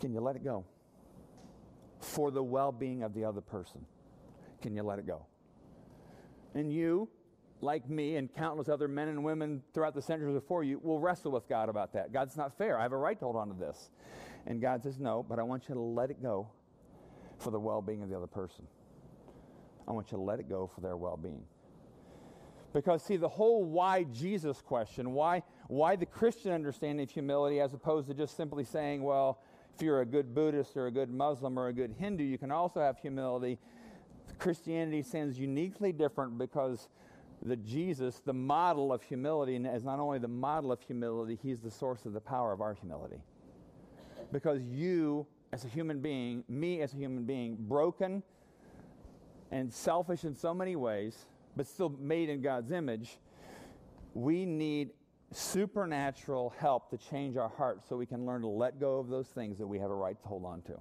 Can 0.00 0.12
you 0.12 0.20
let 0.20 0.36
it 0.36 0.44
go? 0.44 0.64
For 2.00 2.30
the 2.30 2.42
well 2.42 2.72
being 2.72 3.02
of 3.02 3.14
the 3.14 3.24
other 3.24 3.40
person. 3.40 3.84
Can 4.60 4.74
you 4.74 4.82
let 4.82 4.98
it 4.98 5.06
go? 5.06 5.26
And 6.54 6.72
you, 6.72 7.08
like 7.60 7.88
me 7.88 8.16
and 8.16 8.32
countless 8.34 8.68
other 8.68 8.88
men 8.88 9.08
and 9.08 9.24
women 9.24 9.62
throughout 9.72 9.94
the 9.94 10.02
centuries 10.02 10.34
before 10.34 10.64
you, 10.64 10.80
will 10.82 11.00
wrestle 11.00 11.32
with 11.32 11.48
God 11.48 11.68
about 11.68 11.92
that. 11.94 12.12
God's 12.12 12.36
not 12.36 12.56
fair. 12.56 12.78
I 12.78 12.82
have 12.82 12.92
a 12.92 12.96
right 12.96 13.18
to 13.18 13.24
hold 13.24 13.36
on 13.36 13.48
to 13.48 13.54
this. 13.54 13.90
And 14.46 14.60
God 14.60 14.82
says, 14.82 14.98
No, 14.98 15.24
but 15.26 15.38
I 15.38 15.42
want 15.42 15.68
you 15.68 15.74
to 15.74 15.80
let 15.80 16.10
it 16.10 16.22
go 16.22 16.48
for 17.38 17.50
the 17.50 17.60
well 17.60 17.82
being 17.82 18.02
of 18.02 18.10
the 18.10 18.16
other 18.16 18.26
person. 18.26 18.66
I 19.86 19.92
want 19.92 20.10
you 20.12 20.18
to 20.18 20.24
let 20.24 20.40
it 20.40 20.48
go 20.48 20.70
for 20.74 20.80
their 20.80 20.96
well 20.96 21.16
being. 21.16 21.44
Because, 22.72 23.04
see, 23.04 23.16
the 23.16 23.28
whole 23.28 23.64
why 23.64 24.02
Jesus 24.04 24.60
question, 24.60 25.12
why, 25.12 25.42
why 25.68 25.96
the 25.96 26.06
Christian 26.06 26.52
understanding 26.52 27.04
of 27.04 27.10
humility, 27.10 27.60
as 27.60 27.74
opposed 27.74 28.08
to 28.08 28.14
just 28.14 28.36
simply 28.36 28.64
saying, 28.64 29.02
well, 29.02 29.40
if 29.74 29.82
you're 29.82 30.02
a 30.02 30.06
good 30.06 30.34
Buddhist 30.34 30.76
or 30.76 30.86
a 30.86 30.90
good 30.90 31.10
Muslim 31.10 31.58
or 31.58 31.68
a 31.68 31.72
good 31.72 31.94
Hindu, 31.98 32.22
you 32.22 32.38
can 32.38 32.50
also 32.50 32.80
have 32.80 32.98
humility. 32.98 33.58
Christianity 34.38 35.02
stands 35.02 35.38
uniquely 35.38 35.92
different 35.92 36.38
because 36.38 36.88
the 37.42 37.56
Jesus, 37.56 38.20
the 38.24 38.32
model 38.32 38.92
of 38.92 39.02
humility, 39.02 39.56
and 39.56 39.66
is 39.66 39.84
not 39.84 39.98
only 39.98 40.18
the 40.18 40.28
model 40.28 40.70
of 40.72 40.80
humility, 40.80 41.38
he's 41.42 41.60
the 41.60 41.70
source 41.70 42.06
of 42.06 42.12
the 42.12 42.20
power 42.20 42.52
of 42.52 42.60
our 42.60 42.74
humility. 42.74 43.20
Because 44.32 44.62
you, 44.62 45.26
as 45.52 45.64
a 45.64 45.68
human 45.68 46.00
being, 46.00 46.44
me 46.48 46.80
as 46.80 46.94
a 46.94 46.96
human 46.96 47.24
being, 47.24 47.56
broken 47.58 48.22
and 49.50 49.72
selfish 49.72 50.24
in 50.24 50.34
so 50.34 50.54
many 50.54 50.76
ways, 50.76 51.26
but 51.56 51.66
still 51.66 51.90
made 52.00 52.28
in 52.28 52.40
God's 52.40 52.72
image, 52.72 53.18
we 54.14 54.44
need 54.46 54.90
supernatural 55.34 56.54
help 56.58 56.90
to 56.90 56.96
change 56.96 57.36
our 57.36 57.48
hearts 57.48 57.88
so 57.88 57.96
we 57.96 58.06
can 58.06 58.24
learn 58.24 58.42
to 58.42 58.48
let 58.48 58.78
go 58.78 58.98
of 58.98 59.08
those 59.08 59.28
things 59.28 59.58
that 59.58 59.66
we 59.66 59.78
have 59.78 59.90
a 59.90 59.94
right 59.94 60.20
to 60.20 60.28
hold 60.28 60.44
on 60.44 60.62
to. 60.62 60.80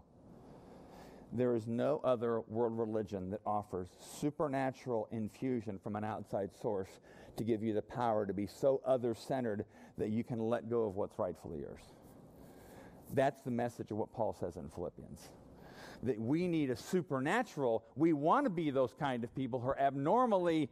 There 1.31 1.55
is 1.55 1.67
no 1.67 1.99
other 2.03 2.41
world 2.41 2.77
religion 2.77 3.31
that 3.31 3.41
offers 3.45 3.87
supernatural 3.99 5.07
infusion 5.11 5.79
from 5.81 5.95
an 5.95 6.03
outside 6.03 6.51
source 6.61 6.99
to 7.37 7.43
give 7.43 7.63
you 7.63 7.73
the 7.73 7.81
power 7.81 8.27
to 8.27 8.33
be 8.33 8.45
so 8.45 8.81
other 8.85 9.15
centered 9.15 9.65
that 9.97 10.09
you 10.09 10.23
can 10.23 10.39
let 10.39 10.69
go 10.69 10.83
of 10.83 10.95
what's 10.95 11.17
rightfully 11.17 11.59
yours. 11.59 11.81
That's 13.13 13.41
the 13.41 13.51
message 13.51 13.89
of 13.89 13.97
what 13.97 14.13
Paul 14.13 14.35
says 14.39 14.57
in 14.57 14.69
Philippians. 14.69 15.29
That 16.03 16.19
we 16.19 16.47
need 16.47 16.69
a 16.69 16.75
supernatural, 16.75 17.83
we 17.95 18.13
want 18.13 18.45
to 18.45 18.51
be 18.51 18.69
those 18.69 18.93
kind 18.93 19.23
of 19.23 19.33
people 19.33 19.59
who 19.59 19.69
are 19.69 19.79
abnormally 19.79 20.69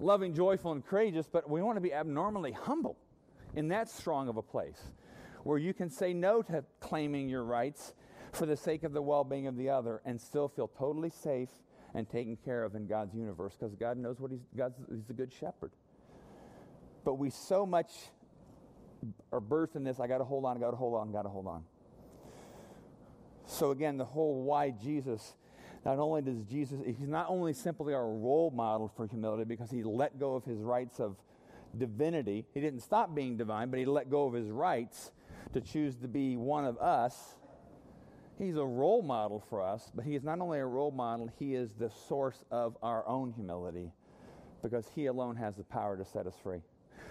loving, 0.00 0.34
joyful, 0.34 0.72
and 0.72 0.84
courageous, 0.84 1.26
but 1.30 1.48
we 1.48 1.62
want 1.62 1.76
to 1.76 1.80
be 1.80 1.92
abnormally 1.92 2.52
humble 2.52 2.96
in 3.54 3.68
that 3.68 3.88
strong 3.88 4.28
of 4.28 4.36
a 4.36 4.42
place 4.42 4.90
where 5.44 5.58
you 5.58 5.72
can 5.72 5.90
say 5.90 6.12
no 6.12 6.42
to 6.42 6.64
claiming 6.80 7.28
your 7.28 7.44
rights 7.44 7.94
for 8.32 8.46
the 8.46 8.56
sake 8.56 8.84
of 8.84 8.92
the 8.92 9.02
well 9.02 9.24
being 9.24 9.46
of 9.46 9.56
the 9.56 9.70
other 9.70 10.00
and 10.04 10.20
still 10.20 10.48
feel 10.48 10.68
totally 10.68 11.10
safe 11.10 11.48
and 11.94 12.08
taken 12.08 12.36
care 12.36 12.64
of 12.64 12.74
in 12.74 12.86
God's 12.86 13.14
universe 13.14 13.56
because 13.58 13.74
God 13.74 13.96
knows 13.96 14.20
what 14.20 14.30
He's 14.30 14.44
God's 14.56 14.76
He's 14.90 15.10
a 15.10 15.14
good 15.14 15.32
shepherd. 15.32 15.72
But 17.04 17.14
we 17.14 17.30
so 17.30 17.64
much 17.64 17.92
are 19.32 19.40
birthed 19.40 19.76
in 19.76 19.84
this 19.84 20.00
I 20.00 20.06
got 20.06 20.18
to 20.18 20.24
hold 20.24 20.44
on, 20.44 20.56
I 20.56 20.60
got 20.60 20.72
to 20.72 20.76
hold 20.76 20.94
on, 20.94 21.12
got 21.12 21.22
to 21.22 21.28
hold 21.28 21.46
on. 21.46 21.64
So 23.46 23.70
again, 23.70 23.96
the 23.96 24.04
whole 24.04 24.42
why 24.42 24.70
Jesus. 24.70 25.34
Not 25.84 25.98
only 25.98 26.22
does 26.22 26.42
Jesus, 26.42 26.80
he's 26.84 27.08
not 27.08 27.26
only 27.28 27.52
simply 27.52 27.94
our 27.94 28.06
role 28.06 28.50
model 28.54 28.92
for 28.96 29.06
humility 29.06 29.44
because 29.44 29.70
he 29.70 29.82
let 29.82 30.18
go 30.18 30.34
of 30.34 30.44
his 30.44 30.58
rights 30.60 31.00
of 31.00 31.16
divinity. 31.76 32.44
He 32.52 32.60
didn't 32.60 32.80
stop 32.80 33.14
being 33.14 33.36
divine, 33.36 33.70
but 33.70 33.78
he 33.78 33.86
let 33.86 34.10
go 34.10 34.26
of 34.26 34.34
his 34.34 34.48
rights 34.48 35.12
to 35.52 35.60
choose 35.60 35.96
to 35.96 36.08
be 36.08 36.36
one 36.36 36.64
of 36.64 36.78
us 36.78 37.36
He's 38.38 38.56
a 38.56 38.64
role 38.64 39.02
model 39.02 39.42
for 39.50 39.60
us, 39.60 39.90
but 39.92 40.04
he 40.04 40.14
is 40.14 40.22
not 40.22 40.40
only 40.40 40.60
a 40.60 40.66
role 40.66 40.92
model, 40.92 41.28
he 41.40 41.56
is 41.56 41.72
the 41.72 41.90
source 41.90 42.44
of 42.52 42.76
our 42.84 43.06
own 43.08 43.32
humility 43.32 43.90
because 44.62 44.86
he 44.94 45.06
alone 45.06 45.34
has 45.34 45.56
the 45.56 45.64
power 45.64 45.96
to 45.96 46.04
set 46.04 46.24
us 46.26 46.34
free. 46.40 46.60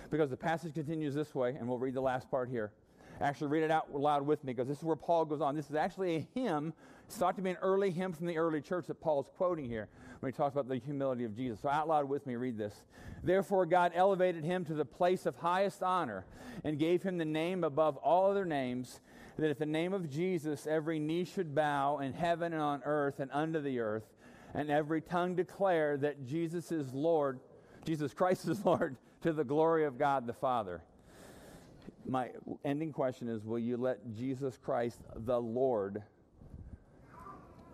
Because 0.10 0.30
the 0.30 0.38
passage 0.38 0.74
continues 0.74 1.14
this 1.14 1.36
way, 1.36 1.50
and 1.50 1.68
we'll 1.68 1.80
read 1.80 1.96
the 1.96 2.02
last 2.02 2.32
part 2.32 2.48
here. 2.48 2.72
Actually, 3.20 3.48
read 3.48 3.64
it 3.64 3.72
out 3.72 3.94
loud 3.94 4.26
with 4.26 4.42
me 4.46 4.54
because 4.54 4.70
this 4.70 4.78
is 4.78 4.84
where 4.84 4.96
Paul 4.96 5.26
goes 5.26 5.42
on. 5.42 5.54
This 5.54 5.70
is 5.70 5.76
actually 5.76 6.16
a 6.16 6.40
hymn. 6.40 6.72
It's 7.08 7.16
thought 7.16 7.38
to 7.38 7.42
be 7.42 7.52
an 7.52 7.58
early 7.62 7.90
hymn 7.90 8.12
from 8.12 8.28
the 8.28 8.38
early 8.38 8.60
church 8.60 8.88
that 8.88 9.00
Paul's 9.00 9.30
quoting 9.38 9.66
here 9.66 9.88
when 10.20 10.32
he 10.32 10.36
talks 10.36 10.54
about 10.54 10.68
the 10.68 10.76
humility 10.76 11.24
of 11.24 11.36
Jesus. 11.36 11.62
So, 11.62 11.70
out 11.70 11.88
loud 11.88 12.10
with 12.10 12.28
me, 12.28 12.36
read 12.36 12.58
this. 12.58 12.84
Therefore, 13.24 13.66
God 13.66 13.94
elevated 13.96 14.44
him 14.44 14.66
to 14.66 14.74
the 14.74 14.84
place 14.84 15.26
of 15.26 15.38
highest 15.38 15.82
honor 15.82 16.26
and 16.66 16.78
gave 16.78 17.04
him 17.04 17.18
the 17.18 17.26
name 17.26 17.64
above 17.64 17.96
all 17.98 18.30
other 18.30 18.44
names 18.44 19.00
that 19.38 19.50
at 19.50 19.58
the 19.58 19.66
name 19.66 19.94
of 19.94 20.10
Jesus, 20.10 20.68
every 20.68 21.00
knee 21.00 21.24
should 21.24 21.56
bow 21.56 22.00
in 22.00 22.12
heaven 22.12 22.52
and 22.52 22.62
on 22.62 22.82
earth 22.84 23.20
and 23.20 23.32
under 23.32 23.62
the 23.62 23.80
earth, 23.80 24.04
and 24.54 24.70
every 24.70 25.00
tongue 25.00 25.36
declare 25.36 25.96
that 25.98 26.26
Jesus 26.26 26.72
is 26.72 26.94
Lord, 26.94 27.40
Jesus 27.86 28.14
Christ 28.14 28.50
is 28.50 28.66
Lord, 28.66 28.98
to 29.22 29.32
the 29.32 29.44
glory 29.46 29.86
of 29.86 29.98
God 29.98 30.28
the 30.28 30.34
Father. 30.34 30.82
My 32.06 32.32
ending 32.66 32.92
question 32.92 33.30
is 33.30 33.46
Will 33.46 33.60
you 33.60 33.78
let 33.78 34.14
Jesus 34.14 34.58
Christ, 34.58 35.00
the 35.16 35.40
Lord, 35.40 36.04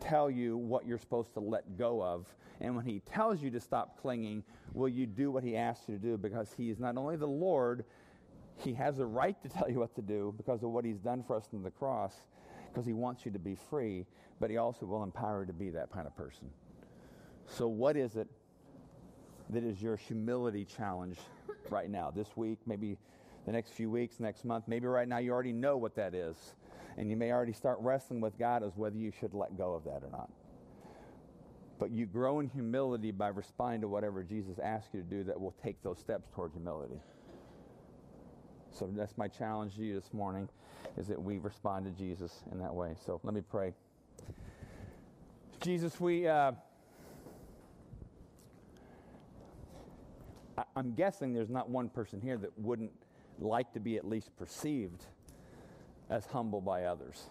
tell 0.03 0.29
you 0.29 0.57
what 0.57 0.85
you're 0.85 0.97
supposed 0.97 1.33
to 1.33 1.39
let 1.39 1.77
go 1.77 2.01
of? 2.03 2.25
And 2.61 2.75
when 2.75 2.85
he 2.85 2.99
tells 2.99 3.41
you 3.41 3.49
to 3.51 3.59
stop 3.59 3.99
clinging, 4.01 4.43
will 4.73 4.89
you 4.89 5.05
do 5.05 5.31
what 5.31 5.43
he 5.43 5.57
asks 5.57 5.87
you 5.87 5.95
to 5.95 6.01
do? 6.01 6.17
Because 6.17 6.53
he 6.55 6.69
is 6.69 6.79
not 6.79 6.97
only 6.97 7.15
the 7.15 7.27
Lord, 7.27 7.85
he 8.57 8.73
has 8.73 8.99
a 8.99 9.05
right 9.05 9.41
to 9.43 9.49
tell 9.57 9.69
you 9.69 9.79
what 9.79 9.95
to 9.95 10.01
do 10.01 10.33
because 10.37 10.63
of 10.63 10.69
what 10.69 10.85
he's 10.85 10.99
done 10.99 11.23
for 11.23 11.35
us 11.35 11.47
in 11.53 11.63
the 11.63 11.71
cross, 11.71 12.13
because 12.71 12.85
he 12.85 12.93
wants 12.93 13.25
you 13.25 13.31
to 13.31 13.39
be 13.39 13.55
free, 13.55 14.05
but 14.39 14.49
he 14.49 14.57
also 14.57 14.85
will 14.85 15.03
empower 15.03 15.41
you 15.41 15.47
to 15.47 15.53
be 15.53 15.69
that 15.71 15.91
kind 15.91 16.07
of 16.07 16.15
person. 16.15 16.49
So, 17.47 17.67
what 17.67 17.97
is 17.97 18.15
it 18.15 18.27
that 19.49 19.63
is 19.63 19.81
your 19.81 19.95
humility 19.95 20.65
challenge 20.65 21.17
right 21.69 21.89
now, 21.89 22.11
this 22.11 22.35
week, 22.35 22.59
maybe 22.65 22.97
the 23.45 23.51
next 23.51 23.71
few 23.71 23.89
weeks, 23.89 24.19
next 24.19 24.45
month? 24.45 24.65
Maybe 24.67 24.87
right 24.87 25.07
now 25.07 25.17
you 25.17 25.31
already 25.31 25.51
know 25.51 25.75
what 25.77 25.95
that 25.95 26.15
is, 26.15 26.55
and 26.97 27.09
you 27.09 27.17
may 27.17 27.31
already 27.31 27.53
start 27.53 27.77
wrestling 27.81 28.21
with 28.21 28.37
God 28.37 28.63
as 28.63 28.75
whether 28.75 28.97
you 28.97 29.11
should 29.11 29.33
let 29.33 29.57
go 29.57 29.73
of 29.73 29.83
that 29.85 30.03
or 30.03 30.09
not. 30.11 30.29
But 31.79 31.91
you 31.91 32.05
grow 32.05 32.39
in 32.39 32.49
humility 32.49 33.11
by 33.11 33.29
responding 33.29 33.81
to 33.81 33.87
whatever 33.87 34.23
Jesus 34.23 34.59
asks 34.59 34.93
you 34.93 35.01
to 35.01 35.07
do 35.07 35.23
that 35.23 35.39
will 35.39 35.55
take 35.63 35.81
those 35.83 35.99
steps 35.99 36.29
toward 36.33 36.51
humility. 36.53 36.99
So 38.71 38.89
that's 38.91 39.17
my 39.17 39.27
challenge 39.27 39.75
to 39.75 39.83
you 39.83 39.95
this 39.95 40.13
morning 40.13 40.49
is 40.97 41.07
that 41.07 41.21
we 41.21 41.37
respond 41.37 41.85
to 41.85 41.91
Jesus 41.91 42.43
in 42.51 42.59
that 42.59 42.73
way. 42.73 42.95
So 43.05 43.19
let 43.23 43.33
me 43.33 43.41
pray. 43.41 43.73
Jesus, 45.61 45.99
we. 45.99 46.27
Uh, 46.27 46.51
I'm 50.75 50.93
guessing 50.93 51.33
there's 51.33 51.49
not 51.49 51.69
one 51.69 51.89
person 51.89 52.21
here 52.21 52.37
that 52.37 52.57
wouldn't 52.59 52.91
like 53.39 53.73
to 53.73 53.79
be 53.79 53.97
at 53.97 54.07
least 54.07 54.35
perceived 54.37 55.05
as 56.09 56.25
humble 56.25 56.61
by 56.61 56.85
others, 56.85 57.29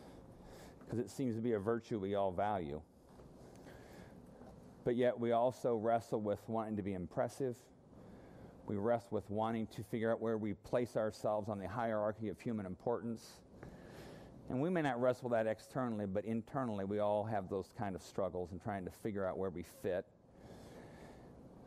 because 0.80 0.98
it 0.98 1.10
seems 1.10 1.34
to 1.36 1.42
be 1.42 1.52
a 1.52 1.58
virtue 1.58 1.98
we 1.98 2.14
all 2.14 2.32
value. 2.32 2.80
But 4.84 4.96
yet 4.96 5.18
we 5.18 5.32
also 5.32 5.76
wrestle 5.76 6.20
with 6.20 6.40
wanting 6.48 6.76
to 6.76 6.82
be 6.82 6.94
impressive 6.94 7.56
we 8.66 8.76
wrestle 8.76 9.08
with 9.10 9.28
wanting 9.28 9.66
to 9.68 9.82
figure 9.82 10.12
out 10.12 10.20
where 10.20 10.38
we 10.38 10.54
place 10.54 10.96
ourselves 10.96 11.48
on 11.48 11.58
the 11.58 11.68
hierarchy 11.68 12.28
of 12.28 12.40
human 12.40 12.64
importance. 12.64 13.32
And 14.48 14.60
we 14.60 14.70
may 14.70 14.82
not 14.82 15.00
wrestle 15.00 15.30
that 15.30 15.46
externally, 15.46 16.06
but 16.06 16.24
internally 16.24 16.84
we 16.84 16.98
all 16.98 17.24
have 17.24 17.48
those 17.48 17.72
kind 17.76 17.94
of 17.96 18.02
struggles 18.02 18.52
and 18.52 18.62
trying 18.62 18.84
to 18.84 18.90
figure 18.90 19.26
out 19.26 19.36
where 19.36 19.50
we 19.50 19.64
fit. 19.82 20.06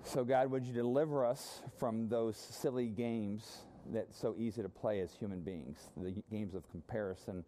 So, 0.03 0.23
God, 0.23 0.51
would 0.51 0.65
you 0.65 0.73
deliver 0.73 1.25
us 1.25 1.61
from 1.77 2.07
those 2.07 2.37
silly 2.37 2.87
games 2.87 3.63
that's 3.93 4.17
so 4.17 4.35
easy 4.37 4.61
to 4.61 4.69
play 4.69 5.01
as 5.01 5.13
human 5.13 5.41
beings? 5.41 5.89
The 5.97 6.15
games 6.31 6.55
of 6.55 6.69
comparison, 6.71 7.43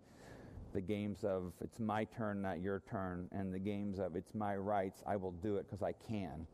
the 0.74 0.82
games 0.82 1.24
of 1.24 1.54
it's 1.62 1.80
my 1.80 2.04
turn, 2.06 2.42
not 2.42 2.62
your 2.62 2.82
turn, 2.90 3.28
and 3.32 3.54
the 3.54 3.60
games 3.60 4.00
of 4.00 4.16
it's 4.16 4.34
my 4.36 4.56
rights, 4.56 5.02
I 5.08 5.16
will 5.16 5.32
do 5.32 5.58
it 5.58 5.66
because 5.68 5.82
I 5.82 5.94
can. 6.08 6.46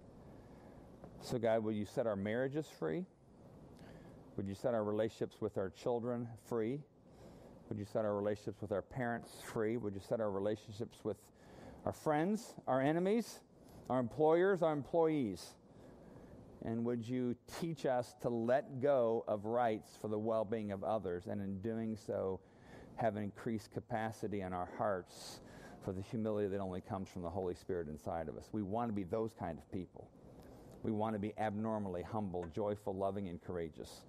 So, 1.22 1.38
God, 1.38 1.64
will 1.64 1.72
you 1.72 1.86
set 1.86 2.06
our 2.06 2.16
marriages 2.16 2.68
free? 2.80 3.06
Would 4.36 4.48
you 4.48 4.56
set 4.56 4.74
our 4.74 4.84
relationships 4.84 5.38
with 5.40 5.58
our 5.58 5.70
children 5.70 6.28
free? 6.48 6.80
Would 7.70 7.78
you 7.78 7.86
set 7.86 8.04
our 8.04 8.16
relationships 8.16 8.62
with 8.62 8.72
our 8.72 8.82
parents 8.82 9.32
free? 9.44 9.78
Would 9.78 9.94
you 9.94 10.02
set 10.02 10.20
our 10.20 10.32
relationships 10.32 10.98
with 11.04 11.18
our 11.86 11.94
friends, 11.94 12.56
our 12.68 12.82
enemies, 12.82 13.40
our 13.90 14.00
employers, 14.00 14.62
our 14.62 14.74
employees? 14.74 15.56
And 16.66 16.84
would 16.86 17.08
you 17.08 17.33
teach 17.60 17.86
us 17.86 18.16
to 18.22 18.30
let 18.30 18.82
go 18.82 19.24
of 19.28 19.45
rights 19.45 19.97
for 20.01 20.08
the 20.08 20.18
well 20.18 20.45
being 20.45 20.72
of 20.72 20.84
others, 20.84 21.28
and 21.28 21.41
in 21.41 21.60
doing 21.62 21.95
so, 21.95 22.39
have 22.95 23.16
an 23.16 23.24
increased 23.24 23.72
capacity 23.72 24.41
in 24.41 24.54
our 24.54 24.70
hearts 24.78 25.41
for 25.84 25.91
the 25.91 26.01
humility 26.01 26.47
that 26.47 26.60
only 26.60 26.82
comes 26.82 27.10
from 27.10 27.22
the 27.22 27.30
Holy 27.30 27.56
Spirit 27.56 27.88
inside 27.88 28.28
of 28.28 28.38
us? 28.38 28.49
We 28.51 28.62
want 28.62 28.89
to 28.89 28.93
be 28.93 29.04
those 29.04 29.34
kind 29.38 29.58
of 29.58 29.72
people. 29.72 30.08
We 30.84 30.91
want 30.91 31.16
to 31.16 31.20
be 31.20 31.34
abnormally 31.38 32.04
humble, 32.04 32.45
joyful, 32.54 32.95
loving, 32.95 33.30
and 33.30 33.41
courageous. 33.41 34.04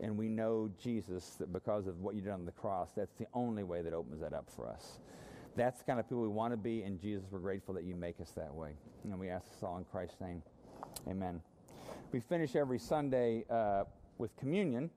And 0.00 0.16
we 0.16 0.28
know, 0.28 0.70
Jesus, 0.82 1.36
that 1.38 1.52
because 1.52 1.86
of 1.86 2.00
what 2.00 2.14
you 2.14 2.20
did 2.20 2.32
on 2.32 2.44
the 2.44 2.52
cross, 2.52 2.90
that's 2.96 3.14
the 3.14 3.26
only 3.34 3.62
way 3.62 3.82
that 3.82 3.92
opens 3.92 4.20
that 4.20 4.32
up 4.32 4.50
for 4.50 4.68
us. 4.68 4.98
That's 5.54 5.78
the 5.80 5.84
kind 5.84 6.00
of 6.00 6.08
people 6.08 6.22
we 6.22 6.28
want 6.28 6.52
to 6.52 6.56
be, 6.56 6.82
and 6.82 7.00
Jesus, 7.00 7.24
we're 7.30 7.38
grateful 7.38 7.74
that 7.74 7.84
you 7.84 7.94
make 7.94 8.20
us 8.20 8.30
that 8.32 8.52
way. 8.52 8.72
And 9.04 9.18
we 9.18 9.28
ask 9.28 9.48
this 9.52 9.62
all 9.62 9.78
in 9.78 9.84
Christ's 9.84 10.20
name. 10.20 10.42
Amen. 11.08 11.40
We 12.12 12.20
finish 12.20 12.56
every 12.56 12.78
Sunday 12.78 13.46
uh, 13.48 13.84
with 14.18 14.36
communion. 14.36 14.90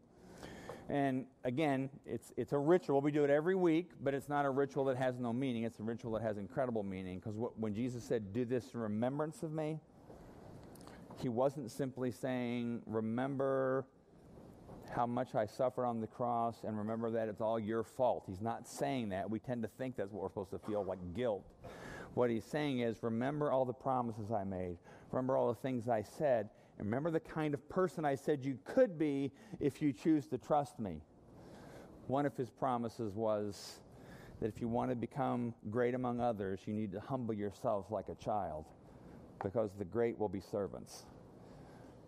And 0.89 1.25
again, 1.45 1.89
it's, 2.05 2.33
it's 2.35 2.51
a 2.51 2.57
ritual. 2.57 2.99
We 2.99 3.11
do 3.11 3.23
it 3.23 3.29
every 3.29 3.55
week, 3.55 3.91
but 4.03 4.13
it's 4.13 4.27
not 4.27 4.43
a 4.43 4.49
ritual 4.49 4.83
that 4.85 4.97
has 4.97 5.17
no 5.17 5.31
meaning. 5.31 5.63
It's 5.63 5.79
a 5.79 5.83
ritual 5.83 6.11
that 6.11 6.23
has 6.23 6.37
incredible 6.37 6.83
meaning. 6.83 7.19
Because 7.19 7.35
when 7.57 7.73
Jesus 7.73 8.03
said, 8.03 8.33
Do 8.33 8.43
this 8.43 8.73
in 8.73 8.81
remembrance 8.81 9.43
of 9.43 9.53
me, 9.53 9.79
he 11.21 11.29
wasn't 11.29 11.71
simply 11.71 12.11
saying, 12.11 12.81
Remember 12.85 13.85
how 14.93 15.07
much 15.07 15.35
I 15.35 15.45
suffered 15.45 15.85
on 15.85 16.01
the 16.01 16.07
cross 16.07 16.63
and 16.65 16.77
remember 16.77 17.09
that 17.11 17.29
it's 17.29 17.39
all 17.39 17.59
your 17.59 17.83
fault. 17.83 18.25
He's 18.27 18.41
not 18.41 18.67
saying 18.67 19.09
that. 19.09 19.29
We 19.29 19.39
tend 19.39 19.61
to 19.63 19.69
think 19.69 19.95
that's 19.95 20.11
what 20.11 20.21
we're 20.21 20.29
supposed 20.29 20.51
to 20.51 20.59
feel 20.59 20.83
like 20.83 20.99
guilt. 21.15 21.45
What 22.13 22.29
he's 22.29 22.43
saying 22.43 22.79
is, 22.79 22.97
Remember 23.01 23.51
all 23.51 23.63
the 23.63 23.73
promises 23.73 24.31
I 24.31 24.43
made, 24.43 24.77
remember 25.11 25.37
all 25.37 25.47
the 25.47 25.61
things 25.61 25.87
I 25.87 26.01
said, 26.01 26.49
remember 26.77 27.11
the 27.11 27.19
kind 27.19 27.53
of 27.53 27.67
person 27.69 28.05
I 28.05 28.15
said 28.15 28.43
you 28.43 28.57
could 28.65 28.97
be 28.97 29.31
if 29.59 29.81
you 29.81 29.93
choose 29.93 30.27
to 30.27 30.37
trust 30.37 30.79
me. 30.79 31.01
One 32.07 32.25
of 32.25 32.35
his 32.35 32.49
promises 32.49 33.13
was 33.13 33.79
that 34.41 34.47
if 34.47 34.61
you 34.61 34.67
want 34.67 34.91
to 34.91 34.95
become 34.95 35.53
great 35.69 35.95
among 35.95 36.19
others, 36.19 36.61
you 36.65 36.73
need 36.73 36.91
to 36.91 36.99
humble 36.99 37.33
yourselves 37.33 37.89
like 37.89 38.09
a 38.09 38.15
child 38.15 38.65
because 39.43 39.71
the 39.77 39.85
great 39.85 40.17
will 40.19 40.29
be 40.29 40.41
servants. 40.41 41.05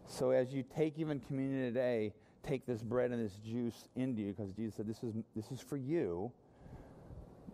So 0.06 0.32
as 0.32 0.54
you 0.54 0.64
take 0.64 0.98
even 0.98 1.20
communion 1.20 1.74
today, 1.74 2.14
take 2.44 2.66
this 2.66 2.82
bread 2.82 3.12
and 3.12 3.24
this 3.24 3.38
juice 3.38 3.88
into 3.96 4.22
you 4.22 4.34
because 4.34 4.54
Jesus 4.54 4.76
said 4.76 4.88
this 4.88 5.04
is 5.04 5.14
this 5.36 5.52
is 5.52 5.60
for 5.60 5.78
you. 5.78 6.32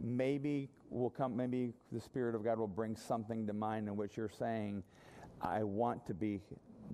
Maybe 0.02 0.70
will 0.90 1.10
come 1.10 1.36
maybe 1.36 1.74
the 1.92 2.00
spirit 2.00 2.36
of 2.36 2.44
God 2.44 2.60
will 2.60 2.68
bring 2.68 2.96
something 2.96 3.48
to 3.48 3.54
mind 3.54 3.88
in 3.88 3.96
which 3.96 4.18
you're 4.18 4.30
saying 4.30 4.84
I 5.42 5.64
want 5.64 6.06
to 6.08 6.14
be 6.14 6.40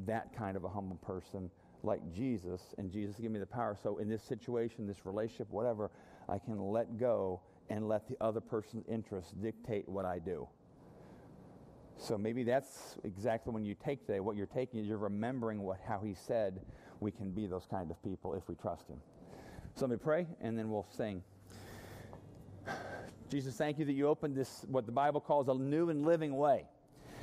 that 0.05 0.35
kind 0.35 0.55
of 0.55 0.63
a 0.63 0.69
humble 0.69 0.97
person 0.97 1.49
like 1.83 2.01
Jesus, 2.13 2.61
and 2.77 2.91
Jesus 2.91 3.15
give 3.15 3.31
me 3.31 3.39
the 3.39 3.45
power. 3.45 3.77
So 3.81 3.97
in 3.97 4.09
this 4.09 4.23
situation, 4.23 4.85
this 4.85 5.05
relationship, 5.05 5.47
whatever, 5.49 5.91
I 6.27 6.37
can 6.37 6.59
let 6.59 6.97
go 6.99 7.41
and 7.69 7.87
let 7.87 8.07
the 8.07 8.17
other 8.21 8.41
person's 8.41 8.85
interests 8.89 9.31
dictate 9.41 9.87
what 9.87 10.05
I 10.05 10.19
do. 10.19 10.47
So 11.97 12.17
maybe 12.17 12.43
that's 12.43 12.97
exactly 13.03 13.53
when 13.53 13.65
you 13.65 13.75
take 13.75 14.05
today. 14.05 14.19
What 14.19 14.35
you're 14.35 14.45
taking 14.45 14.79
is 14.79 14.87
you're 14.87 14.97
remembering 14.97 15.61
what 15.61 15.79
how 15.85 15.99
he 15.99 16.13
said 16.13 16.61
we 16.99 17.11
can 17.11 17.31
be 17.31 17.45
those 17.45 17.65
kind 17.69 17.91
of 17.91 18.01
people 18.03 18.33
if 18.33 18.47
we 18.47 18.55
trust 18.55 18.87
him. 18.87 18.99
So 19.75 19.85
let 19.85 19.91
me 19.91 19.97
pray, 19.97 20.27
and 20.41 20.57
then 20.57 20.69
we'll 20.69 20.87
sing. 20.89 21.23
Jesus, 23.29 23.55
thank 23.55 23.77
you 23.77 23.85
that 23.85 23.93
you 23.93 24.07
opened 24.07 24.35
this, 24.35 24.65
what 24.69 24.85
the 24.85 24.91
Bible 24.91 25.21
calls 25.21 25.47
a 25.49 25.53
new 25.53 25.89
and 25.89 26.05
living 26.05 26.35
way 26.35 26.65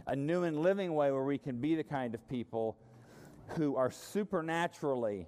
a 0.06 0.16
new 0.16 0.44
and 0.44 0.60
living 0.60 0.94
way 0.94 1.10
where 1.10 1.24
we 1.24 1.38
can 1.38 1.60
be 1.60 1.74
the 1.74 1.84
kind 1.84 2.14
of 2.14 2.28
people 2.28 2.76
who 3.48 3.76
are 3.76 3.90
supernaturally 3.90 5.26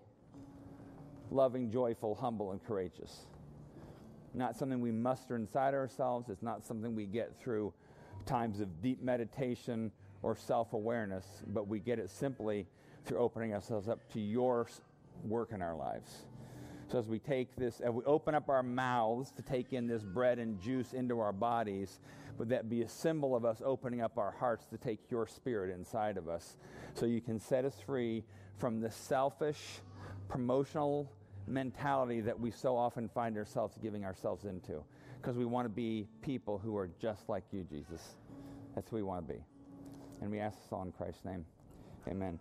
loving, 1.31 1.71
joyful, 1.71 2.15
humble, 2.15 2.53
and 2.53 2.65
courageous. 2.65 3.27
Not 4.35 4.57
something 4.57 4.81
we 4.81 4.93
muster 4.93 5.37
inside 5.37 5.75
ourselves, 5.75 6.29
it's 6.29 6.43
not 6.43 6.65
something 6.65 6.95
we 6.95 7.07
get 7.07 7.39
through 7.41 7.73
times 8.27 8.61
of 8.61 8.83
deep 8.83 9.03
meditation 9.03 9.91
or 10.23 10.37
self 10.37 10.73
awareness, 10.73 11.25
but 11.49 11.67
we 11.67 11.79
get 11.79 11.99
it 11.99 12.11
simply 12.11 12.67
through 13.05 13.19
opening 13.19 13.55
ourselves 13.55 13.89
up 13.89 14.01
to 14.13 14.21
your 14.21 14.69
work 15.25 15.53
in 15.53 15.63
our 15.63 15.75
lives. 15.75 16.27
So 16.91 16.99
as 16.99 17.07
we 17.07 17.19
take 17.19 17.55
this, 17.57 17.81
as 17.81 17.91
we 17.91 18.03
open 18.05 18.35
up 18.35 18.49
our 18.49 18.63
mouths 18.63 19.31
to 19.33 19.43
take 19.43 19.73
in 19.73 19.87
this 19.87 20.03
bread 20.03 20.39
and 20.39 20.61
juice 20.61 20.95
into 20.95 21.21
our 21.21 21.33
bodies, 21.33 22.01
would 22.39 22.49
that 22.49 22.69
be 22.69 22.83
a 22.83 22.89
symbol 22.89 23.35
of 23.35 23.45
us 23.45 23.61
opening 23.65 24.01
up 24.01 24.17
our 24.17 24.31
hearts 24.31 24.67
to 24.67 24.79
take 24.79 25.11
your 25.11 25.27
spirit 25.27 25.75
inside 25.75 26.17
of 26.17 26.29
us 26.29 26.57
so 26.95 27.05
you 27.05 27.21
can 27.21 27.39
set 27.39 27.65
us 27.65 27.75
free 27.85 28.25
from 28.59 28.81
the 28.81 28.91
selfish, 28.91 29.81
promotional 30.29 31.13
mentality 31.47 32.21
that 32.21 32.39
we 32.39 32.51
so 32.51 32.77
often 32.77 33.09
find 33.09 33.37
ourselves 33.37 33.77
giving 33.83 34.05
ourselves 34.05 34.45
into? 34.45 34.83
Because 35.21 35.37
we 35.37 35.45
want 35.45 35.65
to 35.65 35.71
be 35.71 36.07
people 36.23 36.59
who 36.59 36.77
are 36.77 36.91
just 37.01 37.29
like 37.29 37.45
you, 37.51 37.65
Jesus. 37.65 38.17
That's 38.75 38.89
who 38.89 38.97
we 38.97 39.03
want 39.03 39.27
to 39.27 39.35
be. 39.35 39.41
And 40.21 40.31
we 40.31 40.39
ask 40.39 40.59
this 40.59 40.69
all 40.73 40.83
in 40.83 40.93
Christ's 40.93 41.25
name. 41.25 41.45
Amen. 42.07 42.39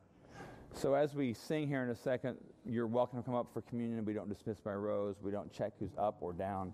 So 0.73 0.93
as 0.93 1.15
we 1.15 1.33
sing 1.33 1.67
here 1.67 1.83
in 1.83 1.89
a 1.89 1.95
second, 1.95 2.37
you're 2.65 2.87
welcome 2.87 3.19
to 3.19 3.25
come 3.25 3.35
up 3.35 3.47
for 3.51 3.61
communion. 3.61 4.05
We 4.05 4.13
don't 4.13 4.29
dismiss 4.29 4.59
by 4.59 4.73
rows. 4.73 5.15
We 5.21 5.31
don't 5.31 5.51
check 5.51 5.73
who's 5.79 5.95
up 5.97 6.17
or 6.21 6.33
down. 6.33 6.73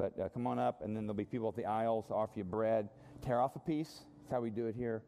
But 0.00 0.18
uh, 0.18 0.30
come 0.30 0.46
on 0.46 0.58
up, 0.58 0.80
and 0.82 0.96
then 0.96 1.04
there'll 1.04 1.12
be 1.12 1.26
people 1.26 1.50
at 1.50 1.56
the 1.56 1.66
aisles 1.66 2.06
offer 2.10 2.32
you 2.36 2.44
bread. 2.44 2.88
Tear 3.20 3.38
off 3.38 3.54
a 3.54 3.58
piece. 3.58 4.06
That's 4.22 4.32
how 4.32 4.40
we 4.40 4.48
do 4.48 4.66
it 4.66 4.74
here. 4.74 5.02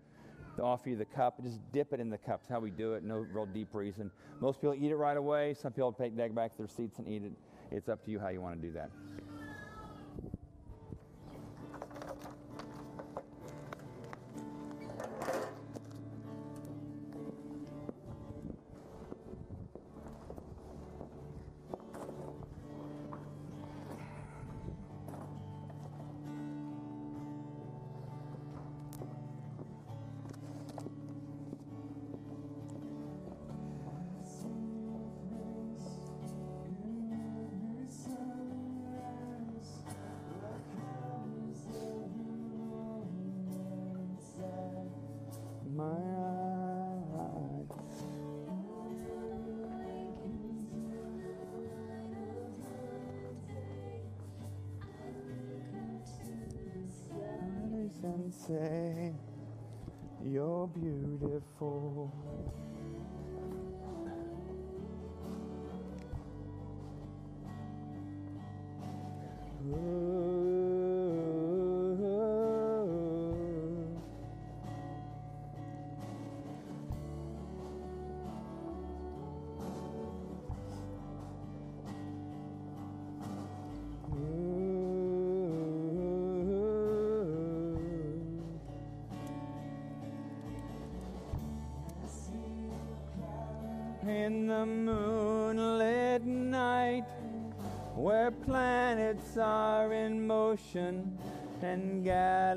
They'll 0.54 0.66
offer 0.66 0.90
you 0.90 0.96
the 0.96 1.06
cup. 1.06 1.42
Just 1.42 1.60
dip 1.72 1.94
it 1.94 2.00
in 2.00 2.10
the 2.10 2.18
cup. 2.18 2.42
That's 2.42 2.50
how 2.50 2.60
we 2.60 2.70
do 2.70 2.92
it. 2.92 3.02
No 3.02 3.26
real 3.32 3.46
deep 3.46 3.68
reason. 3.72 4.10
Most 4.40 4.60
people 4.60 4.74
eat 4.74 4.90
it 4.90 4.96
right 4.96 5.16
away. 5.16 5.54
Some 5.54 5.72
people 5.72 5.92
take 5.92 6.14
back 6.34 6.58
their 6.58 6.68
seats 6.68 6.98
and 6.98 7.08
eat 7.08 7.22
it. 7.24 7.32
It's 7.70 7.88
up 7.88 8.04
to 8.04 8.10
you 8.10 8.20
how 8.20 8.28
you 8.28 8.42
want 8.42 8.60
to 8.60 8.66
do 8.66 8.74
that. 8.74 8.90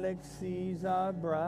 Galaxies 0.05 0.85
are 0.85 1.11
bright. 1.11 1.44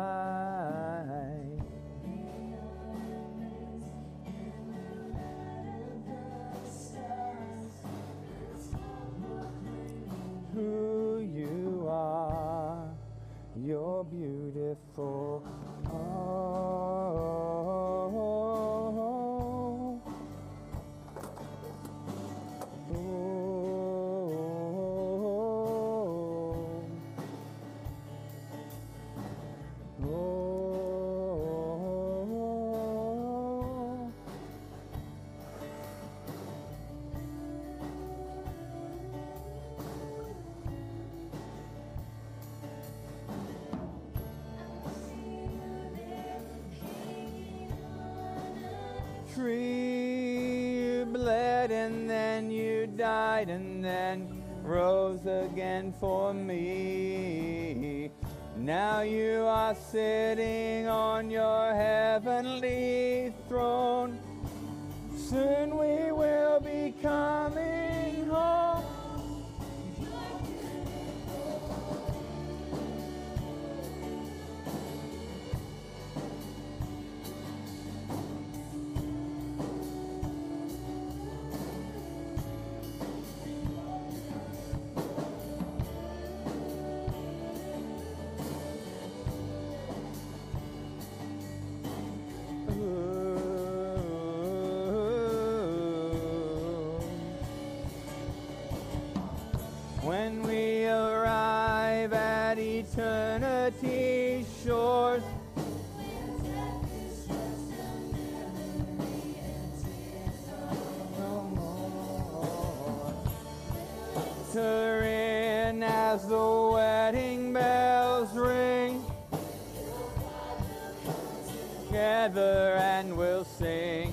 Together 121.88 122.76
and 122.82 123.16
we'll 123.18 123.46
sing. 123.46 124.12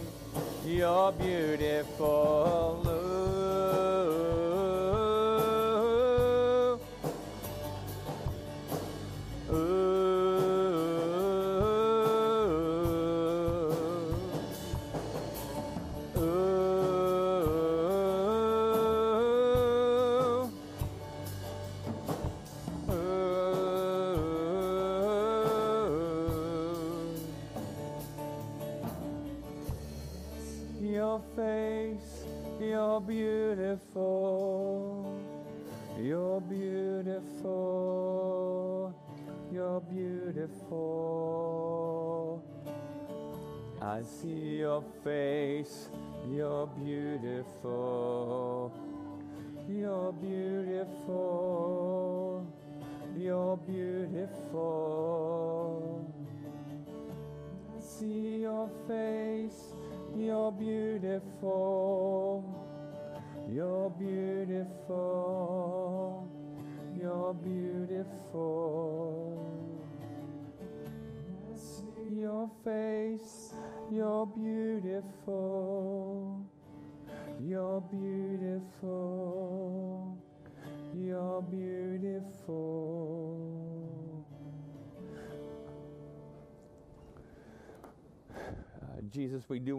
Your 0.64 1.10
beautiful 1.10 2.80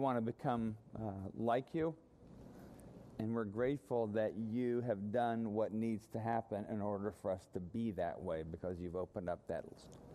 want 0.06 0.16
to 0.16 0.22
become 0.22 0.76
uh, 0.96 1.10
like 1.36 1.66
you. 1.72 1.92
And 3.18 3.34
we're 3.34 3.42
grateful 3.42 4.06
that 4.08 4.34
you 4.36 4.80
have 4.86 5.10
done 5.10 5.52
what 5.52 5.72
needs 5.72 6.06
to 6.12 6.20
happen 6.20 6.64
in 6.70 6.80
order 6.80 7.12
for 7.20 7.32
us 7.32 7.48
to 7.54 7.58
be 7.58 7.90
that 7.92 8.22
way 8.22 8.44
because 8.48 8.78
you've 8.78 8.94
opened 8.94 9.28
up 9.28 9.40
that 9.48 9.64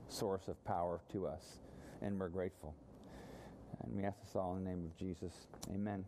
source 0.07 0.47
of 0.47 0.63
power 0.63 1.01
to 1.11 1.27
us. 1.27 1.59
And 2.01 2.17
we're 2.17 2.29
grateful. 2.29 2.73
And 3.83 3.93
we 3.97 4.05
ask 4.05 4.17
this 4.23 4.33
all 4.33 4.55
in 4.55 4.63
the 4.63 4.69
name 4.69 4.85
of 4.85 4.95
Jesus. 4.95 5.33
Amen. 5.75 6.05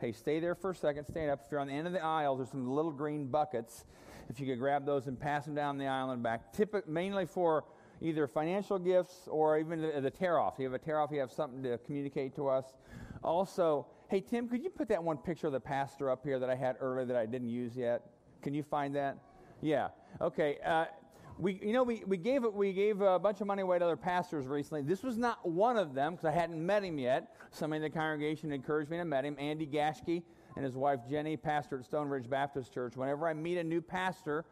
Hey, 0.00 0.12
stay 0.12 0.38
there 0.38 0.54
for 0.54 0.70
a 0.70 0.76
second. 0.76 1.06
Stand 1.06 1.28
up. 1.28 1.40
If 1.44 1.50
you're 1.50 1.58
on 1.58 1.66
the 1.66 1.72
end 1.72 1.88
of 1.88 1.94
the 1.94 2.04
aisle, 2.04 2.36
there's 2.36 2.50
some 2.50 2.70
little 2.70 2.92
green 2.92 3.26
buckets. 3.26 3.84
If 4.30 4.38
you 4.38 4.46
could 4.46 4.60
grab 4.60 4.86
those 4.86 5.08
and 5.08 5.18
pass 5.18 5.46
them 5.46 5.56
down 5.56 5.78
the 5.78 5.88
aisle 5.88 6.10
and 6.10 6.22
back, 6.22 6.54
Typ- 6.54 6.86
mainly 6.86 7.26
for 7.26 7.64
either 8.00 8.26
financial 8.26 8.78
gifts 8.78 9.28
or 9.28 9.58
even 9.58 9.80
the, 9.80 10.00
the 10.00 10.10
tear 10.10 10.38
off. 10.38 10.54
You 10.58 10.64
have 10.64 10.74
a 10.74 10.78
tear 10.78 11.00
off, 11.00 11.10
you 11.10 11.20
have 11.20 11.32
something 11.32 11.62
to 11.62 11.78
communicate 11.78 12.34
to 12.36 12.48
us. 12.48 12.74
Also, 13.22 13.86
hey, 14.08 14.20
Tim, 14.20 14.48
could 14.48 14.62
you 14.62 14.70
put 14.70 14.88
that 14.88 15.02
one 15.02 15.16
picture 15.16 15.46
of 15.46 15.52
the 15.52 15.60
pastor 15.60 16.10
up 16.10 16.22
here 16.22 16.38
that 16.38 16.50
I 16.50 16.54
had 16.54 16.76
earlier 16.80 17.04
that 17.06 17.16
I 17.16 17.26
didn't 17.26 17.48
use 17.48 17.76
yet? 17.76 18.02
Can 18.42 18.54
you 18.54 18.62
find 18.62 18.94
that? 18.96 19.18
Yeah. 19.60 19.88
Okay. 20.20 20.58
Uh, 20.64 20.84
we, 21.38 21.60
you 21.62 21.72
know, 21.72 21.82
we, 21.82 22.02
we 22.06 22.16
gave 22.16 22.44
we 22.44 22.72
gave 22.72 23.00
a 23.02 23.18
bunch 23.18 23.40
of 23.40 23.46
money 23.46 23.62
away 23.62 23.78
to 23.78 23.84
other 23.84 23.96
pastors 23.96 24.46
recently. 24.46 24.82
This 24.82 25.02
was 25.02 25.18
not 25.18 25.46
one 25.46 25.76
of 25.76 25.94
them 25.94 26.12
because 26.12 26.24
I 26.24 26.30
hadn't 26.30 26.64
met 26.64 26.82
him 26.82 26.98
yet. 26.98 27.34
Somebody 27.50 27.84
in 27.84 27.90
the 27.90 27.90
congregation 27.90 28.52
encouraged 28.52 28.90
me 28.90 28.96
to 28.96 29.04
meet 29.04 29.24
him. 29.24 29.36
Andy 29.38 29.66
Gashke 29.66 30.22
and 30.56 30.64
his 30.64 30.76
wife 30.76 31.00
Jenny, 31.08 31.36
pastor 31.36 31.78
at 31.78 31.84
Stone 31.84 32.08
Ridge 32.08 32.28
Baptist 32.30 32.72
Church. 32.72 32.96
Whenever 32.96 33.28
I 33.28 33.34
meet 33.34 33.58
a 33.58 33.64
new 33.64 33.82
pastor, 33.82 34.46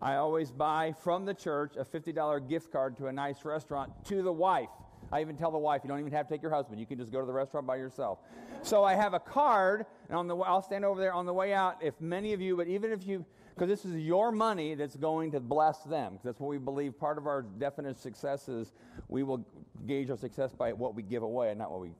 I 0.00 0.16
always 0.16 0.50
buy 0.50 0.94
from 1.02 1.24
the 1.24 1.34
church 1.34 1.76
a 1.76 1.84
$50 1.84 2.48
gift 2.48 2.72
card 2.72 2.96
to 2.98 3.06
a 3.06 3.12
nice 3.12 3.44
restaurant 3.44 3.92
to 4.06 4.22
the 4.22 4.32
wife. 4.32 4.68
I 5.12 5.20
even 5.20 5.36
tell 5.36 5.50
the 5.50 5.58
wife, 5.58 5.80
you 5.82 5.88
don't 5.88 5.98
even 5.98 6.12
have 6.12 6.28
to 6.28 6.34
take 6.34 6.42
your 6.42 6.52
husband. 6.52 6.78
You 6.78 6.86
can 6.86 6.98
just 6.98 7.10
go 7.10 7.20
to 7.20 7.26
the 7.26 7.32
restaurant 7.32 7.66
by 7.66 7.76
yourself. 7.76 8.20
So 8.62 8.84
I 8.84 8.94
have 8.94 9.12
a 9.14 9.18
card, 9.18 9.86
and 10.08 10.16
on 10.16 10.28
the 10.28 10.36
I'll 10.36 10.62
stand 10.62 10.84
over 10.84 11.00
there 11.00 11.12
on 11.12 11.26
the 11.26 11.32
way 11.32 11.52
out. 11.52 11.82
If 11.82 12.00
many 12.00 12.32
of 12.32 12.40
you, 12.40 12.56
but 12.56 12.68
even 12.68 12.92
if 12.92 13.04
you, 13.04 13.24
because 13.54 13.68
this 13.68 13.84
is 13.84 13.96
your 13.96 14.30
money 14.30 14.74
that's 14.74 14.96
going 14.96 15.32
to 15.32 15.40
bless 15.40 15.82
them, 15.82 16.12
'cause 16.12 16.24
that's 16.24 16.40
what 16.40 16.48
we 16.50 16.58
believe. 16.58 16.98
Part 16.98 17.18
of 17.18 17.26
our 17.26 17.42
definite 17.42 17.96
success 17.96 18.48
is 18.48 18.72
we 19.08 19.22
will 19.24 19.44
gauge 19.86 20.10
our 20.10 20.16
success 20.16 20.52
by 20.52 20.72
what 20.72 20.94
we 20.94 21.02
give 21.02 21.24
away, 21.24 21.50
and 21.50 21.58
not 21.58 21.72
what 21.72 21.80
we, 21.80 21.90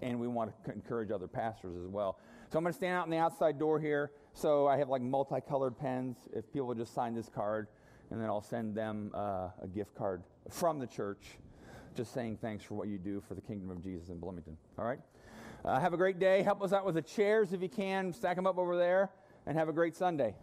and 0.00 0.20
we 0.20 0.28
want 0.28 0.52
to 0.64 0.72
encourage 0.72 1.10
other 1.10 1.26
pastors 1.26 1.74
as 1.76 1.88
well. 1.88 2.18
So 2.52 2.58
I'm 2.58 2.64
going 2.64 2.74
to 2.74 2.76
stand 2.76 2.94
out 2.94 3.06
in 3.06 3.10
the 3.10 3.16
outside 3.16 3.58
door 3.58 3.80
here. 3.80 4.10
So 4.34 4.66
I 4.66 4.76
have 4.76 4.90
like 4.90 5.00
multicolored 5.00 5.78
pens. 5.78 6.18
If 6.34 6.52
people 6.52 6.66
would 6.66 6.76
just 6.76 6.92
sign 6.92 7.14
this 7.14 7.30
card, 7.34 7.66
and 8.10 8.20
then 8.20 8.28
I'll 8.28 8.42
send 8.42 8.74
them 8.74 9.10
uh, 9.14 9.48
a 9.62 9.66
gift 9.66 9.94
card 9.94 10.22
from 10.50 10.78
the 10.78 10.86
church 10.86 11.38
just 11.96 12.12
saying 12.12 12.36
thanks 12.42 12.62
for 12.62 12.74
what 12.74 12.88
you 12.88 12.98
do 12.98 13.22
for 13.26 13.34
the 13.34 13.40
kingdom 13.40 13.70
of 13.70 13.82
Jesus 13.82 14.10
in 14.10 14.18
Bloomington. 14.18 14.58
All 14.78 14.84
right? 14.84 14.98
Uh, 15.64 15.80
have 15.80 15.94
a 15.94 15.96
great 15.96 16.18
day. 16.18 16.42
Help 16.42 16.62
us 16.62 16.74
out 16.74 16.84
with 16.84 16.94
the 16.94 17.00
chairs 17.00 17.54
if 17.54 17.62
you 17.62 17.70
can. 17.70 18.12
Stack 18.12 18.36
them 18.36 18.46
up 18.46 18.58
over 18.58 18.76
there. 18.76 19.08
And 19.46 19.56
have 19.56 19.70
a 19.70 19.72
great 19.72 19.96
Sunday. 19.96 20.34